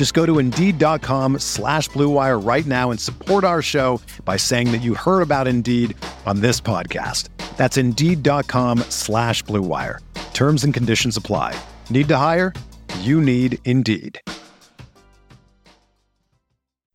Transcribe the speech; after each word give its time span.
Just 0.00 0.14
go 0.14 0.24
to 0.24 0.38
Indeed.com 0.38 1.40
slash 1.40 1.90
BlueWire 1.90 2.42
right 2.42 2.64
now 2.64 2.90
and 2.90 2.98
support 2.98 3.44
our 3.44 3.60
show 3.60 4.00
by 4.24 4.38
saying 4.38 4.72
that 4.72 4.78
you 4.78 4.94
heard 4.94 5.20
about 5.20 5.46
Indeed 5.46 5.94
on 6.24 6.40
this 6.40 6.58
podcast. 6.58 7.28
That's 7.58 7.76
Indeed.com 7.76 8.78
slash 8.88 9.44
BlueWire. 9.44 9.98
Terms 10.32 10.64
and 10.64 10.72
conditions 10.72 11.18
apply. 11.18 11.54
Need 11.90 12.08
to 12.08 12.16
hire? 12.16 12.54
You 13.00 13.20
need 13.20 13.58
Indeed. 13.66 14.18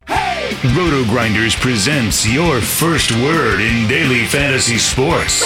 RotoGrinders 0.08 1.62
presents 1.62 2.28
your 2.28 2.59
first 2.59 3.12
word 3.22 3.59
in 3.59 3.88
daily 3.88 4.25
fantasy 4.25 4.80
sports. 4.80 5.45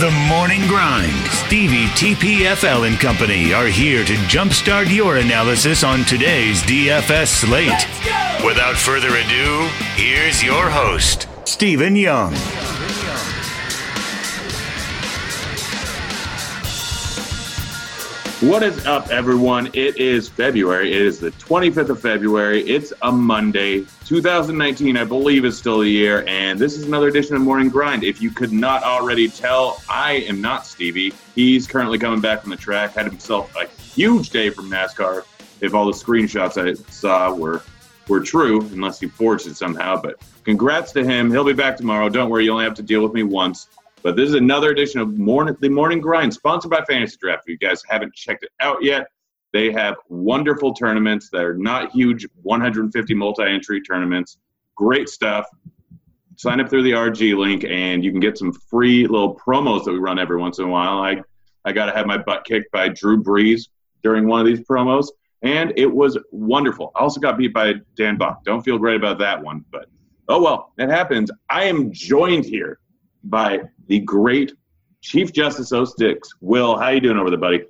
The 0.00 0.10
Morning 0.28 0.66
Grind. 0.66 1.12
Stevie 1.30 1.86
TPFL 1.88 2.88
and 2.88 2.98
company 2.98 3.52
are 3.52 3.66
here 3.66 4.04
to 4.04 4.14
jumpstart 4.14 4.92
your 4.92 5.18
analysis 5.18 5.84
on 5.84 6.04
today's 6.04 6.62
DFS 6.62 7.28
slate. 7.28 7.86
Without 8.44 8.74
further 8.74 9.14
ado, 9.14 9.68
here's 9.94 10.42
your 10.42 10.68
host, 10.70 11.28
Stephen 11.44 11.94
Young. 11.94 12.32
What 18.42 18.64
is 18.64 18.84
up, 18.86 19.08
everyone? 19.10 19.68
It 19.72 19.98
is 19.98 20.28
February. 20.28 20.92
It 20.92 21.00
is 21.00 21.20
the 21.20 21.30
25th 21.30 21.90
of 21.90 22.00
February. 22.00 22.62
It's 22.62 22.92
a 23.02 23.12
Monday. 23.12 23.84
2019, 24.04 24.96
I 24.96 25.04
believe, 25.04 25.44
is 25.44 25.56
still 25.56 25.78
the 25.78 25.88
year, 25.88 26.24
and 26.26 26.58
this 26.58 26.76
is 26.76 26.82
another 26.82 27.06
edition 27.06 27.36
of 27.36 27.42
Morning 27.42 27.68
Grind. 27.68 28.02
If 28.02 28.20
you 28.20 28.32
could 28.32 28.50
not 28.52 28.82
already 28.82 29.28
tell, 29.28 29.80
I 29.88 30.24
am 30.28 30.40
not 30.40 30.66
Stevie. 30.66 31.14
He's 31.36 31.68
currently 31.68 32.00
coming 32.00 32.20
back 32.20 32.40
from 32.40 32.50
the 32.50 32.56
track, 32.56 32.94
had 32.94 33.06
himself 33.06 33.54
a 33.54 33.68
huge 33.80 34.30
day 34.30 34.50
from 34.50 34.68
NASCAR. 34.68 35.24
If 35.60 35.72
all 35.72 35.86
the 35.86 35.92
screenshots 35.92 36.60
I 36.60 36.74
saw 36.90 37.32
were 37.32 37.62
were 38.08 38.18
true, 38.18 38.62
unless 38.72 38.98
he 38.98 39.06
forged 39.06 39.46
it 39.46 39.56
somehow. 39.56 40.02
But 40.02 40.20
congrats 40.42 40.90
to 40.94 41.04
him. 41.04 41.30
He'll 41.30 41.44
be 41.44 41.52
back 41.52 41.76
tomorrow. 41.76 42.08
Don't 42.08 42.28
worry, 42.28 42.46
you 42.46 42.50
only 42.50 42.64
have 42.64 42.74
to 42.74 42.82
deal 42.82 43.04
with 43.04 43.12
me 43.12 43.22
once. 43.22 43.68
But 44.02 44.16
this 44.16 44.28
is 44.28 44.34
another 44.34 44.70
edition 44.70 45.00
of 45.00 45.16
morning, 45.16 45.56
the 45.60 45.68
Morning 45.68 46.00
Grind, 46.00 46.34
sponsored 46.34 46.72
by 46.72 46.82
Fantasy 46.88 47.16
Draft. 47.20 47.44
If 47.46 47.52
you 47.52 47.58
guys 47.58 47.84
haven't 47.88 48.12
checked 48.14 48.42
it 48.42 48.50
out 48.58 48.82
yet, 48.82 49.06
they 49.52 49.70
have 49.70 49.94
wonderful 50.08 50.74
tournaments. 50.74 51.30
that 51.30 51.44
are 51.44 51.56
not 51.56 51.92
huge 51.92 52.26
150 52.42 53.14
multi-entry 53.14 53.80
tournaments. 53.80 54.38
Great 54.74 55.08
stuff. 55.08 55.46
Sign 56.36 56.60
up 56.60 56.68
through 56.68 56.82
the 56.82 56.92
RG 56.92 57.36
link, 57.36 57.64
and 57.64 58.04
you 58.04 58.10
can 58.10 58.18
get 58.18 58.36
some 58.36 58.52
free 58.52 59.06
little 59.06 59.36
promos 59.36 59.84
that 59.84 59.92
we 59.92 59.98
run 59.98 60.18
every 60.18 60.38
once 60.38 60.58
in 60.58 60.64
a 60.64 60.68
while. 60.68 60.98
I 60.98 61.22
I 61.64 61.70
got 61.70 61.86
to 61.86 61.92
have 61.92 62.06
my 62.06 62.18
butt 62.18 62.44
kicked 62.44 62.72
by 62.72 62.88
Drew 62.88 63.22
Brees 63.22 63.68
during 64.02 64.26
one 64.26 64.40
of 64.40 64.46
these 64.46 64.66
promos, 64.66 65.06
and 65.42 65.72
it 65.76 65.86
was 65.86 66.18
wonderful. 66.32 66.90
I 66.96 67.00
also 67.00 67.20
got 67.20 67.38
beat 67.38 67.54
by 67.54 67.74
Dan 67.94 68.16
Bach. 68.16 68.42
Don't 68.44 68.62
feel 68.62 68.78
great 68.78 68.96
about 68.96 69.18
that 69.18 69.40
one, 69.40 69.64
but 69.70 69.86
oh 70.28 70.42
well, 70.42 70.72
it 70.78 70.88
happens. 70.88 71.30
I 71.50 71.64
am 71.64 71.92
joined 71.92 72.46
here 72.46 72.80
by 73.24 73.60
the 73.86 74.00
great 74.00 74.52
Chief 75.00 75.32
Justice 75.32 75.72
O 75.72 75.84
Sticks. 75.84 76.30
Will, 76.40 76.78
how 76.78 76.88
you 76.90 77.00
doing 77.00 77.18
over 77.18 77.30
there, 77.30 77.38
buddy? 77.38 77.64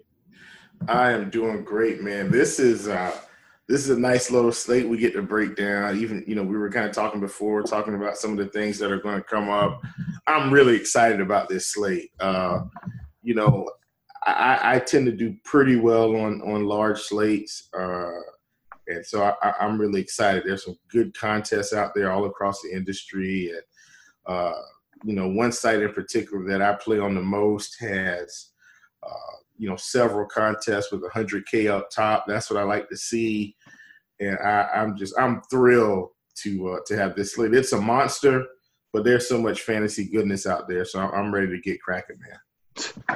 I 0.89 1.13
am 1.13 1.31
doing 1.31 1.65
great, 1.65 2.03
man. 2.03 2.31
This 2.31 2.59
is 2.59 2.89
uh 2.89 3.17
this 3.69 3.85
is 3.85 3.91
a 3.91 3.99
nice 3.99 4.31
little 4.31 4.53
slate 4.53 4.89
we 4.89 4.99
get 4.99 5.15
to 5.15 5.23
break 5.23 5.57
down. 5.57 5.97
Even 5.97 6.25
you 6.27 6.35
know, 6.35 6.43
we 6.43 6.59
were 6.59 6.71
kind 6.71 6.87
of 6.87 6.93
talking 6.93 7.21
before, 7.21 7.63
talking 7.63 7.95
about 7.95 8.17
some 8.17 8.33
of 8.33 8.39
the 8.39 8.49
things 8.49 8.79
that 8.79 8.91
are 8.91 9.01
going 9.01 9.17
to 9.17 9.23
come 9.23 9.49
up. 9.49 9.81
I'm 10.27 10.53
really 10.53 10.77
excited 10.77 11.21
about 11.21 11.49
this 11.49 11.69
slate. 11.69 12.11
Uh, 12.21 12.65
you 13.23 13.35
know, 13.35 13.71
I, 14.27 14.75
I 14.75 14.79
tend 14.79 15.07
to 15.07 15.13
do 15.13 15.37
pretty 15.45 15.77
well 15.77 16.17
on 16.17 16.43
on 16.43 16.65
large 16.65 17.01
slates, 17.01 17.69
uh, 17.77 18.11
and 18.89 19.07
so 19.07 19.23
I, 19.43 19.55
I'm 19.61 19.81
really 19.81 20.01
excited. 20.01 20.43
There's 20.45 20.65
some 20.65 20.77
good 20.91 21.17
contests 21.17 21.73
out 21.73 21.93
there 21.95 22.13
all 22.13 22.27
across 22.27 22.61
the 22.63 22.73
industry, 22.73 23.51
and 23.51 23.63
uh, 24.27 24.61
you 25.05 25.15
know, 25.15 25.29
one 25.29 25.53
site 25.53 25.83
in 25.83 25.93
particular 25.93 26.45
that 26.49 26.63
I 26.63 26.75
play 26.75 26.99
on 26.99 27.15
the 27.15 27.23
most 27.23 27.77
has, 27.81 28.51
uh, 29.03 29.37
you 29.57 29.69
know, 29.69 29.77
several 29.77 30.27
contests 30.27 30.93
with 30.93 31.03
100K 31.03 31.71
up 31.71 31.91
top. 31.91 32.25
That's 32.27 32.51
what 32.51 32.61
I 32.61 32.65
like 32.65 32.89
to 32.89 32.97
see. 32.97 33.57
And 34.21 34.39
I, 34.39 34.69
am 34.75 34.97
just, 34.97 35.15
I'm 35.19 35.43
thrilled 35.51 36.11
to 36.35 36.69
uh, 36.71 36.79
to 36.87 36.97
have 36.97 37.15
this 37.15 37.35
slate. 37.35 37.55
It's 37.55 37.73
a 37.73 37.81
monster, 37.81 38.47
but 38.93 39.05
there's 39.05 39.29
so 39.29 39.41
much 39.41 39.63
fantasy 39.63 40.09
goodness 40.09 40.47
out 40.47 40.69
there. 40.69 40.85
So 40.85 41.01
I'm 41.01 41.33
ready 41.35 41.49
to 41.49 41.61
get 41.61 41.81
cracking, 41.83 42.19
man. 42.21 42.39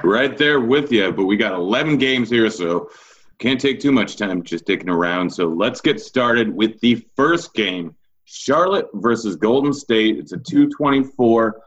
Right 0.05 0.37
there 0.37 0.61
with 0.61 0.93
you. 0.93 1.13
But 1.13 1.25
we 1.25 1.37
got 1.37 1.55
11 1.55 1.97
games 1.99 2.29
here, 2.29 2.51
so 2.51 2.91
can't 3.39 3.61
take 3.61 3.81
too 3.81 3.93
much 3.93 4.17
time 4.17 4.43
just 4.43 4.65
sticking 4.65 4.89
around. 4.89 5.31
So 5.31 5.47
let's 5.47 5.81
get 5.81 6.01
started 6.01 6.55
with 6.55 6.79
the 6.81 7.07
first 7.17 7.55
game. 7.55 7.95
Charlotte 8.25 8.89
versus 8.95 9.37
Golden 9.37 9.73
State. 9.73 10.19
It's 10.19 10.33
a 10.33 10.39
224 10.39 11.61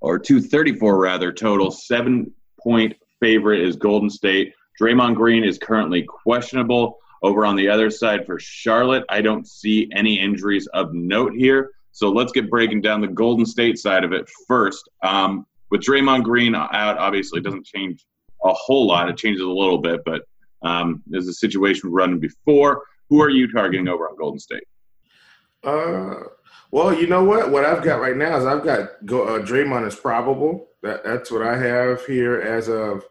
or 0.00 0.18
234 0.18 0.98
rather 0.98 1.32
total. 1.32 1.70
Seven 1.70 2.32
point 2.60 2.94
favorite 3.20 3.60
is 3.60 3.76
Golden 3.76 4.10
State. 4.10 4.54
Draymond 4.80 5.14
Green 5.16 5.44
is 5.44 5.58
currently 5.58 6.02
questionable. 6.02 6.98
Over 7.22 7.46
on 7.46 7.56
the 7.56 7.68
other 7.68 7.90
side 7.90 8.26
for 8.26 8.38
Charlotte, 8.38 9.04
I 9.08 9.22
don't 9.22 9.48
see 9.48 9.90
any 9.94 10.20
injuries 10.20 10.66
of 10.74 10.92
note 10.92 11.32
here. 11.34 11.70
So 11.92 12.10
let's 12.10 12.30
get 12.30 12.50
breaking 12.50 12.82
down 12.82 13.00
the 13.00 13.08
Golden 13.08 13.46
State 13.46 13.78
side 13.78 14.04
of 14.04 14.12
it 14.12 14.28
first. 14.46 14.88
Um, 15.02 15.46
with 15.70 15.80
Draymond 15.80 16.24
Green 16.24 16.54
out, 16.54 16.98
obviously, 16.98 17.40
doesn't 17.40 17.64
change 17.64 18.04
a 18.44 18.52
whole 18.52 18.86
lot. 18.86 19.08
It 19.08 19.16
changes 19.16 19.42
a 19.42 19.48
little 19.48 19.78
bit, 19.78 20.02
but 20.04 20.22
um, 20.62 21.02
there's 21.06 21.26
a 21.26 21.32
situation 21.32 21.90
running 21.90 22.20
before. 22.20 22.82
Who 23.08 23.22
are 23.22 23.30
you 23.30 23.50
targeting 23.50 23.88
over 23.88 24.08
on 24.08 24.16
Golden 24.16 24.38
State? 24.38 24.64
Uh, 25.64 26.16
well, 26.70 26.94
you 26.94 27.06
know 27.06 27.24
what? 27.24 27.50
What 27.50 27.64
I've 27.64 27.82
got 27.82 28.00
right 28.00 28.16
now 28.16 28.36
is 28.36 28.44
I've 28.44 28.64
got 28.64 29.04
go, 29.04 29.24
uh, 29.24 29.44
Draymond 29.44 29.86
is 29.86 29.94
probable. 29.94 30.68
That 30.82 31.04
that's 31.04 31.30
what 31.30 31.42
I 31.42 31.56
have 31.56 32.04
here 32.06 32.40
as 32.40 32.68
of 32.68 33.04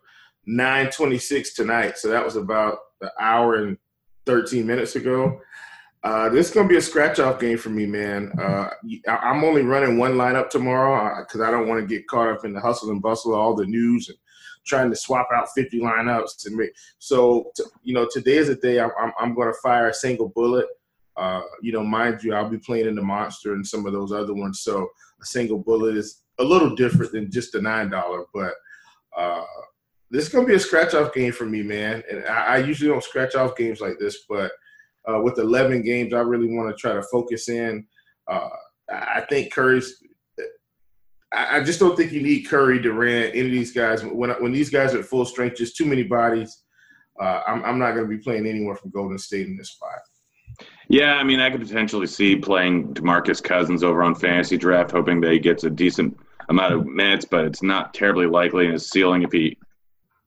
9:26 0.48 1.54
tonight. 1.56 1.98
So 1.98 2.10
that 2.10 2.24
was 2.24 2.36
about 2.36 2.80
an 3.02 3.10
hour 3.20 3.56
and 3.56 3.78
13 4.26 4.66
minutes 4.66 4.96
ago. 4.96 5.40
Uh, 6.04 6.30
this 6.30 6.50
is 6.50 6.54
gonna 6.54 6.68
be 6.68 6.78
a 6.78 6.82
scratch 6.82 7.20
off 7.20 7.40
game 7.40 7.58
for 7.58 7.70
me, 7.70 7.86
man. 7.86 8.32
Uh, 8.40 8.70
I'm 9.08 9.44
only 9.44 9.64
running 9.64 9.98
one 9.98 10.14
lineup 10.14 10.50
tomorrow 10.50 11.24
because 11.24 11.42
uh, 11.42 11.46
I 11.46 11.52
don't 11.52 11.68
want 11.68 11.82
to 11.82 11.88
get 11.88 12.08
caught 12.08 12.30
up 12.30 12.46
in 12.46 12.54
the 12.54 12.62
hustle 12.62 12.92
and 12.92 13.02
bustle 13.02 13.34
of 13.34 13.40
all 13.40 13.56
the 13.56 13.66
news 13.66 14.10
and 14.10 14.18
trying 14.66 14.90
to 14.90 14.96
swap 14.96 15.28
out 15.34 15.48
50 15.56 15.80
lineups 15.80 16.46
and 16.48 16.56
make. 16.56 16.72
So, 17.00 17.52
you 17.84 17.94
know, 17.94 18.08
today 18.12 18.38
is 18.38 18.48
the 18.48 18.56
day 18.56 18.80
I'm, 18.80 18.92
I'm, 19.00 19.14
I'm 19.20 19.36
going 19.36 19.48
to 19.48 19.60
fire 19.62 19.90
a 19.90 19.94
single 19.94 20.30
bullet. 20.30 20.66
Uh, 21.18 21.42
you 21.62 21.72
know, 21.72 21.84
mind 21.84 22.24
you, 22.24 22.34
I'll 22.34 22.50
be 22.50 22.58
playing 22.58 22.88
in 22.88 22.96
the 22.96 23.02
monster 23.02 23.54
and 23.54 23.66
some 23.66 23.86
of 23.86 23.94
those 23.94 24.12
other 24.12 24.34
ones. 24.34 24.62
So 24.62 24.90
a 25.22 25.26
single 25.26 25.60
bullet 25.60 25.96
is 25.96 26.24
a 26.40 26.44
little 26.44 26.76
different 26.76 27.12
than 27.12 27.32
just 27.32 27.56
a 27.56 27.62
nine 27.62 27.90
dollar, 27.90 28.26
but 28.34 28.54
uh, 29.18 29.44
this 30.12 30.26
is 30.26 30.34
gonna 30.34 30.46
be 30.46 30.56
a 30.56 30.60
scratch 30.60 30.94
off 30.94 31.14
game 31.14 31.32
for 31.32 31.46
me, 31.46 31.64
man. 31.64 32.04
And 32.12 32.26
I, 32.26 32.56
I 32.56 32.58
usually 32.58 32.90
don't 32.90 33.04
scratch 33.04 33.36
off 33.36 33.56
games 33.56 33.80
like 33.80 33.98
this, 34.00 34.26
but 34.28 34.52
uh, 35.08 35.20
with 35.22 35.38
11 35.38 35.84
games, 35.84 36.14
I 36.14 36.20
really 36.20 36.48
want 36.48 36.70
to 36.70 36.80
try 36.80 36.94
to 36.94 37.04
focus 37.04 37.50
in. 37.50 37.86
Uh, 38.28 38.50
I 38.90 39.22
think 39.30 39.54
Curry's. 39.54 40.02
I 41.32 41.62
just 41.64 41.82
don't 41.82 41.98
think 41.98 42.14
you 42.14 42.22
need 42.22 42.48
Curry, 42.48 42.80
Durant, 42.80 43.36
any 43.36 43.48
of 43.48 43.52
these 43.52 43.74
guys. 43.74 44.06
When 44.06 44.30
when 44.32 44.54
these 44.54 44.70
guys 44.70 44.94
are 44.94 45.00
at 45.00 45.06
full 45.06 45.26
strength, 45.26 45.58
just 45.58 45.76
too 45.76 45.86
many 45.86 46.04
bodies. 46.04 46.64
Uh, 47.20 47.42
I'm, 47.48 47.64
I'm 47.64 47.80
not 47.80 47.92
going 47.92 48.10
to 48.10 48.18
be 48.18 48.22
playing 48.22 48.46
anyone 48.46 48.76
from 48.76 48.92
Golden 48.92 49.18
State 49.18 49.48
in 49.48 49.58
this 49.58 49.72
spot. 49.72 50.00
Yeah, 50.88 51.16
I 51.16 51.24
mean, 51.24 51.40
I 51.40 51.50
could 51.50 51.62
potentially 51.62 52.08
see 52.08 52.36
playing 52.36 52.94
Demarcus 52.94 53.42
Cousins 53.44 53.84
over 53.84 54.04
on 54.04 54.16
fantasy 54.16 54.58
draft, 54.58 54.92
hoping 54.92 55.20
that 55.22 55.32
he 55.32 55.40
gets 55.40 55.64
a 55.64 55.70
decent 55.70 56.18
amount 56.50 56.74
of 56.74 56.86
minutes, 56.86 57.26
but 57.26 57.46
it's 57.46 57.64
not 57.64 57.94
terribly 57.94 58.28
likely. 58.28 58.66
And 58.66 58.74
his 58.74 58.90
ceiling, 58.90 59.24
if 59.24 59.32
he 59.32 59.58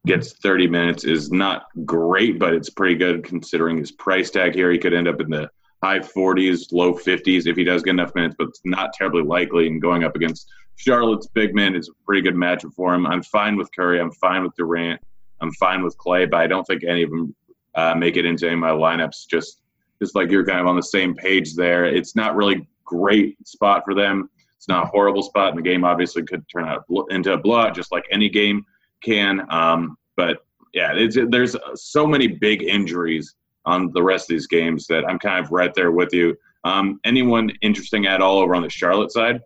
gets 0.07 0.33
30 0.33 0.67
minutes, 0.67 1.05
is 1.05 1.31
not 1.31 1.67
great, 1.85 2.39
but 2.39 2.55
it's 2.55 2.71
pretty 2.71 2.97
good 2.97 3.25
considering 3.25 3.79
his 3.79 3.93
price 3.93 4.31
tag 4.31 4.55
here. 4.55 4.71
He 4.73 4.79
could 4.79 4.95
end 4.95 5.07
up 5.07 5.21
in 5.21 5.31
the 5.31 5.49
high 5.83 6.01
40s, 6.01 6.73
low 6.73 6.93
50s 6.93 7.47
if 7.47 7.57
he 7.57 7.63
does 7.63 7.83
get 7.83 7.91
enough 7.91 8.15
minutes, 8.15 8.35
but 8.37 8.49
it's 8.49 8.61
not 8.65 8.93
terribly 8.93 9.23
likely. 9.23 9.69
And 9.69 9.81
going 9.81 10.03
up 10.03 10.17
against 10.17 10.51
Charlotte's 10.77 11.29
big 11.29 11.55
man 11.55 11.77
is 11.77 11.89
a 11.89 12.05
pretty 12.05 12.23
good 12.23 12.35
matchup 12.35 12.73
for 12.75 12.95
him. 12.95 13.07
I'm 13.07 13.23
fine 13.23 13.57
with 13.57 13.71
Curry. 13.75 14.01
I'm 14.01 14.13
fine 14.13 14.43
with 14.43 14.55
Durant. 14.57 15.01
I'm 15.41 15.53
fine 15.53 15.85
with 15.85 15.97
Clay, 15.99 16.27
but 16.27 16.41
I 16.41 16.49
don't 16.49 16.65
think 16.65 16.83
any 16.83 17.05
of 17.05 17.11
them 17.11 17.35
uh, 17.77 17.95
make 17.95 18.17
it 18.17 18.25
into 18.25 18.47
any 18.47 18.55
of 18.55 18.61
my 18.61 18.71
lineups. 18.71 19.29
Just 19.29 19.61
just 20.01 20.15
like 20.15 20.31
you're 20.31 20.47
kind 20.47 20.61
of 20.61 20.67
on 20.67 20.77
the 20.77 20.83
same 20.83 21.15
page 21.15 21.55
there. 21.55 21.85
It's 21.85 22.15
not 22.15 22.37
really 22.37 22.69
great 22.85 23.37
spot 23.47 23.83
for 23.85 23.95
them. 23.95 24.31
It's 24.57 24.69
not 24.69 24.85
a 24.85 24.89
horrible 24.89 25.23
spot, 25.23 25.51
and 25.51 25.59
the 25.59 25.63
game 25.63 25.85
obviously 25.85 26.25
could 26.25 26.45
turn 26.49 26.65
out 26.65 26.85
into 27.11 27.33
a 27.33 27.39
blowout, 27.39 27.75
just 27.75 27.93
like 27.93 28.05
any 28.11 28.29
game 28.29 28.65
can. 29.03 29.47
Um, 29.51 29.97
but 30.17 30.39
yeah, 30.75 31.07
there's 31.29 31.57
so 31.75 32.07
many 32.07 32.27
big 32.27 32.63
injuries 32.63 33.35
on 33.67 33.93
the 33.93 34.03
rest 34.03 34.25
of 34.25 34.35
these 34.35 34.47
games 34.47 34.87
that 34.89 35.05
I'm 35.09 35.19
kind 35.19 35.45
of 35.45 35.53
right 35.53 35.73
there 35.75 35.93
with 35.93 36.13
you. 36.13 36.37
Um, 36.65 36.99
anyone 37.05 37.51
interesting 37.63 38.07
at 38.07 38.21
all 38.21 38.39
over 38.39 38.55
on 38.55 38.63
the 38.63 38.71
Charlotte 38.71 39.13
side? 39.13 39.41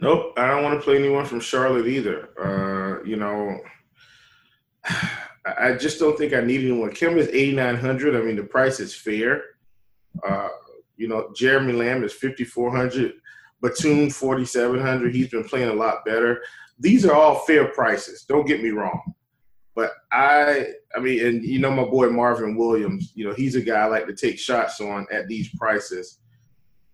Nope, 0.00 0.32
I 0.36 0.46
don't 0.46 0.62
want 0.62 0.78
to 0.78 0.84
play 0.84 0.96
anyone 0.96 1.24
from 1.24 1.40
Charlotte 1.40 1.86
either. 1.86 2.28
Uh, 2.38 3.02
you 3.04 3.16
know, 3.16 3.58
I 5.44 5.72
just 5.72 5.98
don't 5.98 6.18
think 6.18 6.34
I 6.34 6.40
need 6.40 6.60
anyone. 6.60 6.92
Kim 6.92 7.16
is 7.16 7.28
8,900. 7.28 8.14
I 8.14 8.20
mean, 8.20 8.36
the 8.36 8.42
price 8.42 8.78
is 8.78 8.94
fair. 8.94 9.42
Uh, 10.26 10.48
you 10.96 11.08
know, 11.08 11.32
Jeremy 11.34 11.72
Lamb 11.72 12.04
is 12.04 12.12
5,400. 12.12 13.14
Batum 13.62 14.10
4,700. 14.10 15.14
He's 15.14 15.28
been 15.28 15.44
playing 15.44 15.70
a 15.70 15.74
lot 15.74 16.04
better. 16.04 16.42
These 16.78 17.04
are 17.04 17.14
all 17.14 17.40
fair 17.40 17.68
prices. 17.68 18.24
Don't 18.24 18.46
get 18.46 18.62
me 18.62 18.70
wrong. 18.70 19.14
But 19.74 19.92
I, 20.12 20.72
I 20.94 21.00
mean, 21.00 21.24
and 21.24 21.44
you 21.44 21.58
know 21.58 21.70
my 21.70 21.84
boy 21.84 22.10
Marvin 22.10 22.56
Williams. 22.56 23.12
You 23.14 23.28
know 23.28 23.34
he's 23.34 23.54
a 23.54 23.60
guy 23.60 23.80
I 23.80 23.86
like 23.86 24.06
to 24.06 24.14
take 24.14 24.38
shots 24.38 24.80
on 24.80 25.06
at 25.12 25.28
these 25.28 25.48
prices. 25.56 26.18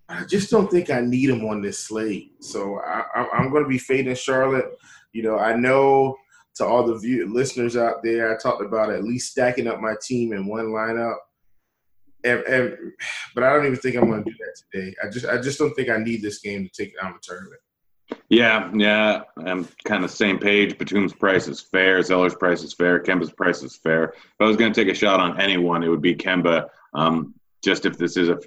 I 0.08 0.24
just 0.24 0.50
don't 0.50 0.70
think 0.70 0.90
I 0.90 1.00
need 1.00 1.30
him 1.30 1.44
on 1.46 1.62
this 1.62 1.80
slate. 1.80 2.32
So 2.40 2.78
I, 2.80 3.26
am 3.38 3.50
going 3.50 3.64
to 3.64 3.68
be 3.68 3.78
fading 3.78 4.14
Charlotte. 4.14 4.76
You 5.12 5.24
know, 5.24 5.38
I 5.38 5.56
know 5.56 6.16
to 6.56 6.64
all 6.64 6.86
the 6.86 6.98
view, 6.98 7.32
listeners 7.32 7.76
out 7.76 8.02
there, 8.02 8.34
I 8.34 8.38
talked 8.38 8.62
about 8.62 8.90
at 8.90 9.04
least 9.04 9.30
stacking 9.30 9.66
up 9.66 9.80
my 9.80 9.94
team 10.02 10.32
in 10.32 10.46
one 10.46 10.66
lineup. 10.66 11.16
And, 12.24 12.40
and, 12.40 12.76
but 13.34 13.44
I 13.44 13.52
don't 13.52 13.66
even 13.66 13.78
think 13.78 13.96
I'm 13.96 14.08
going 14.08 14.24
to 14.24 14.30
do 14.30 14.36
that 14.38 14.62
today. 14.72 14.94
I 15.04 15.08
just 15.08 15.26
I 15.26 15.40
just 15.40 15.58
don't 15.58 15.74
think 15.74 15.90
I 15.90 15.98
need 15.98 16.22
this 16.22 16.40
game 16.40 16.64
to 16.64 16.70
take 16.70 16.94
it 16.94 17.02
out 17.02 17.14
the 17.14 17.20
tournament. 17.22 17.60
Yeah, 18.28 18.70
yeah, 18.74 19.22
I'm 19.44 19.68
kind 19.84 20.04
of 20.04 20.10
same 20.10 20.38
page. 20.38 20.78
Batum's 20.78 21.12
price 21.12 21.48
is 21.48 21.60
fair. 21.60 22.02
Zeller's 22.02 22.34
price 22.34 22.62
is 22.62 22.72
fair. 22.72 23.00
Kemba's 23.00 23.32
price 23.32 23.62
is 23.62 23.76
fair. 23.76 24.04
If 24.04 24.40
I 24.40 24.44
was 24.44 24.56
going 24.56 24.72
to 24.72 24.84
take 24.84 24.92
a 24.92 24.96
shot 24.96 25.20
on 25.20 25.40
anyone, 25.40 25.82
it 25.82 25.88
would 25.88 26.02
be 26.02 26.14
Kemba. 26.14 26.68
Um, 26.94 27.34
just 27.66 27.84
if 27.84 27.98
this 27.98 28.16
is 28.16 28.28
a 28.28 28.38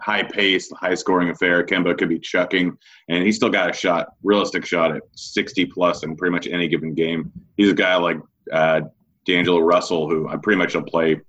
high 0.00 0.22
paced, 0.22 0.72
high 0.74 0.94
scoring 0.94 1.28
affair, 1.28 1.62
Kemba 1.62 1.96
could 1.98 2.08
be 2.08 2.18
chucking, 2.18 2.76
and 3.10 3.22
he's 3.22 3.36
still 3.36 3.50
got 3.50 3.68
a 3.68 3.72
shot, 3.74 4.14
realistic 4.22 4.64
shot 4.64 4.96
at 4.96 5.02
60 5.14 5.66
plus 5.66 6.02
in 6.02 6.16
pretty 6.16 6.32
much 6.32 6.46
any 6.46 6.66
given 6.66 6.94
game. 6.94 7.30
He's 7.58 7.70
a 7.70 7.74
guy 7.74 7.94
like 7.96 8.16
uh, 8.50 8.80
D'Angelo 9.26 9.60
Russell, 9.60 10.08
who 10.08 10.28
I 10.28 10.36
pretty 10.38 10.56
much 10.56 10.74
will 10.74 10.82
play 10.82 11.20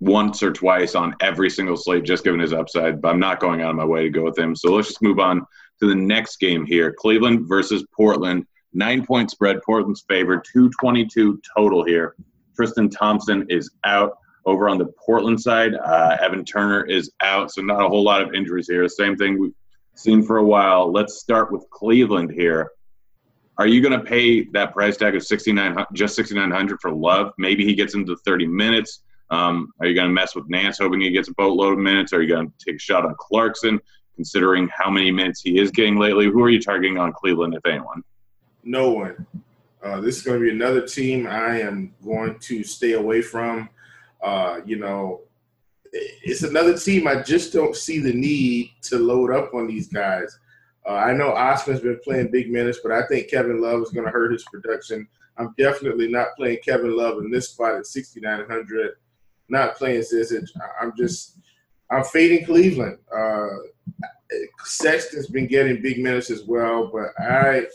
once 0.00 0.42
or 0.42 0.52
twice 0.52 0.94
on 0.94 1.14
every 1.22 1.48
single 1.48 1.78
slate, 1.78 2.04
just 2.04 2.24
given 2.24 2.40
his 2.40 2.52
upside. 2.52 3.00
But 3.00 3.08
I'm 3.08 3.20
not 3.20 3.40
going 3.40 3.62
out 3.62 3.70
of 3.70 3.76
my 3.76 3.86
way 3.86 4.02
to 4.02 4.10
go 4.10 4.24
with 4.24 4.38
him. 4.38 4.54
So 4.54 4.74
let's 4.74 4.88
just 4.88 5.02
move 5.02 5.18
on 5.18 5.40
to 5.80 5.88
the 5.88 5.94
next 5.94 6.40
game 6.40 6.66
here 6.66 6.92
Cleveland 6.92 7.48
versus 7.48 7.86
Portland. 7.96 8.46
Nine 8.74 9.06
point 9.06 9.30
spread. 9.30 9.62
Portland's 9.64 10.04
favored. 10.06 10.44
222 10.52 11.40
total 11.56 11.84
here. 11.84 12.16
Tristan 12.54 12.90
Thompson 12.90 13.46
is 13.48 13.70
out. 13.84 14.18
Over 14.50 14.68
on 14.68 14.78
the 14.78 14.86
Portland 14.86 15.40
side, 15.40 15.74
uh, 15.76 16.16
Evan 16.20 16.44
Turner 16.44 16.84
is 16.84 17.12
out. 17.22 17.52
So 17.52 17.62
not 17.62 17.84
a 17.84 17.88
whole 17.88 18.02
lot 18.02 18.20
of 18.20 18.34
injuries 18.34 18.66
here. 18.66 18.88
Same 18.88 19.16
thing 19.16 19.38
we've 19.38 19.54
seen 19.94 20.24
for 20.24 20.38
a 20.38 20.44
while. 20.44 20.90
Let's 20.90 21.20
start 21.20 21.52
with 21.52 21.70
Cleveland 21.70 22.32
here. 22.32 22.72
Are 23.58 23.68
you 23.68 23.80
going 23.80 23.96
to 23.96 24.04
pay 24.04 24.42
that 24.46 24.72
price 24.72 24.96
tag 24.96 25.14
of 25.14 25.24
69 25.24 25.84
just 25.92 26.16
6900 26.16 26.80
for 26.80 26.90
Love? 26.90 27.32
Maybe 27.38 27.64
he 27.64 27.76
gets 27.76 27.94
into 27.94 28.16
30 28.16 28.48
minutes. 28.48 29.04
Um, 29.30 29.72
are 29.78 29.86
you 29.86 29.94
going 29.94 30.08
to 30.08 30.12
mess 30.12 30.34
with 30.34 30.50
Nance, 30.50 30.78
hoping 30.78 31.00
he 31.00 31.12
gets 31.12 31.28
a 31.28 31.34
boatload 31.34 31.74
of 31.74 31.78
minutes? 31.78 32.12
Are 32.12 32.20
you 32.20 32.28
going 32.28 32.50
to 32.50 32.64
take 32.64 32.74
a 32.74 32.80
shot 32.80 33.06
on 33.06 33.14
Clarkson, 33.20 33.78
considering 34.16 34.68
how 34.76 34.90
many 34.90 35.12
minutes 35.12 35.42
he 35.42 35.60
is 35.60 35.70
getting 35.70 35.96
lately? 35.96 36.24
Who 36.24 36.42
are 36.42 36.50
you 36.50 36.60
targeting 36.60 36.98
on 36.98 37.12
Cleveland, 37.12 37.54
if 37.54 37.64
anyone? 37.66 38.02
No 38.64 38.90
one. 38.90 39.26
Uh, 39.80 40.00
this 40.00 40.16
is 40.16 40.22
going 40.24 40.40
to 40.40 40.44
be 40.44 40.50
another 40.50 40.84
team 40.84 41.28
I 41.28 41.60
am 41.60 41.94
going 42.04 42.40
to 42.40 42.64
stay 42.64 42.94
away 42.94 43.22
from. 43.22 43.68
Uh, 44.22 44.60
you 44.64 44.76
know, 44.76 45.22
it's 45.92 46.42
another 46.42 46.78
team 46.78 47.08
I 47.08 47.22
just 47.22 47.52
don't 47.52 47.74
see 47.74 47.98
the 47.98 48.12
need 48.12 48.70
to 48.82 48.98
load 48.98 49.32
up 49.32 49.54
on 49.54 49.66
these 49.66 49.88
guys. 49.88 50.38
Uh, 50.86 50.94
I 50.94 51.12
know 51.12 51.32
Osman's 51.32 51.80
been 51.80 52.00
playing 52.02 52.30
big 52.30 52.50
minutes, 52.50 52.78
but 52.82 52.92
I 52.92 53.06
think 53.06 53.30
Kevin 53.30 53.60
Love 53.60 53.82
is 53.82 53.90
going 53.90 54.06
to 54.06 54.12
hurt 54.12 54.32
his 54.32 54.44
production. 54.44 55.06
I'm 55.36 55.54
definitely 55.58 56.08
not 56.08 56.28
playing 56.36 56.58
Kevin 56.64 56.96
Love 56.96 57.18
in 57.18 57.30
this 57.30 57.50
spot 57.50 57.74
at 57.76 57.86
6,900 57.86 58.92
not 59.50 59.76
playing 59.76 60.00
Zizic. 60.00 60.48
I'm 60.80 60.92
just 60.96 61.38
I'm 61.90 62.04
fading 62.04 62.46
Cleveland. 62.46 62.98
Uh, 63.14 63.48
Sexton's 64.64 65.26
been 65.26 65.48
getting 65.48 65.82
big 65.82 65.98
minutes 65.98 66.30
as 66.30 66.44
well, 66.44 66.88
but 66.92 67.08
I, 67.20 67.66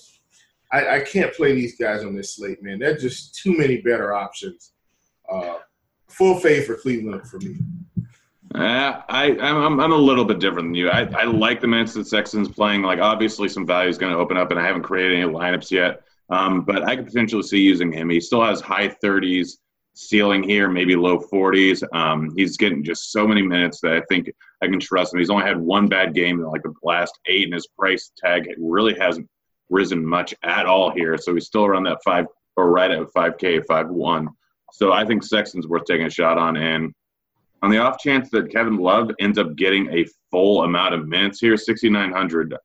I, 0.72 0.96
I 0.96 1.00
can't 1.02 1.34
play 1.34 1.54
these 1.54 1.78
guys 1.78 2.06
on 2.06 2.16
this 2.16 2.36
slate, 2.38 2.64
man. 2.64 2.80
They're 2.80 2.98
just 2.98 3.36
too 3.36 3.58
many 3.58 3.82
better 3.82 4.14
options. 4.14 4.72
Uh, 5.30 5.58
full 6.08 6.40
fade 6.40 6.66
for 6.66 6.76
Cleveland 6.76 7.28
for 7.28 7.38
me. 7.40 7.58
Uh, 8.54 9.02
I 9.10 9.38
I'm, 9.42 9.80
I'm 9.80 9.92
a 9.92 9.98
little 9.98 10.24
bit 10.24 10.40
different 10.40 10.70
than 10.70 10.76
you. 10.76 10.90
I, 10.90 11.02
I 11.14 11.24
like 11.26 11.60
the 11.60 11.68
minutes 11.68 11.94
that 11.96 12.08
Sexton's 12.08 12.48
playing. 12.48 12.84
Like 12.84 13.00
obviously 13.00 13.50
some 13.50 13.66
value 13.66 13.90
is 13.90 13.98
going 13.98 14.14
to 14.14 14.18
open 14.18 14.38
up, 14.38 14.52
and 14.52 14.60
I 14.60 14.66
haven't 14.66 14.84
created 14.84 15.20
any 15.20 15.30
lineups 15.30 15.72
yet. 15.72 16.04
Um, 16.30 16.62
but 16.62 16.88
I 16.88 16.96
could 16.96 17.06
potentially 17.06 17.44
see 17.44 17.60
using 17.60 17.92
him. 17.92 18.10
He 18.10 18.20
still 18.20 18.44
has 18.44 18.62
high 18.62 18.88
30s 18.88 19.58
ceiling 19.94 20.44
here, 20.44 20.70
maybe 20.70 20.96
low 20.96 21.20
40s. 21.20 21.84
Um, 21.94 22.34
he's 22.36 22.58
getting 22.58 22.84
just 22.84 23.12
so 23.12 23.28
many 23.28 23.42
minutes 23.42 23.80
that 23.82 23.94
I 23.94 24.02
think 24.10 24.32
I 24.62 24.68
can 24.68 24.80
trust 24.80 25.14
him. 25.14 25.20
He's 25.20 25.30
only 25.30 25.46
had 25.46 25.60
one 25.60 25.88
bad 25.88 26.14
game 26.14 26.40
in 26.40 26.46
like 26.46 26.64
the 26.64 26.74
last 26.84 27.20
eight, 27.28 27.46
and 27.46 27.54
his 27.54 27.68
price 27.68 28.12
tag 28.18 28.50
really 28.58 28.96
hasn't 28.98 29.28
risen 29.70 30.06
much 30.06 30.34
at 30.44 30.66
all 30.66 30.92
here. 30.92 31.18
So 31.18 31.34
he's 31.34 31.46
still 31.46 31.66
around 31.66 31.84
that 31.84 32.04
five 32.04 32.26
or 32.58 32.70
right 32.70 32.92
at 32.92 33.08
5K, 33.14 33.66
5 33.66 33.90
1. 33.90 34.30
So 34.76 34.92
I 34.92 35.06
think 35.06 35.24
Sexton's 35.24 35.68
worth 35.68 35.86
taking 35.86 36.06
a 36.06 36.10
shot 36.10 36.38
on. 36.38 36.58
And 36.58 36.94
on 37.62 37.70
the 37.70 37.78
off 37.78 37.98
chance 37.98 38.30
that 38.32 38.52
Kevin 38.52 38.78
Love 38.78 39.10
ends 39.20 39.38
up 39.38 39.56
getting 39.56 39.90
a 39.94 40.06
full 40.32 40.64
amount 40.64 40.94
of 40.94 41.08
minutes 41.08 41.40
here, 41.40 41.56
6,900 41.56 42.56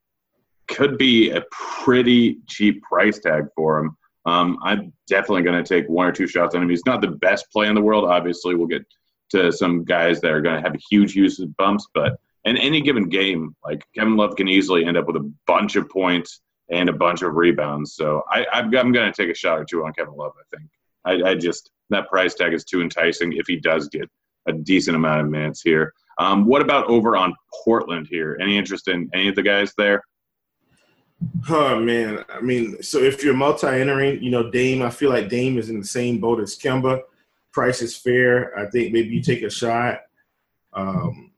could 0.67 0.99
be 0.99 1.31
a 1.31 1.45
pretty 1.51 2.39
cheap 2.49 2.83
price 2.83 3.21
tag 3.21 3.45
for 3.55 3.79
him. 3.79 3.97
Um, 4.27 4.59
I'm 4.63 4.93
definitely 5.09 5.43
going 5.43 5.63
to 5.63 5.69
take 5.69 5.89
one 5.89 6.07
or 6.07 6.13
two 6.13 6.27
shots 6.27 6.55
on 6.55 6.63
him. 6.63 6.69
He's 6.69 6.85
not 6.85 7.01
the 7.01 7.09
best 7.09 7.47
play 7.53 7.69
in 7.69 7.75
the 7.75 7.81
world. 7.81 8.05
Obviously, 8.05 8.55
we'll 8.55 8.67
get 8.67 8.85
to 9.31 9.53
some 9.53 9.85
guys 9.85 10.21
that 10.21 10.33
are 10.33 10.41
going 10.41 10.57
to 10.57 10.69
have 10.69 10.79
huge 10.91 11.15
usage 11.15 11.51
bumps, 11.57 11.87
but 11.95 12.19
in 12.45 12.57
any 12.57 12.81
given 12.81 13.09
game, 13.09 13.55
like 13.65 13.85
Kevin 13.95 14.17
Love 14.17 14.35
can 14.35 14.49
easily 14.49 14.85
end 14.85 14.97
up 14.97 15.07
with 15.07 15.17
a 15.17 15.33
bunch 15.47 15.77
of 15.77 15.89
points 15.89 16.41
and 16.71 16.89
a 16.89 16.93
bunch 16.93 17.23
of 17.23 17.35
rebounds. 17.35 17.95
So 17.95 18.23
I, 18.31 18.47
am 18.53 18.71
going 18.71 18.93
to 18.93 19.13
take 19.13 19.31
a 19.31 19.35
shot 19.35 19.59
or 19.59 19.65
two 19.65 19.85
on 19.85 19.93
Kevin 19.93 20.15
Love. 20.15 20.33
I 20.39 20.57
think 20.57 20.71
I, 21.05 21.31
I, 21.31 21.35
just 21.35 21.71
that 21.91 22.09
price 22.09 22.35
tag 22.35 22.53
is 22.53 22.65
too 22.65 22.81
enticing 22.81 23.33
if 23.35 23.47
he 23.47 23.57
does 23.57 23.89
get 23.89 24.09
a 24.49 24.53
decent 24.53 24.97
amount 24.97 25.21
of 25.21 25.29
minutes 25.29 25.61
here. 25.63 25.93
Um, 26.19 26.47
what 26.47 26.63
about 26.63 26.87
over 26.87 27.17
on 27.17 27.35
Portland 27.65 28.07
here? 28.11 28.39
Any 28.41 28.59
interest 28.59 28.89
in 28.89 29.09
any 29.15 29.29
of 29.29 29.35
the 29.35 29.43
guys 29.43 29.73
there? 29.77 30.03
Oh 31.49 31.79
man, 31.79 32.25
I 32.33 32.41
mean, 32.41 32.83
so 32.83 32.99
if 32.99 33.23
you're 33.23 33.35
multi-entering, 33.35 34.23
you 34.23 34.31
know, 34.31 34.51
Dame, 34.51 34.81
I 34.83 34.91
feel 34.91 35.11
like 35.11 35.29
Dame 35.29 35.59
is 35.59 35.69
in 35.69 35.79
the 35.79 35.87
same 35.87 36.19
boat 36.19 36.41
as 36.41 36.57
Kemba. 36.57 37.03
Price 37.53 37.83
is 37.83 37.97
fair. 37.97 38.59
I 38.59 38.71
think 38.71 38.93
maybe 38.93 39.11
you 39.11 39.23
take 39.23 39.43
a 39.43 39.51
shot. 39.51 40.01
Um, 40.73 41.33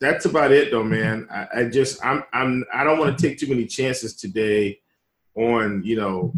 that's 0.00 0.26
about 0.26 0.52
it, 0.52 0.70
though, 0.70 0.84
man. 0.84 1.26
I, 1.30 1.46
I 1.56 1.64
just, 1.64 2.04
I'm, 2.04 2.24
I'm, 2.32 2.64
I 2.72 2.84
don't 2.84 2.98
want 2.98 3.16
to 3.16 3.28
take 3.28 3.38
too 3.38 3.48
many 3.48 3.66
chances 3.66 4.14
today 4.14 4.80
on, 5.34 5.82
you 5.84 5.96
know, 5.96 6.34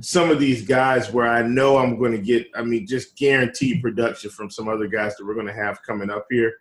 some 0.00 0.30
of 0.30 0.40
these 0.40 0.66
guys 0.66 1.12
where 1.12 1.28
I 1.28 1.42
know 1.42 1.78
I'm 1.78 1.98
going 1.98 2.12
to 2.12 2.18
get, 2.18 2.46
I 2.54 2.62
mean, 2.62 2.86
just 2.86 3.16
guaranteed 3.16 3.82
production 3.82 4.30
from 4.30 4.50
some 4.50 4.68
other 4.68 4.86
guys 4.86 5.16
that 5.16 5.26
we're 5.26 5.34
going 5.34 5.46
to 5.46 5.52
have 5.52 5.82
coming 5.82 6.10
up 6.10 6.26
here. 6.30 6.54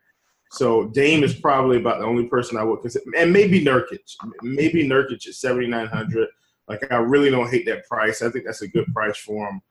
So 0.51 0.89
Dame 0.89 1.23
is 1.23 1.33
probably 1.33 1.77
about 1.77 1.99
the 1.99 2.05
only 2.05 2.27
person 2.27 2.57
I 2.57 2.63
would 2.63 2.81
consider, 2.81 3.05
and 3.17 3.31
maybe 3.31 3.63
Nurkic. 3.63 3.99
Maybe 4.41 4.85
Nurkic 4.85 5.25
at 5.25 5.33
seventy 5.33 5.67
nine 5.67 5.87
hundred. 5.87 6.27
Like 6.67 6.91
I 6.91 6.97
really 6.97 7.31
don't 7.31 7.49
hate 7.49 7.65
that 7.67 7.87
price. 7.87 8.21
I 8.21 8.29
think 8.29 8.45
that's 8.45 8.61
a 8.61 8.67
good 8.67 8.85
price 8.93 9.17
for 9.17 9.47
him. 9.47 9.61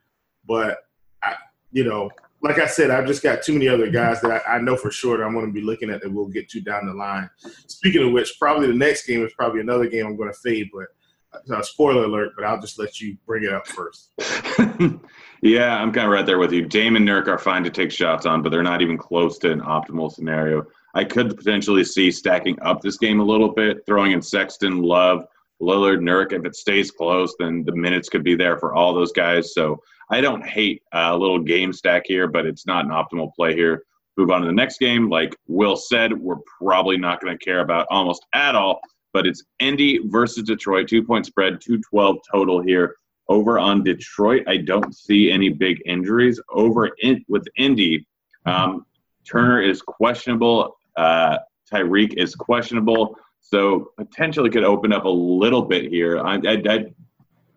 But 0.47 0.79
I, 1.23 1.35
you 1.71 1.85
know, 1.85 2.11
like 2.43 2.59
I 2.59 2.67
said, 2.67 2.91
I've 2.91 3.07
just 3.07 3.23
got 3.23 3.43
too 3.43 3.53
many 3.53 3.69
other 3.69 3.91
guys 3.91 4.23
that 4.23 4.43
I, 4.47 4.57
I 4.57 4.59
know 4.59 4.75
for 4.75 4.91
sure 4.91 5.19
that 5.19 5.25
I'm 5.25 5.35
going 5.35 5.47
to 5.47 5.53
be 5.53 5.61
looking 5.61 5.91
at 5.91 6.01
that 6.01 6.11
we'll 6.11 6.29
get 6.29 6.49
to 6.49 6.63
down 6.63 6.87
the 6.87 6.95
line. 6.95 7.29
Speaking 7.67 8.07
of 8.07 8.13
which, 8.13 8.39
probably 8.39 8.67
the 8.67 8.73
next 8.73 9.07
game 9.07 9.23
is 9.23 9.35
probably 9.35 9.61
another 9.61 9.87
game 9.87 10.07
I'm 10.07 10.17
going 10.17 10.33
to 10.33 10.39
fade, 10.39 10.71
but 10.73 10.87
uh, 11.33 11.63
spoiler 11.63 12.05
alert, 12.05 12.33
but 12.37 12.45
I'll 12.45 12.61
just 12.61 12.79
let 12.79 13.01
you 13.01 13.17
bring 13.27 13.45
it 13.45 13.53
up 13.53 13.67
first. 13.67 14.11
yeah, 15.43 15.77
I'm 15.77 15.93
kind 15.93 16.07
of 16.07 16.13
right 16.13 16.27
there 16.27 16.39
with 16.39 16.53
you. 16.53 16.67
Dame 16.67 16.97
and 16.97 17.07
Nurk 17.07 17.29
are 17.29 17.39
fine 17.39 17.65
to 17.65 17.71
take 17.71 17.91
shots 17.91 18.27
on, 18.27 18.43
but 18.43 18.51
they're 18.51 18.63
not 18.63 18.83
even 18.83 18.99
close 18.99 19.39
to 19.39 19.53
an 19.53 19.61
optimal 19.61 20.13
scenario. 20.13 20.67
I 20.95 21.05
could 21.05 21.37
potentially 21.37 21.85
see 21.85 22.11
stacking 22.11 22.59
up 22.63 22.81
this 22.81 22.99
game 22.99 23.21
a 23.21 23.25
little 23.25 23.51
bit, 23.51 23.85
throwing 23.87 24.13
in 24.13 24.23
Sexton, 24.23 24.83
Love, 24.83 25.25
Lillard, 25.61 26.01
Nurk. 26.01 26.33
If 26.33 26.45
it 26.45 26.57
stays 26.57 26.91
close, 26.91 27.35
then 27.39 27.65
the 27.65 27.75
minutes 27.75 28.09
could 28.09 28.25
be 28.25 28.35
there 28.35 28.59
for 28.59 28.75
all 28.75 28.93
those 28.93 29.13
guys. 29.13 29.55
So 29.55 29.81
I 30.11 30.21
don't 30.21 30.45
hate 30.45 30.83
a 30.93 31.17
little 31.17 31.39
game 31.39 31.73
stack 31.73 32.03
here, 32.07 32.27
but 32.27 32.47
it's 32.47 32.67
not 32.67 32.85
an 32.85 32.91
optimal 32.91 33.33
play 33.35 33.55
here. 33.55 33.85
Move 34.17 34.31
on 34.31 34.41
to 34.41 34.47
the 34.47 34.53
next 34.53 34.79
game. 34.79 35.09
Like 35.09 35.37
Will 35.47 35.77
said, 35.77 36.13
we're 36.13 36.41
probably 36.59 36.97
not 36.97 37.21
going 37.21 37.39
to 37.39 37.45
care 37.45 37.61
about 37.61 37.87
almost 37.91 38.27
at 38.35 38.57
all, 38.57 38.81
but 39.13 39.27
it's 39.27 39.45
Indy 39.59 40.01
versus 40.07 40.45
Detroit. 40.45 40.89
Two 40.89 41.03
point 41.03 41.27
spread, 41.27 41.61
212 41.61 42.19
total 42.31 42.63
here. 42.63 42.97
Over 43.29 43.59
on 43.61 43.85
Detroit, 43.85 44.43
I 44.49 44.57
don't 44.57 44.95
see 44.95 45.31
any 45.31 45.51
big 45.51 45.81
injuries. 45.87 46.41
Over 46.51 46.91
in, 47.03 47.25
with 47.29 47.47
Indy, 47.57 48.05
um, 48.45 48.85
Turner 49.25 49.63
is 49.63 49.83
questionable. 49.83 50.77
Uh, 50.97 51.39
Tyreke 51.71 52.15
is 52.17 52.35
questionable. 52.35 53.17
So 53.41 53.93
potentially 53.97 54.51
could 54.51 54.65
open 54.65 54.93
up 54.93 55.05
a 55.05 55.09
little 55.09 55.63
bit 55.63 55.91
here. 55.91 56.19
I, 56.19 56.35
I, 56.37 56.63
I 56.69 56.85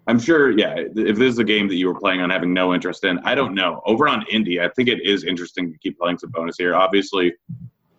I'm 0.05 0.19
sure, 0.19 0.51
yeah. 0.51 0.75
If 0.77 1.17
this 1.17 1.33
is 1.33 1.39
a 1.39 1.43
game 1.43 1.67
that 1.69 1.75
you 1.75 1.87
were 1.87 1.99
playing 1.99 2.21
on 2.21 2.29
having 2.29 2.53
no 2.53 2.73
interest 2.73 3.05
in, 3.05 3.19
I 3.19 3.35
don't 3.35 3.53
know. 3.53 3.81
Over 3.85 4.07
on 4.07 4.25
Indy, 4.29 4.59
I 4.59 4.67
think 4.69 4.89
it 4.89 5.01
is 5.01 5.23
interesting 5.23 5.71
to 5.71 5.77
keep 5.77 5.97
playing 5.97 6.17
Sabonis 6.17 6.55
here. 6.57 6.75
Obviously, 6.75 7.33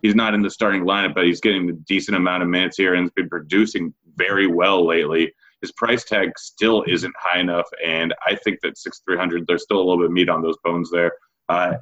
he's 0.05 0.15
not 0.15 0.35
in 0.35 0.41
the 0.41 0.49
starting 0.49 0.83
lineup, 0.83 1.15
but 1.15 1.25
he's 1.25 1.41
getting 1.41 1.69
a 1.69 1.73
decent 1.73 2.15
amount 2.15 2.43
of 2.43 2.49
minutes 2.49 2.77
here 2.77 2.93
and 2.93 3.03
has 3.03 3.11
been 3.11 3.27
producing 3.27 3.93
very 4.15 4.45
well 4.45 4.85
lately. 4.85 5.33
His 5.61 5.71
price 5.71 6.03
tag 6.03 6.37
still 6.37 6.83
isn't 6.87 7.13
high 7.17 7.39
enough, 7.39 7.67
and 7.83 8.13
I 8.25 8.35
think 8.35 8.59
that 8.61 8.77
six 8.77 9.01
three 9.03 9.17
hundred, 9.17 9.47
there's 9.47 9.63
still 9.63 9.77
a 9.77 9.83
little 9.83 9.97
bit 9.97 10.05
of 10.05 10.11
meat 10.11 10.29
on 10.29 10.43
those 10.43 10.57
bones 10.63 10.91
there, 10.91 11.11
uh, 11.49 11.73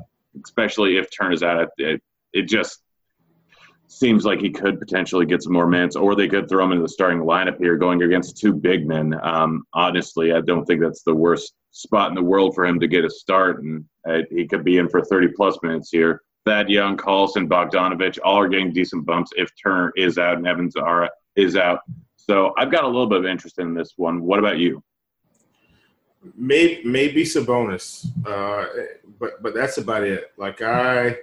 especially 0.44 0.98
if 0.98 1.10
Turn 1.12 1.34
is 1.34 1.44
out. 1.44 1.68
It, 1.78 2.02
it 2.32 2.44
just 2.44 2.80
seems 3.88 4.26
like 4.26 4.40
he 4.40 4.50
could 4.50 4.80
potentially 4.80 5.26
get 5.26 5.44
some 5.44 5.54
more 5.54 5.68
minutes, 5.68 5.98
or 5.98 6.16
they 6.16 6.30
could 6.30 6.48
throw 6.48 6.64
him 6.64 6.72
into 6.72 6.84
the 6.84 6.90
starting 6.90 7.20
lineup 7.20 7.58
here, 7.58 7.78
going 7.78 8.02
against 8.04 8.38
two 8.38 8.54
big 8.54 8.88
men. 8.88 9.20
Um, 9.22 9.66
honestly, 9.74 10.32
I 10.32 10.40
don't 10.40 10.66
think 10.66 10.80
that's 10.82 11.04
the 11.04 11.14
worst 11.14 11.54
spot 11.72 12.10
in 12.10 12.16
the 12.16 12.24
world 12.24 12.56
for 12.56 12.66
him 12.66 12.80
to 12.80 12.88
get 12.88 13.04
a 13.04 13.10
start, 13.10 13.62
and 13.64 13.84
uh, 14.08 14.20
he 14.32 14.48
could 14.48 14.64
be 14.64 14.78
in 14.78 14.88
for 14.88 15.04
30 15.04 15.30
plus 15.36 15.58
minutes 15.62 15.90
here. 15.92 16.22
Thad 16.46 16.70
Young, 16.70 16.98
Collison, 16.98 17.48
Bogdanovich, 17.48 18.20
all 18.24 18.40
are 18.40 18.48
getting 18.48 18.74
decent 18.74 19.06
bumps 19.06 19.32
if 19.38 19.52
Turner 19.62 19.94
is 19.96 20.18
out 20.18 20.38
and 20.38 20.48
Evans 20.48 20.76
are 20.76 21.10
is 21.36 21.56
out. 21.56 21.80
So 22.18 22.54
I've 22.58 22.72
got 22.72 22.84
a 22.84 22.88
little 22.88 23.08
bit 23.08 23.20
of 23.20 23.26
interest 23.26 23.60
in 23.60 23.74
this 23.74 23.94
one. 23.98 24.22
What 24.22 24.40
about 24.40 24.58
you? 24.58 24.84
Maybe 26.36 26.82
maybe 26.86 27.24
Sabonis, 27.24 28.06
uh, 28.26 28.66
but 29.20 29.42
but 29.42 29.54
that's 29.54 29.78
about 29.78 30.04
it. 30.04 30.32
Like 30.38 30.62
I 30.62 31.18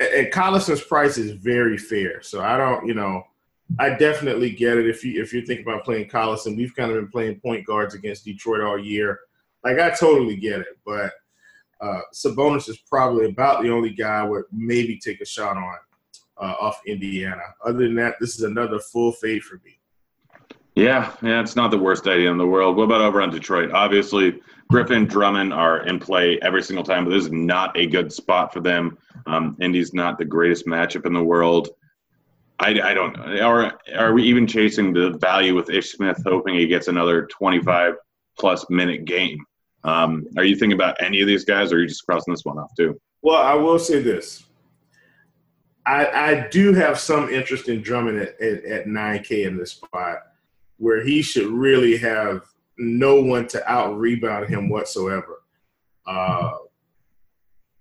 and 0.00 0.28
Collison's 0.32 0.82
price 0.82 1.18
is 1.18 1.32
very 1.32 1.78
fair. 1.78 2.22
So 2.22 2.40
I 2.42 2.56
don't, 2.56 2.86
you 2.86 2.94
know, 2.94 3.24
I 3.78 3.90
definitely 3.90 4.50
get 4.50 4.78
it. 4.78 4.88
If 4.88 5.04
you 5.04 5.20
if 5.20 5.32
you're 5.32 5.44
thinking 5.44 5.66
about 5.66 5.84
playing 5.84 6.08
Collison, 6.08 6.56
we've 6.56 6.74
kind 6.74 6.90
of 6.90 6.96
been 6.96 7.08
playing 7.08 7.40
point 7.40 7.66
guards 7.66 7.94
against 7.94 8.24
Detroit 8.24 8.60
all 8.60 8.78
year. 8.78 9.20
Like 9.64 9.78
I 9.78 9.90
totally 9.90 10.36
get 10.36 10.60
it, 10.60 10.78
but 10.84 11.12
uh, 11.80 12.00
Sabonis 12.14 12.68
is 12.68 12.78
probably 12.88 13.26
about 13.26 13.62
the 13.62 13.70
only 13.70 13.90
guy 13.90 14.20
I 14.20 14.24
would 14.24 14.44
maybe 14.52 14.98
take 14.98 15.20
a 15.20 15.26
shot 15.26 15.56
on 15.56 15.76
uh, 16.38 16.54
off 16.60 16.80
Indiana. 16.86 17.42
Other 17.64 17.80
than 17.80 17.94
that, 17.96 18.16
this 18.20 18.34
is 18.36 18.42
another 18.42 18.78
full 18.78 19.12
fade 19.12 19.42
for 19.42 19.60
me. 19.64 19.78
Yeah, 20.74 21.14
yeah, 21.22 21.40
it's 21.40 21.54
not 21.54 21.70
the 21.70 21.78
worst 21.78 22.08
idea 22.08 22.30
in 22.30 22.36
the 22.36 22.46
world. 22.46 22.76
What 22.76 22.84
about 22.84 23.00
over 23.00 23.22
on 23.22 23.30
Detroit? 23.30 23.70
Obviously, 23.70 24.40
Griffin, 24.70 25.06
Drummond 25.06 25.52
are 25.52 25.86
in 25.86 26.00
play 26.00 26.38
every 26.42 26.62
single 26.62 26.84
time, 26.84 27.04
but 27.04 27.10
this 27.10 27.24
is 27.24 27.32
not 27.32 27.76
a 27.78 27.86
good 27.86 28.12
spot 28.12 28.52
for 28.52 28.60
them. 28.60 28.98
Um, 29.26 29.56
Indy's 29.60 29.94
not 29.94 30.18
the 30.18 30.24
greatest 30.24 30.66
matchup 30.66 31.06
in 31.06 31.12
the 31.12 31.22
world. 31.22 31.68
I, 32.58 32.80
I 32.80 32.94
don't 32.94 33.12
know. 33.16 33.40
Are, 33.40 33.78
are 33.96 34.12
we 34.14 34.24
even 34.24 34.46
chasing 34.46 34.92
the 34.92 35.10
value 35.10 35.54
with 35.54 35.70
Ish 35.70 35.92
Smith, 35.92 36.20
hoping 36.26 36.54
he 36.54 36.66
gets 36.66 36.88
another 36.88 37.26
25 37.26 37.94
plus 38.38 38.66
minute 38.68 39.04
game? 39.04 39.38
Um, 39.84 40.26
are 40.36 40.44
you 40.44 40.56
thinking 40.56 40.76
about 40.76 40.96
any 41.00 41.20
of 41.20 41.26
these 41.26 41.44
guys, 41.44 41.72
or 41.72 41.76
are 41.76 41.80
you 41.80 41.88
just 41.88 42.06
crossing 42.06 42.32
this 42.32 42.44
one 42.44 42.58
off 42.58 42.74
too? 42.76 42.98
Well, 43.22 43.40
I 43.40 43.54
will 43.54 43.78
say 43.78 44.02
this. 44.02 44.44
I, 45.86 46.06
I 46.06 46.48
do 46.48 46.72
have 46.72 46.98
some 46.98 47.28
interest 47.28 47.68
in 47.68 47.82
Drummond 47.82 48.18
at, 48.18 48.40
at, 48.40 48.64
at 48.64 48.86
9K 48.86 49.46
in 49.46 49.58
this 49.58 49.72
spot 49.72 50.18
where 50.78 51.04
he 51.04 51.22
should 51.22 51.46
really 51.46 51.96
have 51.98 52.42
no 52.78 53.20
one 53.20 53.46
to 53.48 53.70
out 53.70 53.98
rebound 53.98 54.48
him 54.48 54.68
whatsoever. 54.68 55.42
Uh, 56.06 56.52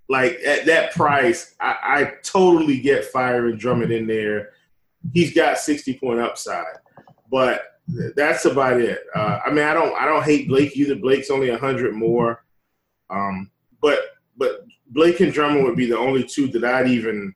like 0.10 0.40
at 0.46 0.66
that 0.66 0.94
price, 0.94 1.56
I, 1.60 1.76
I 1.84 2.14
totally 2.24 2.80
get 2.80 3.06
firing 3.06 3.58
Drummond 3.58 3.92
in 3.92 4.06
there. 4.06 4.50
He's 5.14 5.34
got 5.34 5.58
60 5.58 5.98
point 5.98 6.20
upside, 6.20 6.76
but 7.32 7.73
that's 8.16 8.46
about 8.46 8.80
it. 8.80 9.00
Uh, 9.16 9.40
I 9.46 9.50
mean, 9.50 9.66
I 9.66 9.74
don't 9.74 9.94
I 9.96 10.06
don't 10.06 10.24
hate 10.24 10.48
Blake 10.48 10.76
either. 10.78 10.96
Blake's 10.96 11.30
only 11.30 11.50
100 11.50 11.94
more, 11.94 12.46
um, 13.10 13.52
but 13.82 14.00
but 14.38 14.66
Blake 14.88 15.20
and 15.20 15.34
Drummond 15.34 15.64
would 15.66 15.76
be 15.76 15.86
the 15.86 15.98
only 15.98 16.24
two 16.24 16.48
that 16.50 16.64
I'd 16.64 16.88
even 16.88 17.34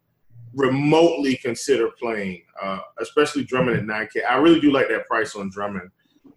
remotely 0.53 1.37
consider 1.37 1.89
playing, 1.99 2.43
uh, 2.61 2.79
especially 2.99 3.43
Drummond 3.43 3.77
at 3.77 3.83
9K. 3.83 4.25
I 4.27 4.37
really 4.37 4.59
do 4.59 4.71
like 4.71 4.87
that 4.89 5.05
price 5.05 5.35
on 5.35 5.49
Drummond. 5.51 5.91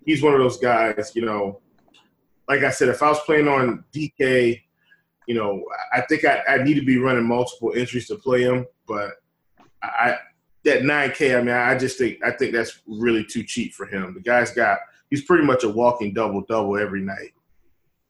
He's 0.04 0.22
one 0.22 0.34
of 0.34 0.40
those 0.40 0.58
guys, 0.58 1.12
you 1.14 1.24
know, 1.24 1.60
like 2.48 2.64
I 2.64 2.70
said, 2.70 2.88
if 2.88 3.02
I 3.02 3.08
was 3.08 3.20
playing 3.20 3.46
on 3.46 3.84
DK, 3.94 4.60
you 5.28 5.34
know, 5.34 5.64
I 5.92 6.00
think 6.02 6.24
I, 6.24 6.42
I 6.48 6.62
need 6.62 6.74
to 6.74 6.84
be 6.84 6.98
running 6.98 7.24
multiple 7.24 7.72
entries 7.76 8.08
to 8.08 8.16
play 8.16 8.42
him, 8.42 8.66
but 8.88 9.12
I 9.82 10.16
that 10.64 10.82
9K, 10.82 11.38
I 11.38 11.42
mean, 11.42 11.54
I 11.54 11.76
just 11.76 11.98
think 11.98 12.18
I 12.24 12.30
think 12.30 12.52
that's 12.52 12.80
really 12.86 13.24
too 13.24 13.42
cheap 13.42 13.72
for 13.72 13.86
him. 13.86 14.14
The 14.14 14.20
guy's 14.20 14.50
got 14.52 14.78
he's 15.10 15.24
pretty 15.24 15.44
much 15.44 15.64
a 15.64 15.68
walking 15.68 16.12
double 16.12 16.42
double 16.42 16.78
every 16.78 17.00
night. 17.00 17.32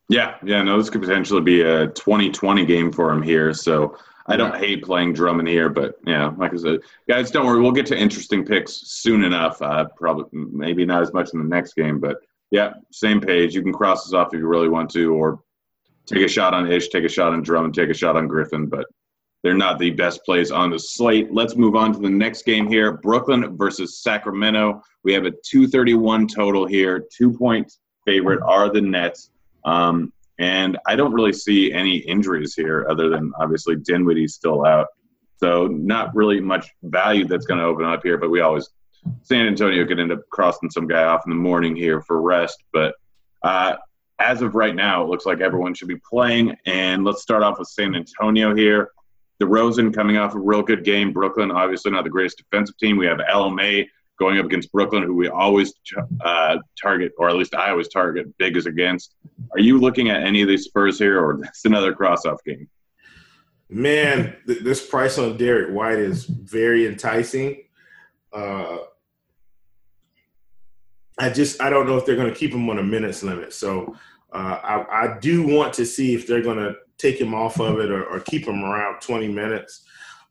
Yeah, 0.08 0.36
yeah, 0.42 0.62
no, 0.62 0.76
this 0.76 0.90
could 0.90 1.02
potentially 1.02 1.40
be 1.40 1.62
a 1.62 1.86
2020 1.88 2.66
game 2.66 2.90
for 2.90 3.12
him 3.12 3.22
here. 3.22 3.54
So 3.54 3.96
I 4.26 4.36
don't 4.36 4.56
hate 4.56 4.82
playing 4.82 5.12
Drummond 5.12 5.48
here, 5.48 5.68
but 5.68 5.94
yeah, 6.04 6.32
like 6.36 6.52
I 6.52 6.56
said, 6.56 6.80
guys, 7.08 7.30
don't 7.30 7.46
worry. 7.46 7.60
We'll 7.60 7.72
get 7.72 7.86
to 7.86 7.98
interesting 7.98 8.44
picks 8.44 8.72
soon 8.72 9.24
enough. 9.24 9.62
Uh, 9.62 9.86
probably, 9.96 10.24
maybe 10.32 10.84
not 10.84 11.02
as 11.02 11.12
much 11.12 11.30
in 11.32 11.38
the 11.38 11.48
next 11.48 11.74
game, 11.74 12.00
but 12.00 12.18
yeah, 12.50 12.72
same 12.90 13.20
page. 13.20 13.54
You 13.54 13.62
can 13.62 13.72
cross 13.72 14.04
this 14.04 14.12
off 14.12 14.34
if 14.34 14.40
you 14.40 14.46
really 14.46 14.68
want 14.68 14.90
to, 14.90 15.14
or 15.14 15.40
take 16.06 16.24
a 16.24 16.28
shot 16.28 16.54
on 16.54 16.70
Ish, 16.70 16.88
take 16.88 17.04
a 17.04 17.08
shot 17.08 17.32
on 17.32 17.42
Drummond, 17.42 17.74
take 17.74 17.90
a 17.90 17.94
shot 17.94 18.16
on 18.16 18.26
Griffin, 18.26 18.66
but 18.66 18.86
they're 19.42 19.54
not 19.54 19.78
the 19.78 19.90
best 19.90 20.24
plays 20.24 20.50
on 20.50 20.70
the 20.70 20.78
slate. 20.78 21.32
Let's 21.32 21.56
move 21.56 21.74
on 21.74 21.92
to 21.94 21.98
the 21.98 22.10
next 22.10 22.44
game 22.44 22.68
here 22.68 22.92
Brooklyn 22.98 23.56
versus 23.56 24.02
Sacramento. 24.02 24.82
We 25.02 25.14
have 25.14 25.24
a 25.24 25.30
231 25.30 26.28
total 26.28 26.66
here. 26.66 27.06
Two 27.16 27.32
point 27.32 27.72
favorite 28.04 28.40
are 28.42 28.70
the 28.70 28.80
Nets. 28.80 29.30
Um, 29.64 30.12
and 30.38 30.78
I 30.86 30.96
don't 30.96 31.12
really 31.12 31.32
see 31.32 31.72
any 31.72 31.98
injuries 31.98 32.54
here 32.54 32.86
other 32.88 33.08
than 33.08 33.32
obviously 33.38 33.76
Dinwiddie's 33.76 34.34
still 34.34 34.64
out. 34.64 34.88
So 35.36 35.66
not 35.66 36.14
really 36.14 36.40
much 36.40 36.66
value 36.82 37.26
that's 37.26 37.46
going 37.46 37.60
to 37.60 37.66
open 37.66 37.84
up 37.84 38.02
here, 38.02 38.18
but 38.18 38.30
we 38.30 38.40
always 38.40 38.68
San 39.22 39.46
Antonio 39.46 39.86
could 39.86 39.98
end 39.98 40.12
up 40.12 40.20
crossing 40.30 40.70
some 40.70 40.86
guy 40.86 41.04
off 41.04 41.22
in 41.26 41.30
the 41.30 41.36
morning 41.36 41.74
here 41.74 42.02
for 42.02 42.20
rest. 42.20 42.62
But 42.72 42.94
uh, 43.42 43.76
as 44.18 44.42
of 44.42 44.54
right 44.54 44.74
now, 44.74 45.02
it 45.02 45.08
looks 45.08 45.24
like 45.24 45.40
everyone 45.40 45.72
should 45.72 45.88
be 45.88 46.00
playing. 46.08 46.56
And 46.66 47.04
let's 47.04 47.22
start 47.22 47.42
off 47.42 47.58
with 47.58 47.68
San 47.68 47.94
Antonio 47.94 48.54
here. 48.54 48.90
DeRozan 49.40 49.94
coming 49.94 50.16
off 50.16 50.34
a 50.34 50.38
real 50.38 50.62
good 50.62 50.84
game. 50.84 51.12
Brooklyn, 51.12 51.50
obviously 51.50 51.90
not 51.90 52.04
the 52.04 52.10
greatest 52.10 52.38
defensive 52.38 52.76
team. 52.78 52.96
We 52.96 53.06
have 53.06 53.18
LMA 53.18 53.86
going 54.18 54.38
up 54.38 54.44
against 54.44 54.70
Brooklyn, 54.70 55.02
who 55.02 55.14
we 55.14 55.28
always 55.28 55.72
uh, 56.20 56.58
target, 56.80 57.12
or 57.18 57.30
at 57.30 57.36
least 57.36 57.54
I 57.54 57.70
always 57.70 57.88
target 57.88 58.26
big 58.38 58.56
as 58.56 58.66
against. 58.66 59.14
Are 59.52 59.60
you 59.60 59.80
looking 59.80 60.10
at 60.10 60.22
any 60.22 60.42
of 60.42 60.48
these 60.48 60.64
Spurs 60.64 60.98
here, 60.98 61.18
or 61.18 61.42
it's 61.44 61.64
another 61.64 61.94
cross-off 61.94 62.44
game? 62.44 62.68
Man, 63.70 64.36
th- 64.46 64.60
this 64.60 64.86
price 64.86 65.16
on 65.16 65.36
Derrick 65.36 65.74
White 65.74 65.98
is 65.98 66.24
very 66.24 66.86
enticing. 66.86 67.62
Uh, 68.32 68.78
I 71.18 71.30
just 71.30 71.60
I 71.60 71.70
don't 71.70 71.86
know 71.86 71.96
if 71.96 72.04
they're 72.04 72.16
going 72.16 72.32
to 72.32 72.38
keep 72.38 72.52
him 72.52 72.68
on 72.68 72.78
a 72.78 72.82
minutes 72.82 73.22
limit. 73.22 73.52
So 73.52 73.96
uh, 74.32 74.58
I, 74.62 75.04
I, 75.04 75.18
do 75.18 75.46
want 75.46 75.74
to 75.74 75.84
see 75.84 76.14
if 76.14 76.26
they're 76.26 76.42
going 76.42 76.58
to 76.58 76.74
take 77.00 77.20
him 77.20 77.34
off 77.34 77.60
of 77.60 77.78
it 77.80 77.90
or, 77.90 78.04
or 78.04 78.20
keep 78.20 78.46
him 78.46 78.64
around 78.64 79.00
20 79.00 79.28
minutes. 79.28 79.84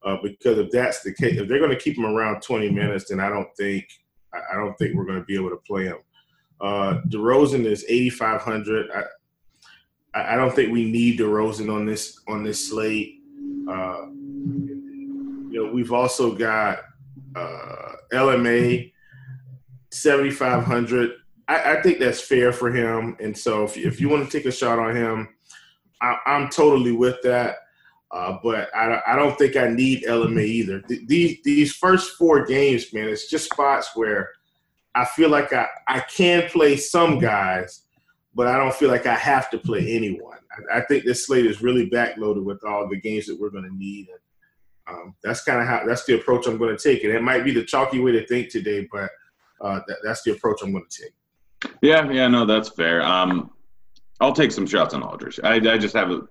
Uh, 0.03 0.17
because 0.23 0.57
if 0.57 0.71
that's 0.71 1.01
the 1.01 1.13
case, 1.13 1.37
if 1.37 1.47
they're 1.47 1.59
going 1.59 1.71
to 1.71 1.77
keep 1.77 1.97
him 1.97 2.05
around 2.05 2.41
20 2.41 2.69
minutes, 2.69 3.09
then 3.09 3.19
I 3.19 3.29
don't 3.29 3.49
think 3.57 3.85
I 4.33 4.55
don't 4.55 4.77
think 4.77 4.95
we're 4.95 5.05
going 5.05 5.19
to 5.19 5.25
be 5.25 5.35
able 5.35 5.49
to 5.49 5.57
play 5.57 5.85
him. 5.85 5.97
Uh, 6.61 7.01
DeRozan 7.07 7.65
is 7.65 7.83
8,500. 7.89 8.91
I, 10.13 10.33
I 10.33 10.35
don't 10.35 10.53
think 10.53 10.71
we 10.71 10.89
need 10.89 11.19
DeRozan 11.19 11.73
on 11.73 11.85
this 11.85 12.19
on 12.27 12.43
this 12.43 12.69
slate. 12.69 13.15
Uh, 13.69 14.07
you 14.11 15.65
know, 15.65 15.71
we've 15.71 15.91
also 15.91 16.35
got 16.35 16.79
uh, 17.35 17.93
LMA 18.13 18.91
seventy 19.91 20.31
five 20.31 20.63
hundred. 20.63 21.11
I, 21.47 21.77
I, 21.77 21.81
think 21.81 21.99
that's 21.99 22.21
fair 22.21 22.51
for 22.51 22.71
him, 22.71 23.17
and 23.19 23.35
so 23.35 23.63
if, 23.63 23.77
if 23.77 23.99
you 23.99 24.09
want 24.09 24.29
to 24.29 24.37
take 24.37 24.45
a 24.45 24.51
shot 24.51 24.77
on 24.79 24.95
him, 24.95 25.29
I, 26.01 26.17
am 26.25 26.49
totally 26.49 26.91
with 26.91 27.21
that. 27.23 27.57
Uh, 28.11 28.37
but 28.43 28.73
I, 28.75 29.01
I 29.05 29.15
don't 29.15 29.37
think 29.37 29.55
I 29.55 29.67
need 29.67 30.03
LMA 30.03 30.43
either. 30.43 30.81
these 30.87 31.39
these 31.43 31.73
first 31.73 32.17
four 32.17 32.45
games, 32.45 32.91
man, 32.91 33.07
it's 33.07 33.29
just 33.29 33.51
spots 33.51 33.91
where 33.93 34.31
I 34.95 35.05
feel 35.05 35.29
like 35.29 35.53
I, 35.53 35.67
I 35.87 35.99
can 35.99 36.49
play 36.49 36.75
some 36.75 37.19
guys, 37.19 37.83
but 38.33 38.47
I 38.47 38.57
don't 38.57 38.73
feel 38.73 38.89
like 38.89 39.05
I 39.05 39.13
have 39.13 39.51
to 39.51 39.59
play 39.59 39.95
anyone. 39.95 40.39
I, 40.71 40.79
I 40.79 40.81
think 40.81 41.05
this 41.05 41.27
slate 41.27 41.45
is 41.45 41.61
really 41.61 41.87
backloaded 41.87 42.43
with 42.43 42.63
all 42.65 42.89
the 42.89 42.99
games 42.99 43.27
that 43.27 43.39
we're 43.39 43.51
going 43.51 43.69
to 43.69 43.75
need, 43.75 44.07
and 44.09 44.95
um, 44.95 45.15
that's 45.23 45.43
kind 45.43 45.61
of 45.61 45.67
how 45.67 45.85
that's 45.85 46.05
the 46.05 46.15
approach 46.15 46.47
I'm 46.47 46.57
going 46.57 46.75
to 46.75 46.81
take. 46.81 47.03
And 47.03 47.13
it 47.13 47.21
might 47.21 47.43
be 47.43 47.51
the 47.51 47.63
chalky 47.63 47.99
way 47.99 48.11
to 48.13 48.25
think 48.25 48.49
today, 48.49 48.87
but 48.91 49.11
uh, 49.61 49.81
that, 49.87 49.97
that's 50.03 50.23
the 50.23 50.31
approach 50.31 50.61
I'm 50.63 50.71
going 50.71 50.85
to 50.89 51.03
take. 51.03 51.73
Yeah, 51.81 52.09
yeah, 52.09 52.27
no, 52.27 52.45
that's 52.45 52.69
fair. 52.69 53.03
Um, 53.03 53.51
I'll 54.19 54.33
take 54.33 54.51
some 54.51 54.67
shots 54.67 54.93
on 54.93 55.03
Aldridge. 55.03 55.39
I, 55.43 55.55
I 55.55 55.77
just 55.77 55.95
have 55.95 56.11
a 56.11 56.21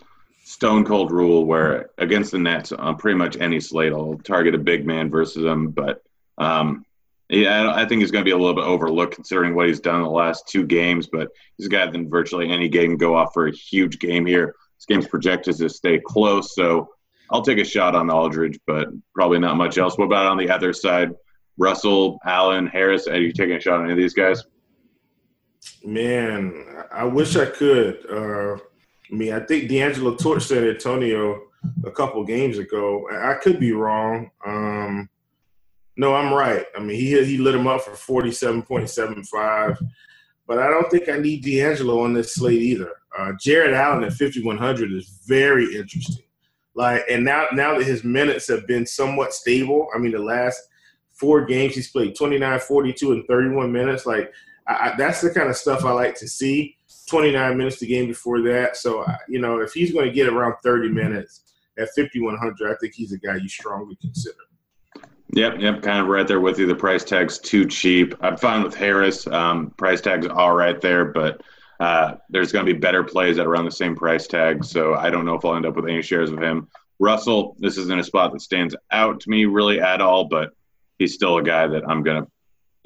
stone 0.45 0.85
cold 0.85 1.11
rule 1.11 1.45
where 1.45 1.90
against 1.99 2.33
the 2.33 2.38
Nets 2.38 2.73
on 2.73 2.97
pretty 2.97 3.18
much 3.18 3.37
any 3.38 3.61
slate, 3.61 3.92
I'll 3.92 4.18
target 4.25 4.54
a 4.54 4.59
big 4.59 4.87
man 4.87 5.11
versus 5.11 5.42
them. 5.42 5.71
But 5.71 6.02
um, 6.37 6.85
yeah, 7.28 7.71
I 7.75 7.85
think 7.85 8.00
he's 8.00 8.11
going 8.11 8.25
to 8.25 8.28
be 8.28 8.33
a 8.33 8.38
little 8.38 8.54
bit 8.54 8.64
overlooked 8.64 9.14
considering 9.14 9.54
what 9.54 9.68
he's 9.68 9.80
done 9.80 9.97
in 9.97 10.02
the 10.02 10.11
last 10.11 10.49
two 10.49 10.66
games. 10.66 11.07
But 11.07 11.28
he's 11.57 11.66
a 11.66 11.71
guy 11.71 11.87
that 11.87 11.95
in 11.95 12.09
virtually 12.09 12.50
any 12.50 12.68
game 12.68 12.97
go 12.97 13.16
off 13.16 13.35
for 13.35 13.47
a 13.47 13.52
huge 13.52 13.99
game 13.99 14.25
here. 14.26 14.54
This 14.78 14.87
game's 14.87 15.09
projected 15.09 15.57
to 15.59 15.68
stay 15.68 15.99
close, 15.99 16.54
so 16.54 16.90
I'll 17.30 17.42
take 17.42 17.59
a 17.59 17.64
shot 17.64 17.95
on 17.95 18.11
Aldridge, 18.11 18.59
but 18.66 18.88
probably 19.14 19.38
not 19.38 19.57
much 19.57 19.76
else. 19.76 19.99
What 19.99 20.07
about 20.07 20.26
on 20.26 20.38
the 20.38 20.50
other 20.50 20.73
side? 20.73 21.12
Russell, 21.59 22.18
Allen, 22.25 22.66
Harris. 22.66 23.09
Are 23.09 23.21
you 23.21 23.33
taking 23.33 23.57
a 23.57 23.61
shot 23.61 23.80
on 23.80 23.85
any 23.85 23.92
of 23.92 23.99
these 23.99 24.14
guys? 24.14 24.45
Man, 25.85 26.65
I 26.93 27.05
wish 27.05 27.37
I 27.37 27.47
could. 27.47 28.05
Uh, 28.11 28.55
I 28.55 29.15
mean, 29.15 29.33
I 29.33 29.41
think 29.41 29.69
D'Angelo 29.69 30.17
torched 30.17 30.43
San 30.43 30.69
Antonio 30.69 31.43
a 31.85 31.91
couple 31.91 32.23
games 32.25 32.59
ago. 32.59 33.09
I 33.11 33.35
could 33.35 33.59
be 33.59 33.73
wrong. 33.73 34.31
Um, 34.45 35.09
no, 35.97 36.15
I'm 36.15 36.33
right. 36.33 36.65
I 36.77 36.81
mean, 36.81 36.97
he 36.97 37.25
he 37.25 37.39
lit 37.39 37.55
him 37.55 37.67
up 37.67 37.83
for 37.83 38.23
47.75, 38.23 39.79
but 40.47 40.59
I 40.59 40.69
don't 40.69 40.91
think 40.91 41.09
I 41.09 41.19
need 41.19 41.45
D'Angelo 41.45 42.05
on 42.05 42.13
this 42.13 42.35
slate 42.35 42.63
either. 42.63 42.93
Uh, 43.19 43.33
Jarrett 43.41 43.75
Allen 43.75 44.05
at 44.05 44.13
5100 44.13 44.93
is 44.93 45.21
very 45.27 45.77
interesting. 45.77 46.25
Like, 46.75 47.03
and 47.11 47.25
now 47.25 47.47
now 47.53 47.77
that 47.77 47.87
his 47.87 48.05
minutes 48.05 48.47
have 48.49 48.67
been 48.67 48.87
somewhat 48.87 49.35
stable, 49.35 49.89
I 49.95 49.99
mean, 49.99 50.13
the 50.13 50.21
last 50.21 50.61
four 51.13 51.45
games 51.45 51.75
he's 51.75 51.91
played 51.91 52.15
29, 52.15 52.61
42, 52.61 53.13
and 53.13 53.27
31 53.27 53.73
minutes. 53.73 54.07
Like, 54.07 54.33
I, 54.69 54.95
that's 54.99 55.21
the 55.21 55.31
kind 55.31 55.49
of 55.49 55.57
stuff 55.57 55.85
I 55.85 55.93
like 55.93 56.15
to 56.17 56.29
see. 56.29 56.77
29 57.09 57.57
minutes 57.57 57.79
the 57.79 57.87
game 57.87 58.07
before 58.07 58.43
that. 58.43 58.77
So, 58.77 59.05
you 59.29 59.41
know, 59.41 59.61
if 59.61 59.73
he's 59.73 59.93
going 59.93 60.07
to 60.07 60.13
get 60.13 60.29
around 60.29 60.55
30 60.63 60.91
minutes 60.91 61.55
at 61.79 61.89
5,100, 61.97 62.71
I 62.71 62.77
think 62.81 62.95
he's 62.95 63.13
a 63.13 63.19
guy 63.19 63.37
you 63.37 63.49
strongly 63.49 63.97
consider. 63.97 64.37
Yep, 65.35 65.61
yep, 65.61 65.83
kind 65.83 66.01
of 66.01 66.07
right 66.07 66.27
there 66.27 66.41
with 66.41 66.59
you. 66.59 66.67
The 66.67 66.75
price 66.75 67.05
tag's 67.05 67.39
too 67.39 67.67
cheap. 67.67 68.15
I'm 68.21 68.37
fine 68.37 68.63
with 68.63 68.75
Harris. 68.75 69.27
Um, 69.27 69.71
price 69.77 70.01
tag's 70.01 70.27
all 70.27 70.55
right 70.55 70.81
there, 70.81 71.07
but 71.07 71.43
uh, 71.81 72.17
there's 72.29 72.53
going 72.53 72.67
to 72.67 72.73
be 72.73 72.79
better 72.79 73.05
plays 73.05 73.39
at 73.39 73.47
around 73.47 73.65
the 73.65 73.71
same 73.71 73.95
price 73.95 74.27
tag. 74.27 74.65
So 74.65 74.95
I 74.95 75.11
don't 75.11 75.25
know 75.25 75.35
if 75.35 75.45
I'll 75.45 75.55
end 75.55 75.67
up 75.67 75.77
with 75.77 75.87
any 75.87 76.03
shares 76.03 76.31
of 76.31 76.43
him. 76.43 76.69
Russell, 76.99 77.57
this 77.59 77.77
isn't 77.79 78.01
a 78.01 78.05
spot 78.05 78.33
that 78.33 78.41
stands 78.41 78.75
out 78.91 79.21
to 79.21 79.31
me 79.31 79.45
really 79.45 79.81
at 79.81 80.01
all, 80.01 80.25
but 80.25 80.51
he's 80.99 81.15
still 81.15 81.39
a 81.39 81.43
guy 81.43 81.67
that 81.67 81.89
I'm 81.89 82.03
going 82.03 82.25
to 82.25 82.31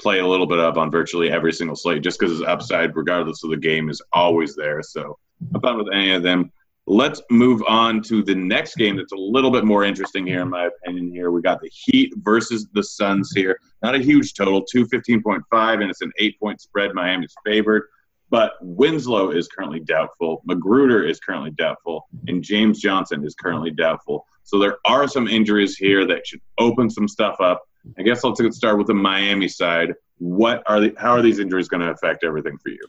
play 0.01 0.19
a 0.21 0.27
little 0.27 0.47
bit 0.47 0.59
of 0.59 0.79
on 0.79 0.91
virtually 0.91 1.31
every 1.31 1.53
single 1.53 1.77
slate 1.77 2.03
just 2.03 2.19
because 2.19 2.39
his 2.39 2.47
upside, 2.47 2.97
regardless 2.97 3.45
of 3.45 3.51
the 3.51 3.57
game, 3.57 3.89
is 3.91 4.03
always 4.13 4.57
there. 4.57 4.83
So 4.83 5.19
I'm 5.55 5.61
fine 5.61 5.79
with 5.79 5.93
any 5.93 6.13
of 6.13 6.23
them. 6.23 6.51
Let's 6.87 7.23
move 7.31 7.63
on 7.69 8.03
to 8.05 8.25
the 8.25 8.35
next 8.35 8.77
game 8.77 8.97
that's 8.97 9.13
a 9.13 9.17
little 9.17 9.53
bit 9.53 9.65
more 9.65 9.85
interesting 9.85 10.27
here, 10.27 10.43
in 10.43 10.51
my 10.51 10.67
opinion. 10.67 11.13
Here 11.13 11.31
we 11.31 11.41
got 11.41 11.61
the 11.61 11.71
Heat 11.73 12.13
versus 12.17 12.67
the 12.73 12.83
Suns 12.83 13.31
here. 13.33 13.57
Not 13.83 13.95
a 13.95 13.99
huge 13.99 14.35
total, 14.35 14.65
215.5, 14.75 15.43
and 15.81 15.91
it's 15.91 16.01
an 16.01 16.11
eight 16.19 16.39
point 16.41 16.61
spread. 16.61 16.93
Miami's 16.93 17.35
favored. 17.45 17.85
But 18.31 18.55
Winslow 18.63 19.31
is 19.31 19.47
currently 19.47 19.81
doubtful. 19.81 20.43
McGruder 20.49 21.09
is 21.09 21.21
currently 21.21 21.51
doubtful. 21.51 22.09
And 22.27 22.43
James 22.43 22.81
Johnson 22.81 23.25
is 23.25 23.35
currently 23.35 23.71
doubtful. 23.71 24.27
So 24.43 24.59
there 24.59 24.79
are 24.87 25.07
some 25.07 25.29
injuries 25.29 25.77
here 25.77 26.07
that 26.07 26.27
should 26.27 26.41
open 26.59 26.89
some 26.89 27.07
stuff 27.07 27.37
up. 27.41 27.63
I 27.99 28.03
guess 28.03 28.25
let's 28.25 28.57
start 28.57 28.79
with 28.79 28.87
the 28.87 28.95
Miami 28.95 29.49
side. 29.49 29.95
What 30.19 30.63
are 30.67 30.81
the, 30.81 30.95
how 30.99 31.13
are 31.13 31.23
these 31.23 31.39
injuries 31.39 31.69
going 31.69 31.81
to 31.81 31.91
affect 31.91 32.25
everything 32.25 32.59
for 32.59 32.71
you? 32.71 32.87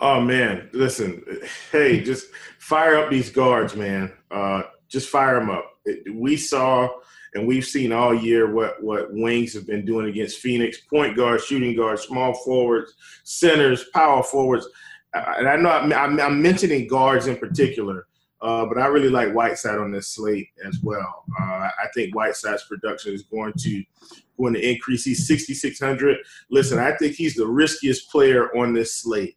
Oh 0.00 0.20
man, 0.20 0.70
listen, 0.72 1.24
hey, 1.72 2.00
just 2.00 2.28
fire 2.58 2.96
up 2.96 3.10
these 3.10 3.30
guards, 3.30 3.74
man. 3.74 4.12
Uh, 4.30 4.62
just 4.88 5.08
fire 5.08 5.40
them 5.40 5.50
up. 5.50 5.64
We 6.12 6.36
saw 6.36 6.88
and 7.34 7.46
we've 7.46 7.64
seen 7.64 7.92
all 7.92 8.14
year 8.14 8.52
what 8.52 8.82
what 8.82 9.12
wings 9.12 9.54
have 9.54 9.66
been 9.66 9.84
doing 9.84 10.08
against 10.08 10.38
Phoenix: 10.38 10.80
point 10.80 11.16
guards, 11.16 11.44
shooting 11.44 11.76
guards, 11.76 12.02
small 12.02 12.34
forwards, 12.34 12.94
centers, 13.24 13.84
power 13.94 14.22
forwards. 14.22 14.68
And 15.14 15.48
I 15.48 15.56
know 15.56 15.70
I'm, 15.70 16.20
I'm 16.20 16.42
mentioning 16.42 16.86
guards 16.86 17.28
in 17.28 17.36
particular, 17.36 18.07
uh, 18.40 18.66
but 18.66 18.78
I 18.78 18.86
really 18.86 19.08
like 19.08 19.32
Whiteside 19.32 19.78
on 19.78 19.90
this 19.90 20.08
slate 20.08 20.48
as 20.64 20.78
well. 20.82 21.24
Uh, 21.40 21.44
I 21.44 21.88
think 21.94 22.14
Whiteside's 22.14 22.64
production 22.64 23.12
is 23.12 23.22
going 23.24 23.52
to 23.58 23.84
going 24.38 24.54
to 24.54 24.70
increase. 24.70 25.04
He's 25.04 25.26
6,600. 25.26 26.18
Listen, 26.50 26.78
I 26.78 26.92
think 26.92 27.14
he's 27.14 27.34
the 27.34 27.46
riskiest 27.46 28.10
player 28.10 28.56
on 28.56 28.72
this 28.72 28.94
slate 28.94 29.36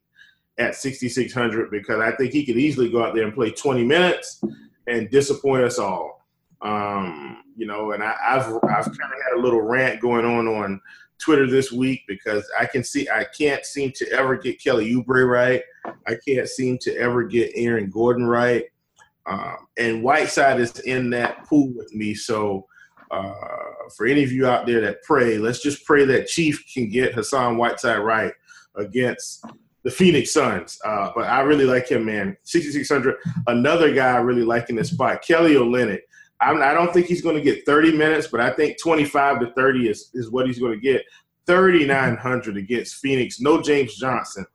at 0.60 0.76
6,600 0.76 1.72
because 1.72 2.00
I 2.00 2.16
think 2.16 2.32
he 2.32 2.46
could 2.46 2.58
easily 2.58 2.90
go 2.90 3.04
out 3.04 3.16
there 3.16 3.24
and 3.26 3.34
play 3.34 3.50
20 3.50 3.84
minutes 3.84 4.44
and 4.88 5.10
disappoint 5.10 5.64
us 5.64 5.80
all. 5.80 6.28
Um, 6.62 7.44
you 7.56 7.66
know, 7.66 7.94
and 7.94 8.04
I, 8.04 8.14
have 8.22 8.54
I've 8.64 8.86
kind 8.86 9.14
of 9.14 9.24
had 9.24 9.38
a 9.38 9.42
little 9.42 9.62
rant 9.62 10.00
going 10.00 10.26
on 10.26 10.48
on 10.48 10.80
Twitter 11.18 11.50
this 11.50 11.72
week 11.72 12.04
because 12.08 12.50
I 12.60 12.66
can 12.66 12.84
see 12.84 13.08
I 13.10 13.26
can't 13.26 13.66
seem 13.66 13.92
to 13.94 14.12
ever 14.12 14.38
get 14.38 14.62
Kelly 14.62 14.94
Oubre 14.94 15.28
right. 15.28 15.64
I 16.08 16.16
can't 16.28 16.48
seem 16.48 16.78
to 16.80 16.96
ever 16.98 17.24
get 17.24 17.52
Aaron 17.56 17.90
Gordon 17.90 18.28
right. 18.28 18.66
Um, 19.26 19.68
and 19.78 20.04
Whiteside 20.04 20.60
is 20.60 20.80
in 20.80 21.10
that 21.12 21.46
pool 21.46 21.72
with 21.76 21.94
me. 21.94 22.14
So 22.14 22.66
uh, 23.12 23.34
for 23.96 24.06
any 24.06 24.24
of 24.24 24.32
you 24.32 24.48
out 24.48 24.66
there 24.66 24.82
that 24.82 25.04
pray, 25.04 25.38
let's 25.38 25.62
just 25.62 25.86
pray 25.86 26.06
that 26.06 26.28
Chief 26.28 26.64
can 26.74 26.90
get 26.90 27.14
Hassan 27.14 27.58
Whiteside 27.58 28.00
right 28.00 28.34
against 28.76 29.46
the 29.84 29.92
Phoenix 29.92 30.34
Suns. 30.34 30.80
Uh, 30.86 31.12
but 31.16 31.26
I 31.28 31.42
really 31.42 31.66
like 31.66 31.90
him, 31.90 32.06
man. 32.06 32.38
6,600. 32.44 33.16
Another 33.48 33.94
guy 33.94 34.12
I 34.12 34.18
really 34.18 34.44
like 34.44 34.70
in 34.70 34.76
this 34.76 34.92
spot, 34.92 35.22
Kelly 35.22 35.56
Olynyk. 35.56 36.02
I'm, 36.40 36.62
I 36.62 36.74
do 36.74 36.86
not 36.86 36.94
think 36.94 37.06
he's 37.06 37.22
going 37.22 37.36
to 37.36 37.42
get 37.42 37.66
30 37.66 37.96
minutes, 37.98 38.28
but 38.28 38.40
I 38.40 38.52
think 38.52 38.80
25 38.82 39.42
to 39.42 39.54
30 39.54 39.90
is, 39.90 40.10
is 40.14 40.32
what 40.32 40.48
he's 40.48 40.60
going 40.60 40.74
to 40.74 40.80
get. 40.80 41.04
3,900 41.48 42.58
against 42.58 42.96
Phoenix. 42.96 43.40
No 43.40 43.62
James 43.62 43.96
Johnson. 43.96 44.46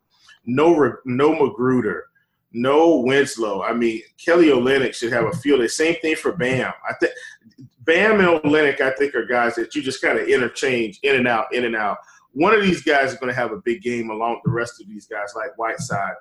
No 0.45 0.95
no 1.05 1.35
McGruder 1.35 2.03
no 2.57 2.97
Winslow. 2.97 3.63
I 3.63 3.75
mean, 3.75 4.01
Kelly 4.25 4.47
Olynyk 4.47 4.95
should 4.95 5.13
have 5.13 5.27
a 5.27 5.33
field 5.33 5.61
The 5.61 5.69
Same 5.69 5.97
thing 5.97 6.17
for 6.17 6.33
Bam. 6.33 6.73
I 6.89 6.95
think 6.95 7.13
Bam 7.81 8.19
and 8.19 8.43
Olynyk, 8.43 8.81
I 8.81 8.91
think, 8.93 9.15
are 9.15 9.27
guys 9.27 9.55
that 9.57 9.75
you 9.75 9.83
just 9.83 10.03
kind 10.03 10.19
of 10.19 10.27
interchange 10.27 10.99
in 11.03 11.17
and 11.17 11.29
out, 11.29 11.55
in 11.55 11.65
and 11.65 11.77
out. 11.77 11.99
One 12.33 12.55
of 12.55 12.63
these 12.63 12.83
guys 12.83 13.13
is 13.13 13.19
going 13.19 13.33
to 13.33 13.39
have 13.39 13.53
a 13.53 13.61
big 13.65 13.83
game 13.83 14.11
along 14.11 14.35
with 14.35 14.43
the 14.45 14.51
rest 14.51 14.81
of 14.81 14.89
these 14.89 15.07
guys, 15.07 15.33
like 15.37 15.57
Whiteside. 15.57 16.15